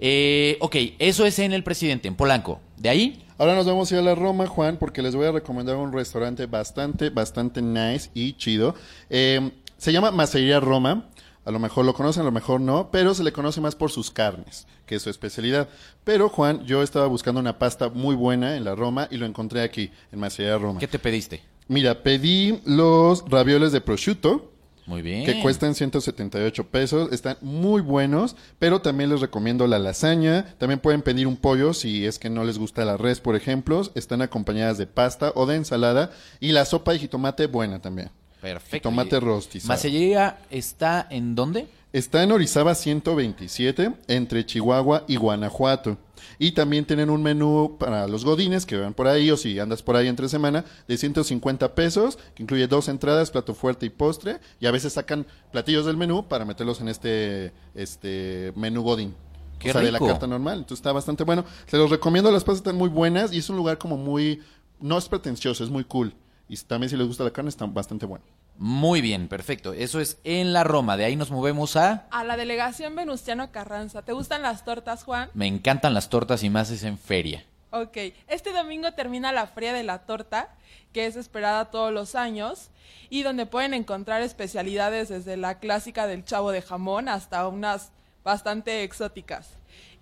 Eh, 0.00 0.56
ok, 0.60 0.76
eso 0.98 1.26
es 1.26 1.38
en 1.38 1.52
el 1.52 1.62
presidente, 1.62 2.08
en 2.08 2.16
Polanco. 2.16 2.60
De 2.76 2.88
ahí, 2.88 3.26
Ahora 3.40 3.54
nos 3.54 3.64
vamos 3.64 3.90
a 3.90 3.94
ir 3.94 4.00
a 4.00 4.04
la 4.04 4.14
Roma, 4.14 4.46
Juan, 4.46 4.76
porque 4.76 5.00
les 5.00 5.16
voy 5.16 5.26
a 5.26 5.32
recomendar 5.32 5.74
un 5.76 5.94
restaurante 5.94 6.44
bastante, 6.44 7.08
bastante 7.08 7.62
nice 7.62 8.10
y 8.12 8.34
chido. 8.34 8.74
Eh, 9.08 9.52
se 9.78 9.94
llama 9.94 10.10
Macería 10.10 10.60
Roma. 10.60 11.08
A 11.46 11.50
lo 11.50 11.58
mejor 11.58 11.86
lo 11.86 11.94
conocen, 11.94 12.20
a 12.20 12.26
lo 12.26 12.32
mejor 12.32 12.60
no, 12.60 12.90
pero 12.90 13.14
se 13.14 13.24
le 13.24 13.32
conoce 13.32 13.62
más 13.62 13.74
por 13.74 13.90
sus 13.90 14.10
carnes, 14.10 14.66
que 14.84 14.96
es 14.96 15.02
su 15.02 15.08
especialidad. 15.08 15.70
Pero, 16.04 16.28
Juan, 16.28 16.66
yo 16.66 16.82
estaba 16.82 17.06
buscando 17.06 17.40
una 17.40 17.58
pasta 17.58 17.88
muy 17.88 18.14
buena 18.14 18.58
en 18.58 18.64
la 18.64 18.74
Roma 18.74 19.08
y 19.10 19.16
lo 19.16 19.24
encontré 19.24 19.62
aquí, 19.62 19.90
en 20.12 20.20
Macería 20.20 20.58
Roma. 20.58 20.78
¿qué 20.78 20.86
te 20.86 20.98
pediste? 20.98 21.42
Mira, 21.66 22.02
pedí 22.02 22.60
los 22.66 23.24
ravioles 23.26 23.72
de 23.72 23.80
prosciutto, 23.80 24.52
Muy 24.90 25.02
bien. 25.02 25.24
que 25.24 25.40
cuestan 25.40 25.76
178 25.76 26.66
pesos. 26.66 27.12
Están 27.12 27.36
muy 27.40 27.80
buenos, 27.80 28.34
pero 28.58 28.82
también 28.82 29.08
les 29.08 29.20
recomiendo 29.20 29.68
la 29.68 29.78
lasaña. 29.78 30.56
También 30.58 30.80
pueden 30.80 31.02
pedir 31.02 31.28
un 31.28 31.36
pollo 31.36 31.72
si 31.72 32.04
es 32.04 32.18
que 32.18 32.28
no 32.28 32.42
les 32.42 32.58
gusta 32.58 32.84
la 32.84 32.96
res, 32.96 33.20
por 33.20 33.36
ejemplo. 33.36 33.82
Están 33.94 34.20
acompañadas 34.20 34.78
de 34.78 34.88
pasta 34.88 35.32
o 35.36 35.46
de 35.46 35.56
ensalada. 35.56 36.10
Y 36.40 36.50
la 36.50 36.64
sopa 36.64 36.92
de 36.92 36.98
jitomate 36.98 37.46
buena 37.46 37.80
también. 37.80 38.10
Perfecto. 38.40 38.88
Tomate 38.88 39.20
rostizado. 39.20 39.68
¿Macellería 39.68 40.40
está 40.50 41.06
en 41.08 41.36
dónde? 41.36 41.68
Está 41.92 42.22
en 42.22 42.30
Orizaba 42.30 42.76
127, 42.76 43.92
entre 44.06 44.46
Chihuahua 44.46 45.02
y 45.08 45.16
Guanajuato. 45.16 45.98
Y 46.38 46.52
también 46.52 46.84
tienen 46.84 47.10
un 47.10 47.20
menú 47.20 47.78
para 47.80 48.06
los 48.06 48.24
godines 48.24 48.64
que 48.64 48.76
van 48.76 48.94
por 48.94 49.08
ahí 49.08 49.28
o 49.32 49.36
si 49.36 49.58
andas 49.58 49.82
por 49.82 49.96
ahí 49.96 50.06
entre 50.06 50.28
semana 50.28 50.64
de 50.86 50.96
150 50.96 51.74
pesos, 51.74 52.16
que 52.36 52.44
incluye 52.44 52.68
dos 52.68 52.88
entradas, 52.88 53.32
plato 53.32 53.54
fuerte 53.54 53.86
y 53.86 53.90
postre. 53.90 54.38
Y 54.60 54.66
a 54.66 54.70
veces 54.70 54.92
sacan 54.92 55.26
platillos 55.50 55.84
del 55.84 55.96
menú 55.96 56.28
para 56.28 56.44
meterlos 56.44 56.80
en 56.80 56.88
este, 56.88 57.52
este 57.74 58.52
menú 58.54 58.82
godín. 58.82 59.16
¡Qué 59.58 59.70
o 59.70 59.72
sea, 59.72 59.82
de 59.82 59.90
la 59.90 59.98
rico! 59.98 60.06
carta 60.06 60.28
normal. 60.28 60.58
Entonces 60.58 60.78
está 60.78 60.92
bastante 60.92 61.24
bueno. 61.24 61.44
Se 61.66 61.76
los 61.76 61.90
recomiendo, 61.90 62.30
las 62.30 62.44
pastas 62.44 62.58
están 62.58 62.76
muy 62.76 62.88
buenas 62.88 63.32
y 63.32 63.38
es 63.38 63.50
un 63.50 63.56
lugar 63.56 63.78
como 63.78 63.96
muy... 63.96 64.40
No 64.78 64.96
es 64.96 65.08
pretencioso, 65.08 65.64
es 65.64 65.70
muy 65.70 65.82
cool. 65.82 66.14
Y 66.48 66.56
también 66.58 66.88
si 66.88 66.96
les 66.96 67.08
gusta 67.08 67.24
la 67.24 67.32
carne 67.32 67.48
está 67.48 67.66
bastante 67.66 68.06
bueno. 68.06 68.24
Muy 68.62 69.00
bien, 69.00 69.28
perfecto. 69.28 69.72
Eso 69.72 70.00
es 70.00 70.18
en 70.22 70.52
la 70.52 70.64
Roma. 70.64 70.98
De 70.98 71.06
ahí 71.06 71.16
nos 71.16 71.30
movemos 71.30 71.76
a... 71.76 72.06
A 72.10 72.24
la 72.24 72.36
delegación 72.36 72.94
Venustiano 72.94 73.50
Carranza. 73.52 74.02
¿Te 74.02 74.12
gustan 74.12 74.42
las 74.42 74.66
tortas, 74.66 75.02
Juan? 75.02 75.30
Me 75.32 75.46
encantan 75.46 75.94
las 75.94 76.10
tortas 76.10 76.42
y 76.42 76.50
más 76.50 76.70
es 76.70 76.82
en 76.82 76.98
feria. 76.98 77.42
Ok, 77.70 77.96
este 78.28 78.52
domingo 78.52 78.92
termina 78.92 79.32
la 79.32 79.46
Feria 79.46 79.72
de 79.72 79.82
la 79.82 80.00
Torta, 80.00 80.50
que 80.92 81.06
es 81.06 81.16
esperada 81.16 81.70
todos 81.70 81.90
los 81.90 82.14
años, 82.14 82.68
y 83.08 83.22
donde 83.22 83.46
pueden 83.46 83.72
encontrar 83.72 84.20
especialidades 84.20 85.08
desde 85.08 85.38
la 85.38 85.58
clásica 85.58 86.06
del 86.06 86.26
chavo 86.26 86.52
de 86.52 86.60
jamón 86.60 87.08
hasta 87.08 87.48
unas 87.48 87.92
bastante 88.24 88.82
exóticas. 88.82 89.52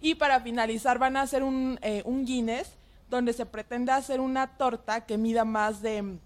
Y 0.00 0.16
para 0.16 0.40
finalizar 0.40 0.98
van 0.98 1.16
a 1.16 1.22
hacer 1.22 1.44
un, 1.44 1.78
eh, 1.80 2.02
un 2.04 2.24
Guinness, 2.24 2.72
donde 3.08 3.32
se 3.34 3.46
pretende 3.46 3.92
hacer 3.92 4.18
una 4.18 4.56
torta 4.56 5.06
que 5.06 5.16
mida 5.16 5.44
más 5.44 5.80
de, 5.80 6.18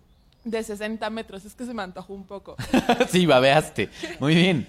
de 0.44 0.62
60 0.62 1.08
metros. 1.10 1.44
Es 1.44 1.54
que 1.54 1.64
se 1.66 1.74
me 1.74 1.82
antojó 1.82 2.14
un 2.14 2.24
poco. 2.26 2.56
sí, 3.10 3.26
babeaste. 3.26 3.88
Muy 4.20 4.34
bien. 4.34 4.66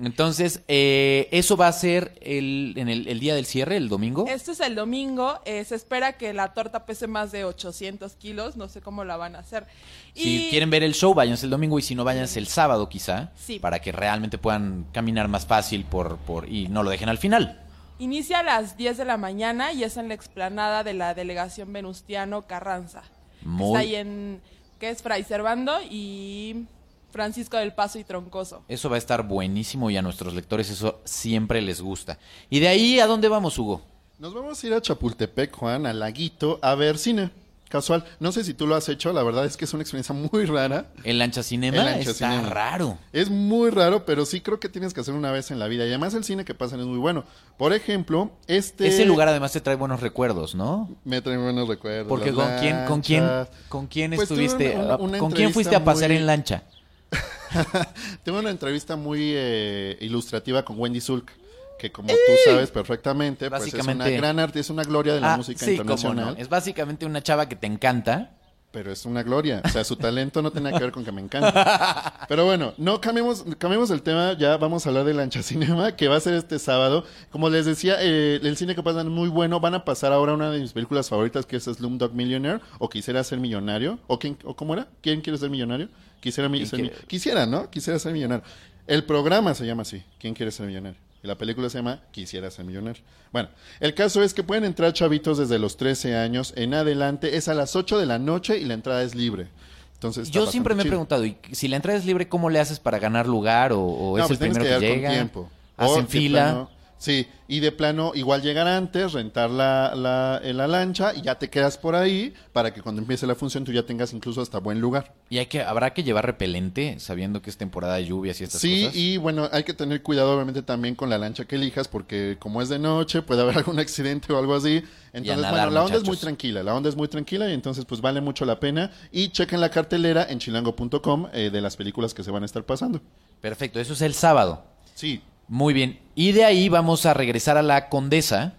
Entonces, 0.00 0.62
eh, 0.68 1.28
eso 1.32 1.56
va 1.56 1.66
a 1.66 1.72
ser 1.72 2.16
el, 2.22 2.74
en 2.76 2.88
el, 2.88 3.08
el 3.08 3.18
día 3.18 3.34
del 3.34 3.46
cierre, 3.46 3.76
el 3.76 3.88
domingo. 3.88 4.26
Este 4.28 4.52
es 4.52 4.60
el 4.60 4.76
domingo. 4.76 5.40
eh, 5.44 5.64
se 5.64 5.74
espera 5.74 6.12
que 6.12 6.32
la 6.32 6.54
torta 6.54 6.86
pese 6.86 7.08
más 7.08 7.32
de 7.32 7.44
800 7.44 8.12
kilos. 8.14 8.56
No 8.56 8.68
sé 8.68 8.80
cómo 8.80 9.02
la 9.02 9.16
van 9.16 9.34
a 9.34 9.40
hacer. 9.40 9.66
Si 10.14 10.46
Y- 10.46 10.50
quieren 10.50 10.70
ver 10.70 10.84
el 10.84 10.94
show, 10.94 11.14
váyanse 11.14 11.46
el 11.46 11.50
domingo 11.50 11.80
y 11.80 11.82
si 11.82 11.96
no, 11.96 12.04
váyanse 12.04 12.38
el 12.38 12.46
sábado 12.46 12.88
quizá, 12.88 13.32
Sí. 13.34 13.58
para 13.58 13.80
que 13.80 13.90
realmente 13.90 14.38
puedan 14.38 14.86
caminar 14.92 15.26
más 15.26 15.46
fácil 15.46 15.84
por, 15.84 16.16
por 16.18 16.48
y 16.48 16.68
no 16.68 16.84
lo 16.84 16.90
dejen 16.90 17.08
al 17.08 17.18
final. 17.18 17.60
Inicia 17.98 18.38
a 18.38 18.42
las 18.44 18.76
10 18.76 18.98
de 18.98 19.04
la 19.04 19.16
mañana 19.16 19.72
y 19.72 19.82
es 19.82 19.96
en 19.96 20.06
la 20.06 20.14
explanada 20.14 20.84
de 20.84 20.94
la 20.94 21.14
delegación 21.14 21.72
Venustiano 21.72 22.42
Carranza. 22.42 23.02
Muy- 23.42 23.66
Está 23.70 23.78
ahí 23.80 23.96
en. 23.96 24.40
Que 24.78 24.90
es 24.90 25.02
Fray 25.02 25.24
Servando 25.24 25.78
y 25.90 26.66
Francisco 27.10 27.56
del 27.56 27.72
Paso 27.72 27.98
y 27.98 28.04
Troncoso. 28.04 28.62
Eso 28.68 28.88
va 28.88 28.96
a 28.96 28.98
estar 28.98 29.26
buenísimo 29.26 29.90
y 29.90 29.96
a 29.96 30.02
nuestros 30.02 30.34
lectores 30.34 30.70
eso 30.70 31.00
siempre 31.04 31.60
les 31.60 31.80
gusta. 31.80 32.18
¿Y 32.50 32.60
de 32.60 32.68
ahí 32.68 33.00
a 33.00 33.06
dónde 33.06 33.28
vamos, 33.28 33.58
Hugo? 33.58 33.82
Nos 34.18 34.34
vamos 34.34 34.62
a 34.62 34.66
ir 34.66 34.74
a 34.74 34.82
Chapultepec, 34.82 35.54
Juan, 35.54 35.86
al 35.86 36.00
laguito, 36.00 36.58
a 36.62 36.74
ver 36.74 36.98
cine. 36.98 37.30
Casual. 37.68 38.04
No 38.18 38.32
sé 38.32 38.44
si 38.44 38.54
tú 38.54 38.66
lo 38.66 38.74
has 38.76 38.88
hecho, 38.88 39.12
la 39.12 39.22
verdad 39.22 39.44
es 39.44 39.56
que 39.58 39.66
es 39.66 39.74
una 39.74 39.82
experiencia 39.82 40.14
muy 40.14 40.46
rara. 40.46 40.86
El 41.04 41.18
Lancha 41.18 41.42
Cinema 41.42 41.76
El 41.78 41.84
Lancha 41.84 42.10
está 42.10 42.30
Cinema. 42.30 42.48
raro. 42.50 42.98
Es 43.12 43.28
muy 43.30 43.68
raro, 43.70 44.06
pero 44.06 44.24
sí 44.24 44.40
creo 44.40 44.58
que 44.58 44.68
tienes 44.70 44.94
que 44.94 45.00
hacer 45.00 45.12
una 45.14 45.30
vez 45.32 45.50
en 45.50 45.58
la 45.58 45.68
vida. 45.68 45.84
Y 45.84 45.88
además 45.88 46.14
el 46.14 46.24
cine 46.24 46.44
que 46.46 46.54
pasan 46.54 46.80
es 46.80 46.86
muy 46.86 46.98
bueno. 46.98 47.24
Por 47.58 47.72
ejemplo, 47.74 48.30
este... 48.46 48.88
Ese 48.88 49.04
lugar 49.04 49.28
además 49.28 49.52
te 49.52 49.60
trae 49.60 49.76
buenos 49.76 50.00
recuerdos, 50.00 50.54
¿no? 50.54 50.88
Me 51.04 51.20
trae 51.20 51.36
buenos 51.36 51.68
recuerdos. 51.68 52.06
Porque 52.08 52.32
con 52.32 52.48
quién, 52.58 52.84
con 52.86 53.00
quién, 53.02 53.28
con 53.68 53.86
quién 53.86 54.10
Pues 54.12 54.30
estuviste, 54.30 54.74
una- 54.76 54.96
una 54.96 55.18
con 55.18 55.30
quién 55.32 55.52
fuiste 55.52 55.76
a 55.76 55.84
pasear 55.84 56.10
muy- 56.10 56.18
en 56.18 56.26
lancha. 56.26 56.62
Tengo 58.24 58.38
una 58.38 58.50
entrevista 58.50 58.96
muy 58.96 59.32
eh, 59.34 59.96
ilustrativa 60.00 60.64
con 60.64 60.78
Wendy 60.78 61.00
Zulk, 61.00 61.30
que 61.78 61.90
como 61.92 62.08
tú 62.08 62.14
sabes 62.44 62.70
perfectamente, 62.70 63.48
pues 63.50 63.72
es 63.72 63.86
una 63.86 64.08
gran 64.08 64.38
artista, 64.38 64.60
es 64.60 64.70
una 64.70 64.82
gloria 64.84 65.14
de 65.14 65.20
la 65.20 65.34
Ah, 65.34 65.36
música 65.36 65.64
sí, 65.64 65.72
internacional. 65.72 66.34
no. 66.34 66.40
Es 66.42 66.48
básicamente 66.48 67.06
una 67.06 67.22
chava 67.22 67.48
que 67.48 67.56
te 67.56 67.66
encanta. 67.66 68.32
Pero 68.70 68.92
es 68.92 69.06
una 69.06 69.22
gloria. 69.22 69.62
O 69.64 69.68
sea, 69.70 69.82
su 69.82 69.96
talento 69.96 70.42
no 70.42 70.50
tiene 70.50 70.70
que 70.74 70.78
ver 70.78 70.92
con 70.92 71.02
que 71.02 71.10
me 71.10 71.22
encanta. 71.22 72.26
Pero 72.28 72.44
bueno, 72.44 72.74
no 72.76 73.00
cambiemos, 73.00 73.42
cambiemos 73.56 73.90
el 73.90 74.02
tema. 74.02 74.34
Ya 74.34 74.58
vamos 74.58 74.84
a 74.84 74.90
hablar 74.90 75.04
de 75.06 75.14
Lancha 75.14 75.42
Cinema, 75.42 75.96
que 75.96 76.06
va 76.06 76.16
a 76.16 76.20
ser 76.20 76.34
este 76.34 76.58
sábado. 76.58 77.04
Como 77.30 77.48
les 77.48 77.64
decía, 77.64 77.96
eh, 78.00 78.38
el 78.42 78.56
cine 78.58 78.74
que 78.74 78.82
pasan 78.82 79.06
es 79.06 79.12
muy 79.12 79.30
bueno. 79.30 79.58
Van 79.58 79.74
a 79.74 79.86
pasar 79.86 80.12
ahora 80.12 80.34
una 80.34 80.50
de 80.50 80.60
mis 80.60 80.74
películas 80.74 81.08
favoritas, 81.08 81.46
que 81.46 81.56
es 81.56 81.64
Slumdog 81.64 82.12
Millionaire, 82.12 82.60
o 82.78 82.90
Quisiera 82.90 83.24
ser 83.24 83.40
millonario. 83.40 83.98
¿O, 84.06 84.18
quién, 84.18 84.36
o 84.44 84.54
cómo 84.54 84.74
era? 84.74 84.86
¿Quién 85.00 85.22
quiere 85.22 85.38
ser 85.38 85.48
millonario? 85.48 85.88
Quisiera, 86.20 86.50
mi- 86.50 86.58
¿Quién 86.58 86.68
ser 86.68 86.82
mi- 86.82 86.90
Quisiera, 87.06 87.46
¿no? 87.46 87.70
Quisiera 87.70 87.98
ser 87.98 88.12
millonario. 88.12 88.44
El 88.86 89.04
programa 89.04 89.54
se 89.54 89.64
llama 89.64 89.80
así. 89.82 90.02
¿Quién 90.20 90.34
quiere 90.34 90.52
ser 90.52 90.66
millonario? 90.66 90.98
Y 91.22 91.26
la 91.26 91.36
película 91.36 91.68
se 91.68 91.78
llama 91.78 92.00
Quisiera 92.12 92.50
ser 92.50 92.64
millonario. 92.64 93.02
Bueno, 93.32 93.48
el 93.80 93.94
caso 93.94 94.22
es 94.22 94.34
que 94.34 94.42
pueden 94.44 94.64
entrar 94.64 94.92
chavitos 94.92 95.38
desde 95.38 95.58
los 95.58 95.76
13 95.76 96.16
años 96.16 96.52
en 96.56 96.74
adelante. 96.74 97.36
Es 97.36 97.48
a 97.48 97.54
las 97.54 97.74
8 97.76 97.98
de 97.98 98.06
la 98.06 98.18
noche 98.18 98.58
y 98.58 98.64
la 98.64 98.74
entrada 98.74 99.02
es 99.02 99.14
libre. 99.14 99.48
Entonces, 99.94 100.30
Yo 100.30 100.46
siempre 100.46 100.74
me 100.76 100.82
he 100.82 100.84
chido. 100.84 100.92
preguntado, 100.92 101.24
¿y 101.24 101.36
si 101.50 101.66
la 101.66 101.74
entrada 101.76 101.98
es 101.98 102.04
libre, 102.04 102.28
cómo 102.28 102.50
le 102.50 102.60
haces 102.60 102.78
para 102.78 103.00
ganar 103.00 103.26
lugar? 103.26 103.72
¿O, 103.72 103.80
o 103.80 104.16
No, 104.16 104.22
es 104.22 104.28
pues 104.28 104.40
el 104.40 104.46
primero 104.50 104.64
que, 104.64 104.68
llegar 104.70 104.80
llega? 104.96 105.08
con 105.08 105.16
tiempo. 105.16 105.50
¿Hacen 105.76 106.06
fila? 106.08 106.40
plano- 106.44 106.70
sí, 106.98 107.26
y 107.46 107.60
de 107.60 107.72
plano 107.72 108.12
igual 108.14 108.42
llegar 108.42 108.66
antes, 108.66 109.12
rentar 109.12 109.48
la, 109.50 109.94
la, 109.94 110.40
en 110.44 110.56
la 110.58 110.66
lancha 110.66 111.14
y 111.14 111.22
ya 111.22 111.36
te 111.38 111.48
quedas 111.48 111.78
por 111.78 111.94
ahí 111.94 112.34
para 112.52 112.74
que 112.74 112.82
cuando 112.82 113.00
empiece 113.00 113.26
la 113.26 113.34
función 113.34 113.64
tú 113.64 113.72
ya 113.72 113.84
tengas 113.84 114.12
incluso 114.12 114.42
hasta 114.42 114.58
buen 114.58 114.80
lugar. 114.80 115.14
Y 115.30 115.38
hay 115.38 115.46
que, 115.46 115.62
habrá 115.62 115.94
que 115.94 116.02
llevar 116.02 116.26
repelente, 116.26 116.96
sabiendo 116.98 117.40
que 117.40 117.48
es 117.50 117.56
temporada 117.56 117.94
de 117.96 118.04
lluvias 118.06 118.40
y 118.40 118.44
estas 118.44 118.60
Sí, 118.60 118.82
cosas. 118.84 118.96
y 118.96 119.16
bueno, 119.16 119.48
hay 119.52 119.62
que 119.64 119.72
tener 119.74 120.02
cuidado 120.02 120.34
obviamente 120.34 120.62
también 120.62 120.94
con 120.94 121.08
la 121.08 121.16
lancha 121.18 121.44
que 121.46 121.56
elijas 121.56 121.88
porque 121.88 122.36
como 122.38 122.60
es 122.60 122.68
de 122.68 122.78
noche 122.78 123.22
puede 123.22 123.40
haber 123.42 123.56
algún 123.58 123.78
accidente 123.78 124.32
o 124.32 124.38
algo 124.38 124.54
así. 124.54 124.82
Entonces, 125.14 125.42
nadar, 125.42 125.52
bueno, 125.52 125.70
la 125.70 125.84
onda 125.84 125.96
es 125.96 126.04
muy 126.04 126.16
tranquila, 126.18 126.62
la 126.62 126.74
onda 126.74 126.88
es 126.90 126.96
muy 126.96 127.08
tranquila 127.08 127.48
y 127.48 127.54
entonces 127.54 127.84
pues 127.86 128.00
vale 128.02 128.20
mucho 128.20 128.44
la 128.44 128.60
pena. 128.60 128.90
Y 129.10 129.28
chequen 129.30 129.60
la 129.60 129.70
cartelera 129.70 130.26
en 130.28 130.38
chilango.com 130.38 131.28
eh, 131.32 131.48
de 131.50 131.60
las 131.62 131.76
películas 131.76 132.12
que 132.12 132.22
se 132.22 132.30
van 132.30 132.42
a 132.42 132.46
estar 132.46 132.64
pasando. 132.64 133.00
Perfecto, 133.40 133.80
eso 133.80 133.94
es 133.94 134.02
el 134.02 134.12
sábado. 134.14 134.64
Sí, 134.94 135.22
Muy 135.48 135.72
bien. 135.72 135.98
Y 136.14 136.32
de 136.32 136.44
ahí 136.44 136.68
vamos 136.68 137.06
a 137.06 137.14
regresar 137.14 137.56
a 137.56 137.62
la 137.62 137.88
Condesa, 137.88 138.52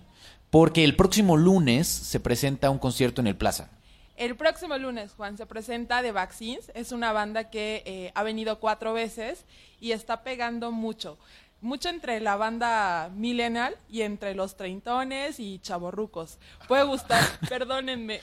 porque 0.49 0.83
el 0.83 0.95
próximo 0.95 1.37
lunes 1.37 1.87
se 1.87 2.19
presenta 2.19 2.71
un 2.71 2.79
concierto 2.79 3.21
en 3.21 3.27
el 3.27 3.35
Plaza. 3.35 3.69
El 4.17 4.35
próximo 4.35 4.77
lunes, 4.77 5.13
Juan, 5.15 5.37
se 5.37 5.45
presenta 5.45 6.01
The 6.01 6.11
Vaccines. 6.11 6.71
Es 6.73 6.91
una 6.91 7.13
banda 7.13 7.49
que 7.49 7.83
eh, 7.85 8.11
ha 8.15 8.23
venido 8.23 8.59
cuatro 8.59 8.91
veces 8.91 9.45
y 9.79 9.91
está 9.91 10.23
pegando 10.23 10.71
mucho. 10.71 11.17
Mucho 11.61 11.89
entre 11.89 12.19
la 12.19 12.35
banda 12.35 13.11
millennial 13.15 13.75
y 13.89 14.01
entre 14.01 14.33
los 14.33 14.57
treintones 14.57 15.39
y 15.39 15.59
chavorrucos. 15.59 16.37
Puede 16.67 16.83
gustar, 16.83 17.23
perdónenme. 17.49 18.19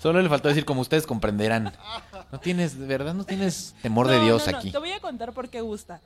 Solo 0.00 0.22
le 0.22 0.28
faltó 0.28 0.48
decir, 0.48 0.64
como 0.64 0.82
ustedes 0.82 1.06
comprenderán. 1.06 1.72
No 2.30 2.40
tienes, 2.40 2.78
de 2.78 2.86
verdad, 2.86 3.12
no 3.14 3.24
tienes 3.24 3.74
temor 3.82 4.08
de 4.08 4.20
Dios 4.20 4.46
no, 4.46 4.52
no, 4.52 4.58
aquí. 4.58 4.70
Te 4.70 4.78
voy 4.78 4.92
a 4.92 5.00
contar 5.00 5.32
por 5.32 5.48
qué 5.48 5.60
gusta. 5.60 6.00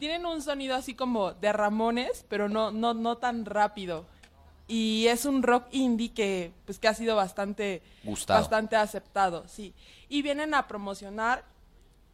Tienen 0.00 0.24
un 0.24 0.40
sonido 0.40 0.74
así 0.74 0.94
como 0.94 1.32
de 1.34 1.52
Ramones, 1.52 2.24
pero 2.28 2.48
no, 2.48 2.70
no, 2.70 2.94
no 2.94 3.18
tan 3.18 3.44
rápido. 3.44 4.06
Y 4.66 5.06
es 5.08 5.26
un 5.26 5.42
rock 5.42 5.66
indie 5.72 6.12
que, 6.12 6.52
pues, 6.64 6.78
que 6.78 6.88
ha 6.88 6.94
sido 6.94 7.16
bastante, 7.16 7.82
Gustado. 8.02 8.40
bastante 8.40 8.76
aceptado, 8.76 9.46
sí. 9.46 9.74
Y 10.08 10.22
vienen 10.22 10.54
a 10.54 10.66
promocionar 10.66 11.44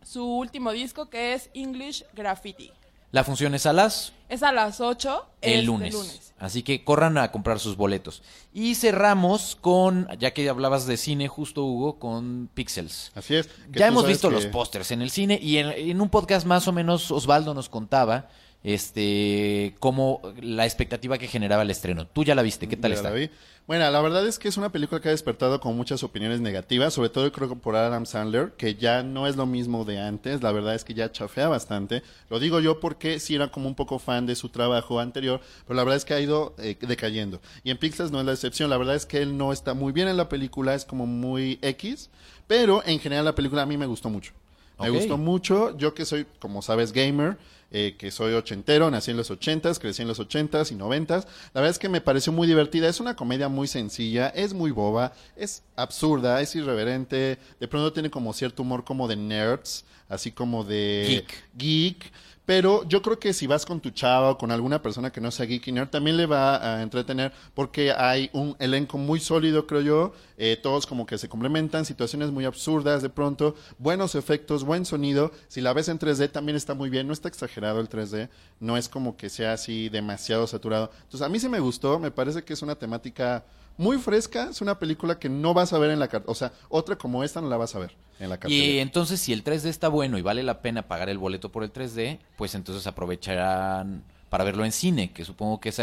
su 0.03 0.24
último 0.24 0.72
disco 0.72 1.09
que 1.09 1.34
es 1.34 1.49
English 1.55 2.05
Graffiti. 2.12 2.72
La 3.12 3.24
función 3.24 3.54
es 3.54 3.66
a 3.66 3.72
las 3.72 4.12
Es 4.28 4.42
a 4.42 4.52
las 4.52 4.80
8 4.80 5.26
el 5.40 5.64
lunes. 5.66 6.32
Así 6.38 6.62
que 6.62 6.84
corran 6.84 7.16
a 7.16 7.32
comprar 7.32 7.59
sus 7.61 7.76
boletos. 7.76 8.22
Y 8.52 8.74
cerramos 8.74 9.57
con, 9.59 10.07
ya 10.18 10.32
que 10.34 10.46
hablabas 10.50 10.86
de 10.86 10.96
cine, 10.98 11.28
justo 11.28 11.64
Hugo, 11.64 11.98
con 11.98 12.50
Pixels. 12.52 13.11
así 13.14 13.36
es. 13.36 13.48
Ya 13.70 13.86
hemos 13.86 14.07
visto 14.07 14.28
que- 14.28 14.34
los 14.34 14.46
pósters 14.46 14.90
en 14.90 15.00
el 15.00 15.11
cine 15.11 15.38
y 15.40 15.57
en, 15.59 15.68
en 15.68 16.00
un 16.00 16.11
podcast 16.11 16.44
más 16.46 16.68
o 16.68 16.72
menos 16.72 17.11
Osvaldo 17.11 17.54
nos 17.54 17.68
contaba 17.70 18.28
este 18.66 19.76
cómo 19.78 20.20
la 20.40 20.64
expectativa 20.64 21.18
que 21.18 21.28
generaba 21.28 21.62
el 21.62 21.70
estreno. 21.70 22.08
Tú 22.08 22.24
ya 22.24 22.34
la 22.34 22.42
viste, 22.42 22.66
¿qué 22.68 22.76
tal 22.76 22.90
Ya 22.90 22.96
está? 22.96 23.10
la 23.10 23.14
vi. 23.14 23.30
Bueno, 23.68 23.88
la 23.88 24.00
verdad 24.00 24.26
es 24.26 24.40
que 24.40 24.48
es 24.48 24.56
una 24.56 24.70
película 24.70 25.00
que 25.00 25.08
ha 25.08 25.12
despertado 25.12 25.60
con 25.60 25.76
muchas 25.76 26.02
opiniones 26.02 26.40
negativas, 26.40 26.92
sobre 26.94 27.08
todo 27.08 27.30
creo 27.30 27.48
que 27.48 27.54
por 27.56 27.76
Adam 27.76 28.06
Sandler, 28.06 28.52
que 28.56 28.74
ya 28.74 29.04
no 29.04 29.26
es 29.28 29.36
lo 29.36 29.46
mismo 29.46 29.84
de 29.84 30.00
antes, 30.00 30.42
la 30.42 30.50
verdad 30.52 30.74
es 30.74 30.82
que 30.84 30.94
ya 30.94 31.10
chafea 31.12 31.46
bastante. 31.48 32.02
Lo 32.28 32.40
digo 32.40 32.58
yo 32.58 32.80
porque 32.80 33.20
sí 33.20 33.36
era 33.36 33.48
como 33.48 33.68
un 33.68 33.76
poco 33.76 34.00
fan 34.00 34.26
de 34.26 34.34
su 34.34 34.48
trabajo 34.48 34.98
anterior, 34.98 35.40
pero 35.66 35.76
la 35.76 35.84
verdad 35.84 35.96
es 35.96 36.04
que 36.04 36.14
ha 36.14 36.20
ido 36.20 36.54
eh, 36.58 36.76
decayendo. 36.80 37.40
Y 37.62 37.70
en 37.70 37.78
Pixels 37.78 38.10
no 38.10 38.18
es 38.18 38.26
la 38.26 38.32
excepción, 38.32 38.68
la 38.68 38.78
verdad 38.78 38.96
es 38.96 39.06
que 39.06 39.22
él 39.22 39.36
no 39.36 39.52
está 39.52 39.74
muy 39.74 39.92
bien 39.92 40.08
en 40.08 40.16
la 40.16 40.28
película, 40.28 40.74
es 40.74 40.84
como 40.84 41.06
muy 41.06 41.60
X, 41.62 42.10
pero 42.48 42.82
en 42.84 42.98
general 42.98 43.24
la 43.26 43.34
película 43.36 43.62
a 43.62 43.66
mí 43.66 43.76
me 43.76 43.86
gustó 43.86 44.10
mucho. 44.10 44.32
Me 44.78 44.90
gustó 44.90 45.16
mucho, 45.16 45.76
yo 45.78 45.94
que 45.94 46.04
soy, 46.04 46.26
como 46.38 46.60
sabes, 46.60 46.92
gamer, 46.92 47.38
eh, 47.72 47.96
que 47.98 48.10
soy 48.10 48.34
ochentero, 48.34 48.90
nací 48.90 49.10
en 49.10 49.16
los 49.16 49.30
ochentas, 49.30 49.78
crecí 49.78 50.02
en 50.02 50.08
los 50.08 50.20
ochentas 50.20 50.70
y 50.70 50.74
noventas. 50.74 51.26
La 51.52 51.60
verdad 51.60 51.70
es 51.72 51.78
que 51.78 51.88
me 51.88 52.00
pareció 52.00 52.32
muy 52.32 52.46
divertida. 52.46 52.88
Es 52.88 53.00
una 53.00 53.16
comedia 53.16 53.48
muy 53.48 53.66
sencilla, 53.66 54.28
es 54.28 54.54
muy 54.54 54.70
boba, 54.70 55.12
es 55.34 55.62
absurda, 55.74 56.40
es 56.40 56.54
irreverente. 56.54 57.38
De 57.58 57.68
pronto 57.68 57.92
tiene 57.92 58.10
como 58.10 58.32
cierto 58.32 58.62
humor 58.62 58.84
como 58.84 59.08
de 59.08 59.16
nerds, 59.16 59.84
así 60.08 60.30
como 60.30 60.62
de 60.62 61.06
Geek. 61.08 61.44
geek. 61.56 62.12
Pero 62.47 62.88
yo 62.88 63.03
creo 63.03 63.18
que 63.18 63.32
si 63.32 63.49
vas 63.49 63.66
con 63.66 63.80
tu 63.80 63.90
chava 63.90 64.30
o 64.30 64.38
con 64.38 64.53
alguna 64.53 64.80
persona 64.80 65.11
que 65.11 65.20
no 65.20 65.32
sea 65.32 65.47
geek 65.47 65.66
y 65.66 65.72
nerd, 65.72 65.88
también 65.88 66.16
le 66.16 66.26
va 66.26 66.76
a 66.76 66.82
entretener 66.82 67.32
porque 67.55 67.92
hay 67.92 68.30
un 68.32 68.57
elenco 68.61 68.99
muy 68.99 69.18
sólido, 69.18 69.66
creo 69.66 69.80
yo. 69.80 70.12
Eh, 70.38 70.57
todos 70.62 70.86
como 70.86 71.07
que 71.07 71.18
se 71.18 71.28
complementan, 71.28 71.84
situaciones 71.84 72.30
muy 72.30 72.44
absurdas 72.44 73.03
de 73.03 73.09
pronto, 73.09 73.57
buenos 73.78 74.14
efectos, 74.14 74.64
buen 74.64 74.84
sonido. 74.84 75.32
Si 75.49 75.61
la 75.61 75.72
ves 75.72 75.88
en 75.88 75.99
3D 75.99 76.30
también 76.30 76.57
está 76.57 76.74
muy 76.74 76.88
bien, 76.88 77.09
no 77.09 77.12
está 77.12 77.28
exagerado 77.28 77.80
el 77.80 77.88
3D, 77.88 78.28
no 78.61 78.76
es 78.76 78.88
como 78.88 79.16
que 79.16 79.28
sea 79.28 79.55
así 79.55 79.88
demasiado 79.88 80.47
saturado. 80.47 80.92
Entonces 81.03 81.22
a 81.22 81.28
mí 81.28 81.40
sí 81.40 81.49
me 81.49 81.59
gustó, 81.59 81.99
me 81.99 82.12
parece 82.12 82.44
que 82.44 82.53
es 82.53 82.62
una 82.62 82.76
temática 82.76 83.44
muy 83.76 83.98
fresca, 83.98 84.48
es 84.50 84.60
una 84.60 84.78
película 84.78 85.18
que 85.18 85.28
no 85.28 85.54
vas 85.54 85.72
a 85.72 85.78
ver 85.78 85.90
en 85.90 85.98
la 85.98 86.08
carta, 86.08 86.30
o 86.30 86.34
sea, 86.34 86.52
otra 86.68 86.96
como 86.96 87.24
esta 87.24 87.40
no 87.40 87.48
la 87.48 87.56
vas 87.56 87.74
a 87.74 87.78
ver 87.78 87.96
en 88.18 88.30
la 88.30 88.38
cartelera. 88.38 88.66
Y 88.66 88.78
entonces 88.78 89.20
si 89.20 89.32
el 89.32 89.44
3D 89.44 89.66
está 89.66 89.88
bueno 89.88 90.18
y 90.18 90.22
vale 90.22 90.42
la 90.42 90.62
pena 90.62 90.88
pagar 90.88 91.08
el 91.08 91.18
boleto 91.18 91.52
por 91.52 91.62
el 91.62 91.72
3D, 91.72 92.18
pues 92.36 92.54
entonces 92.54 92.86
aprovecharán 92.86 94.04
para 94.28 94.44
verlo 94.44 94.64
en 94.64 94.72
cine, 94.72 95.12
que 95.12 95.24
supongo 95.24 95.60
que 95.60 95.68
es 95.68 95.80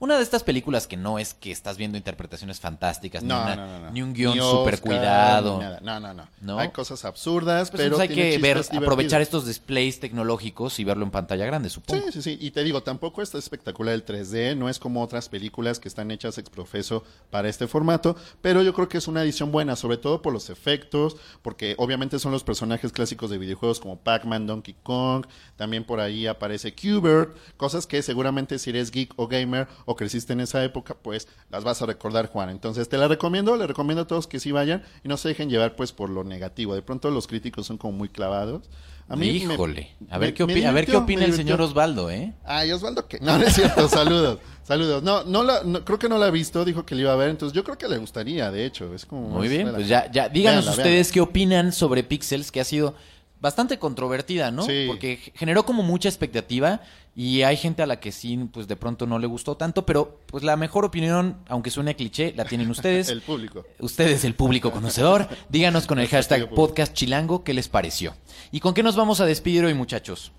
una 0.00 0.16
de 0.16 0.22
estas 0.22 0.42
películas 0.42 0.86
que 0.86 0.96
no 0.96 1.18
es 1.18 1.32
que 1.34 1.50
estás 1.50 1.76
viendo 1.76 1.96
interpretaciones 1.96 2.60
fantásticas, 2.60 3.22
ni, 3.22 3.32
una- 3.32 3.56
no, 3.56 3.66
no, 3.66 3.78
no. 3.86 3.90
ni 3.92 4.02
un 4.02 4.12
guion 4.12 4.36
súper 4.38 4.80
cuidado. 4.80 5.60
No, 5.80 6.00
no, 6.00 6.14
no. 6.40 6.58
Hay 6.58 6.70
cosas 6.70 7.04
absurdas, 7.04 7.70
Pues 7.70 7.82
pero 7.82 7.98
hay 8.00 8.08
que 8.08 8.38
ver, 8.38 8.58
aprovechar 8.72 9.20
estos 9.22 9.46
displays 9.46 10.00
tecnológicos 10.00 10.78
y 10.80 10.84
verlo 10.84 11.04
en 11.04 11.10
pantalla 11.10 11.46
grande, 11.46 11.70
supongo. 11.70 12.02
Sí, 12.06 12.12
sí, 12.12 12.22
sí. 12.22 12.38
Y 12.40 12.50
te 12.50 12.64
digo, 12.64 12.82
tampoco 12.82 13.22
está 13.22 13.38
espectacular 13.38 13.94
el 13.94 14.04
3D, 14.04 14.56
no 14.56 14.68
es 14.68 14.78
como 14.78 15.02
otras 15.02 15.28
películas 15.28 15.78
que 15.78 15.88
están 15.88 16.10
hechas 16.10 16.36
ex 16.38 16.50
profeso 16.50 17.04
para 17.30 17.48
este 17.48 17.66
formato, 17.66 18.16
pero 18.42 18.62
yo 18.62 18.74
creo 18.74 18.88
que 18.88 18.98
es 18.98 19.08
una 19.08 19.22
edición 19.22 19.52
buena, 19.52 19.76
sobre 19.76 19.96
todo 19.98 20.20
por 20.22 20.32
los 20.32 20.50
efectos, 20.50 21.16
porque 21.42 21.74
obviamente 21.78 22.18
son 22.18 22.32
los 22.32 22.44
personajes 22.44 22.92
clásicos 22.92 23.30
de 23.30 23.38
videojuegos 23.38 23.80
como 23.80 23.96
Pac-Man, 23.98 24.46
Donkey 24.46 24.74
Kong, 24.82 25.26
también 25.56 25.84
por 25.84 26.00
ahí 26.00 26.26
aparece 26.26 26.74
Qbert, 26.74 27.36
cosas 27.56 27.83
que 27.86 28.02
seguramente 28.02 28.58
si 28.58 28.70
eres 28.70 28.90
geek 28.90 29.12
o 29.16 29.26
gamer 29.28 29.68
o 29.84 29.96
creciste 29.96 30.32
en 30.32 30.40
esa 30.40 30.62
época, 30.64 30.96
pues 31.00 31.28
las 31.50 31.64
vas 31.64 31.80
a 31.82 31.86
recordar, 31.86 32.28
Juan. 32.28 32.50
Entonces 32.50 32.88
te 32.88 32.96
la 32.98 33.08
recomiendo, 33.08 33.56
le 33.56 33.66
recomiendo 33.66 34.02
a 34.02 34.06
todos 34.06 34.26
que 34.26 34.40
sí 34.40 34.52
vayan 34.52 34.82
y 35.04 35.08
no 35.08 35.16
se 35.16 35.28
dejen 35.28 35.50
llevar 35.50 35.76
pues 35.76 35.92
por 35.92 36.10
lo 36.10 36.24
negativo. 36.24 36.74
De 36.74 36.82
pronto 36.82 37.10
los 37.10 37.26
críticos 37.26 37.66
son 37.66 37.78
como 37.78 37.92
muy 37.92 38.08
clavados. 38.08 38.68
A 39.06 39.16
mí 39.16 39.26
me- 39.26 39.54
Híjole. 39.54 39.90
a 40.08 40.16
ver 40.16 40.32
qué, 40.32 40.46
me 40.46 40.66
a 40.66 40.72
ver 40.72 40.86
qué 40.86 40.96
opina 40.96 41.24
el 41.26 41.34
señor 41.34 41.60
Osvaldo, 41.60 42.10
¿eh? 42.10 42.32
Ay, 42.44 42.72
Osvaldo, 42.72 43.06
que 43.06 43.20
no, 43.20 43.36
no 43.38 43.44
es 43.44 43.52
cierto. 43.54 43.86
Saludos, 43.88 44.38
saludos. 44.62 45.02
No, 45.02 45.24
no 45.24 45.42
la, 45.42 45.62
no- 45.62 45.84
creo 45.84 45.98
que 45.98 46.08
no 46.08 46.16
la 46.16 46.26
ha 46.26 46.30
visto. 46.30 46.64
Dijo 46.64 46.86
que 46.86 46.94
le 46.94 47.02
iba 47.02 47.12
a 47.12 47.16
ver, 47.16 47.28
entonces 47.28 47.54
yo 47.54 47.64
creo 47.64 47.76
que 47.76 47.86
le 47.86 47.98
gustaría. 47.98 48.50
De 48.50 48.64
hecho, 48.64 48.94
es 48.94 49.04
como 49.04 49.28
Muy 49.28 49.48
bien, 49.48 49.66
la- 49.66 49.74
pues 49.74 49.88
ya, 49.88 50.10
ya, 50.10 50.30
díganos 50.30 50.64
Véanla, 50.64 50.82
ustedes 50.82 51.12
qué 51.12 51.20
opinan 51.20 51.72
sobre 51.74 52.02
Pixels, 52.02 52.50
que 52.50 52.60
ha 52.60 52.64
sido 52.64 52.94
bastante 53.42 53.78
controvertida, 53.78 54.50
¿no? 54.50 54.62
Sí. 54.62 54.84
Porque 54.86 55.18
generó 55.34 55.66
como 55.66 55.82
mucha 55.82 56.08
expectativa 56.08 56.80
y 57.16 57.42
hay 57.42 57.56
gente 57.56 57.82
a 57.82 57.86
la 57.86 58.00
que 58.00 58.10
sí, 58.10 58.36
pues 58.52 58.66
de 58.66 58.74
pronto 58.74 59.06
no 59.06 59.18
le 59.18 59.26
gustó 59.26 59.56
tanto, 59.56 59.86
pero 59.86 60.20
pues 60.26 60.42
la 60.42 60.56
mejor 60.56 60.84
opinión, 60.84 61.36
aunque 61.48 61.70
suene 61.70 61.94
cliché, 61.94 62.32
la 62.36 62.44
tienen 62.44 62.70
ustedes. 62.70 63.08
El 63.10 63.22
público. 63.22 63.64
Ustedes, 63.78 64.24
el 64.24 64.34
público 64.34 64.72
conocedor, 64.72 65.28
díganos 65.48 65.86
con 65.86 65.98
el 65.98 66.08
hashtag 66.08 66.50
podcast 66.50 66.92
chilango 66.92 67.44
qué 67.44 67.54
les 67.54 67.68
pareció. 67.68 68.14
¿Y 68.50 68.60
con 68.60 68.74
qué 68.74 68.82
nos 68.82 68.96
vamos 68.96 69.20
a 69.20 69.26
despedir 69.26 69.64
hoy, 69.64 69.74
muchachos? 69.74 70.32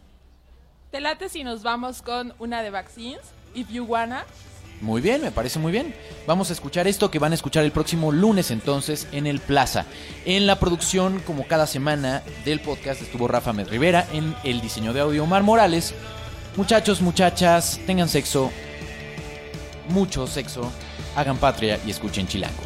Te 0.91 0.99
late 0.99 1.29
si 1.29 1.43
nos 1.43 1.63
vamos 1.63 2.01
con 2.01 2.33
una 2.39 2.61
de 2.61 2.71
Vaccines, 2.71 3.21
If 3.53 3.69
You 3.71 3.85
Wanna. 3.85 4.25
Muy 4.81 5.01
bien, 5.01 5.21
me 5.21 5.31
parece 5.31 5.59
muy 5.59 5.71
bien. 5.71 5.95
Vamos 6.27 6.49
a 6.49 6.53
escuchar 6.53 6.87
esto 6.87 7.09
que 7.09 7.19
van 7.19 7.31
a 7.31 7.35
escuchar 7.35 7.63
el 7.63 7.71
próximo 7.71 8.11
lunes 8.11 8.51
entonces 8.51 9.07
en 9.13 9.25
el 9.25 9.39
Plaza. 9.39 9.85
En 10.25 10.47
la 10.47 10.59
producción, 10.59 11.21
como 11.25 11.47
cada 11.47 11.67
semana 11.67 12.21
del 12.43 12.59
podcast, 12.59 13.01
estuvo 13.01 13.27
Rafa 13.27 13.53
Med 13.53 13.69
Rivera. 13.69 14.05
En 14.11 14.35
el 14.43 14.59
diseño 14.59 14.91
de 14.91 14.99
audio, 14.99 15.23
Omar 15.23 15.43
Morales. 15.43 15.93
Muchachos, 16.55 17.01
muchachas, 17.01 17.81
tengan 17.85 18.07
sexo. 18.07 18.49
Mucho 19.89 20.25
sexo. 20.25 20.71
Hagan 21.13 21.37
patria 21.37 21.77
y 21.85 21.91
escuchen 21.91 22.27
Chilango. 22.27 22.63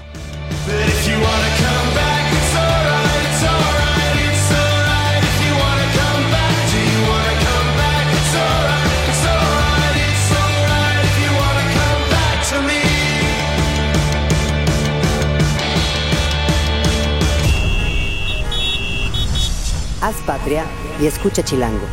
Haz 20.01 20.15
patria 20.27 20.65
y 21.01 21.07
escucha 21.07 21.43
Chilango. 21.43 21.87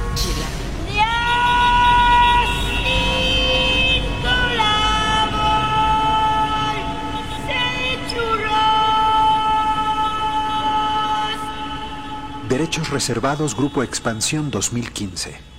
Derechos 12.48 12.90
reservados 12.90 13.56
Grupo 13.56 13.82
Expansión 13.82 14.52
2015. 14.52 15.55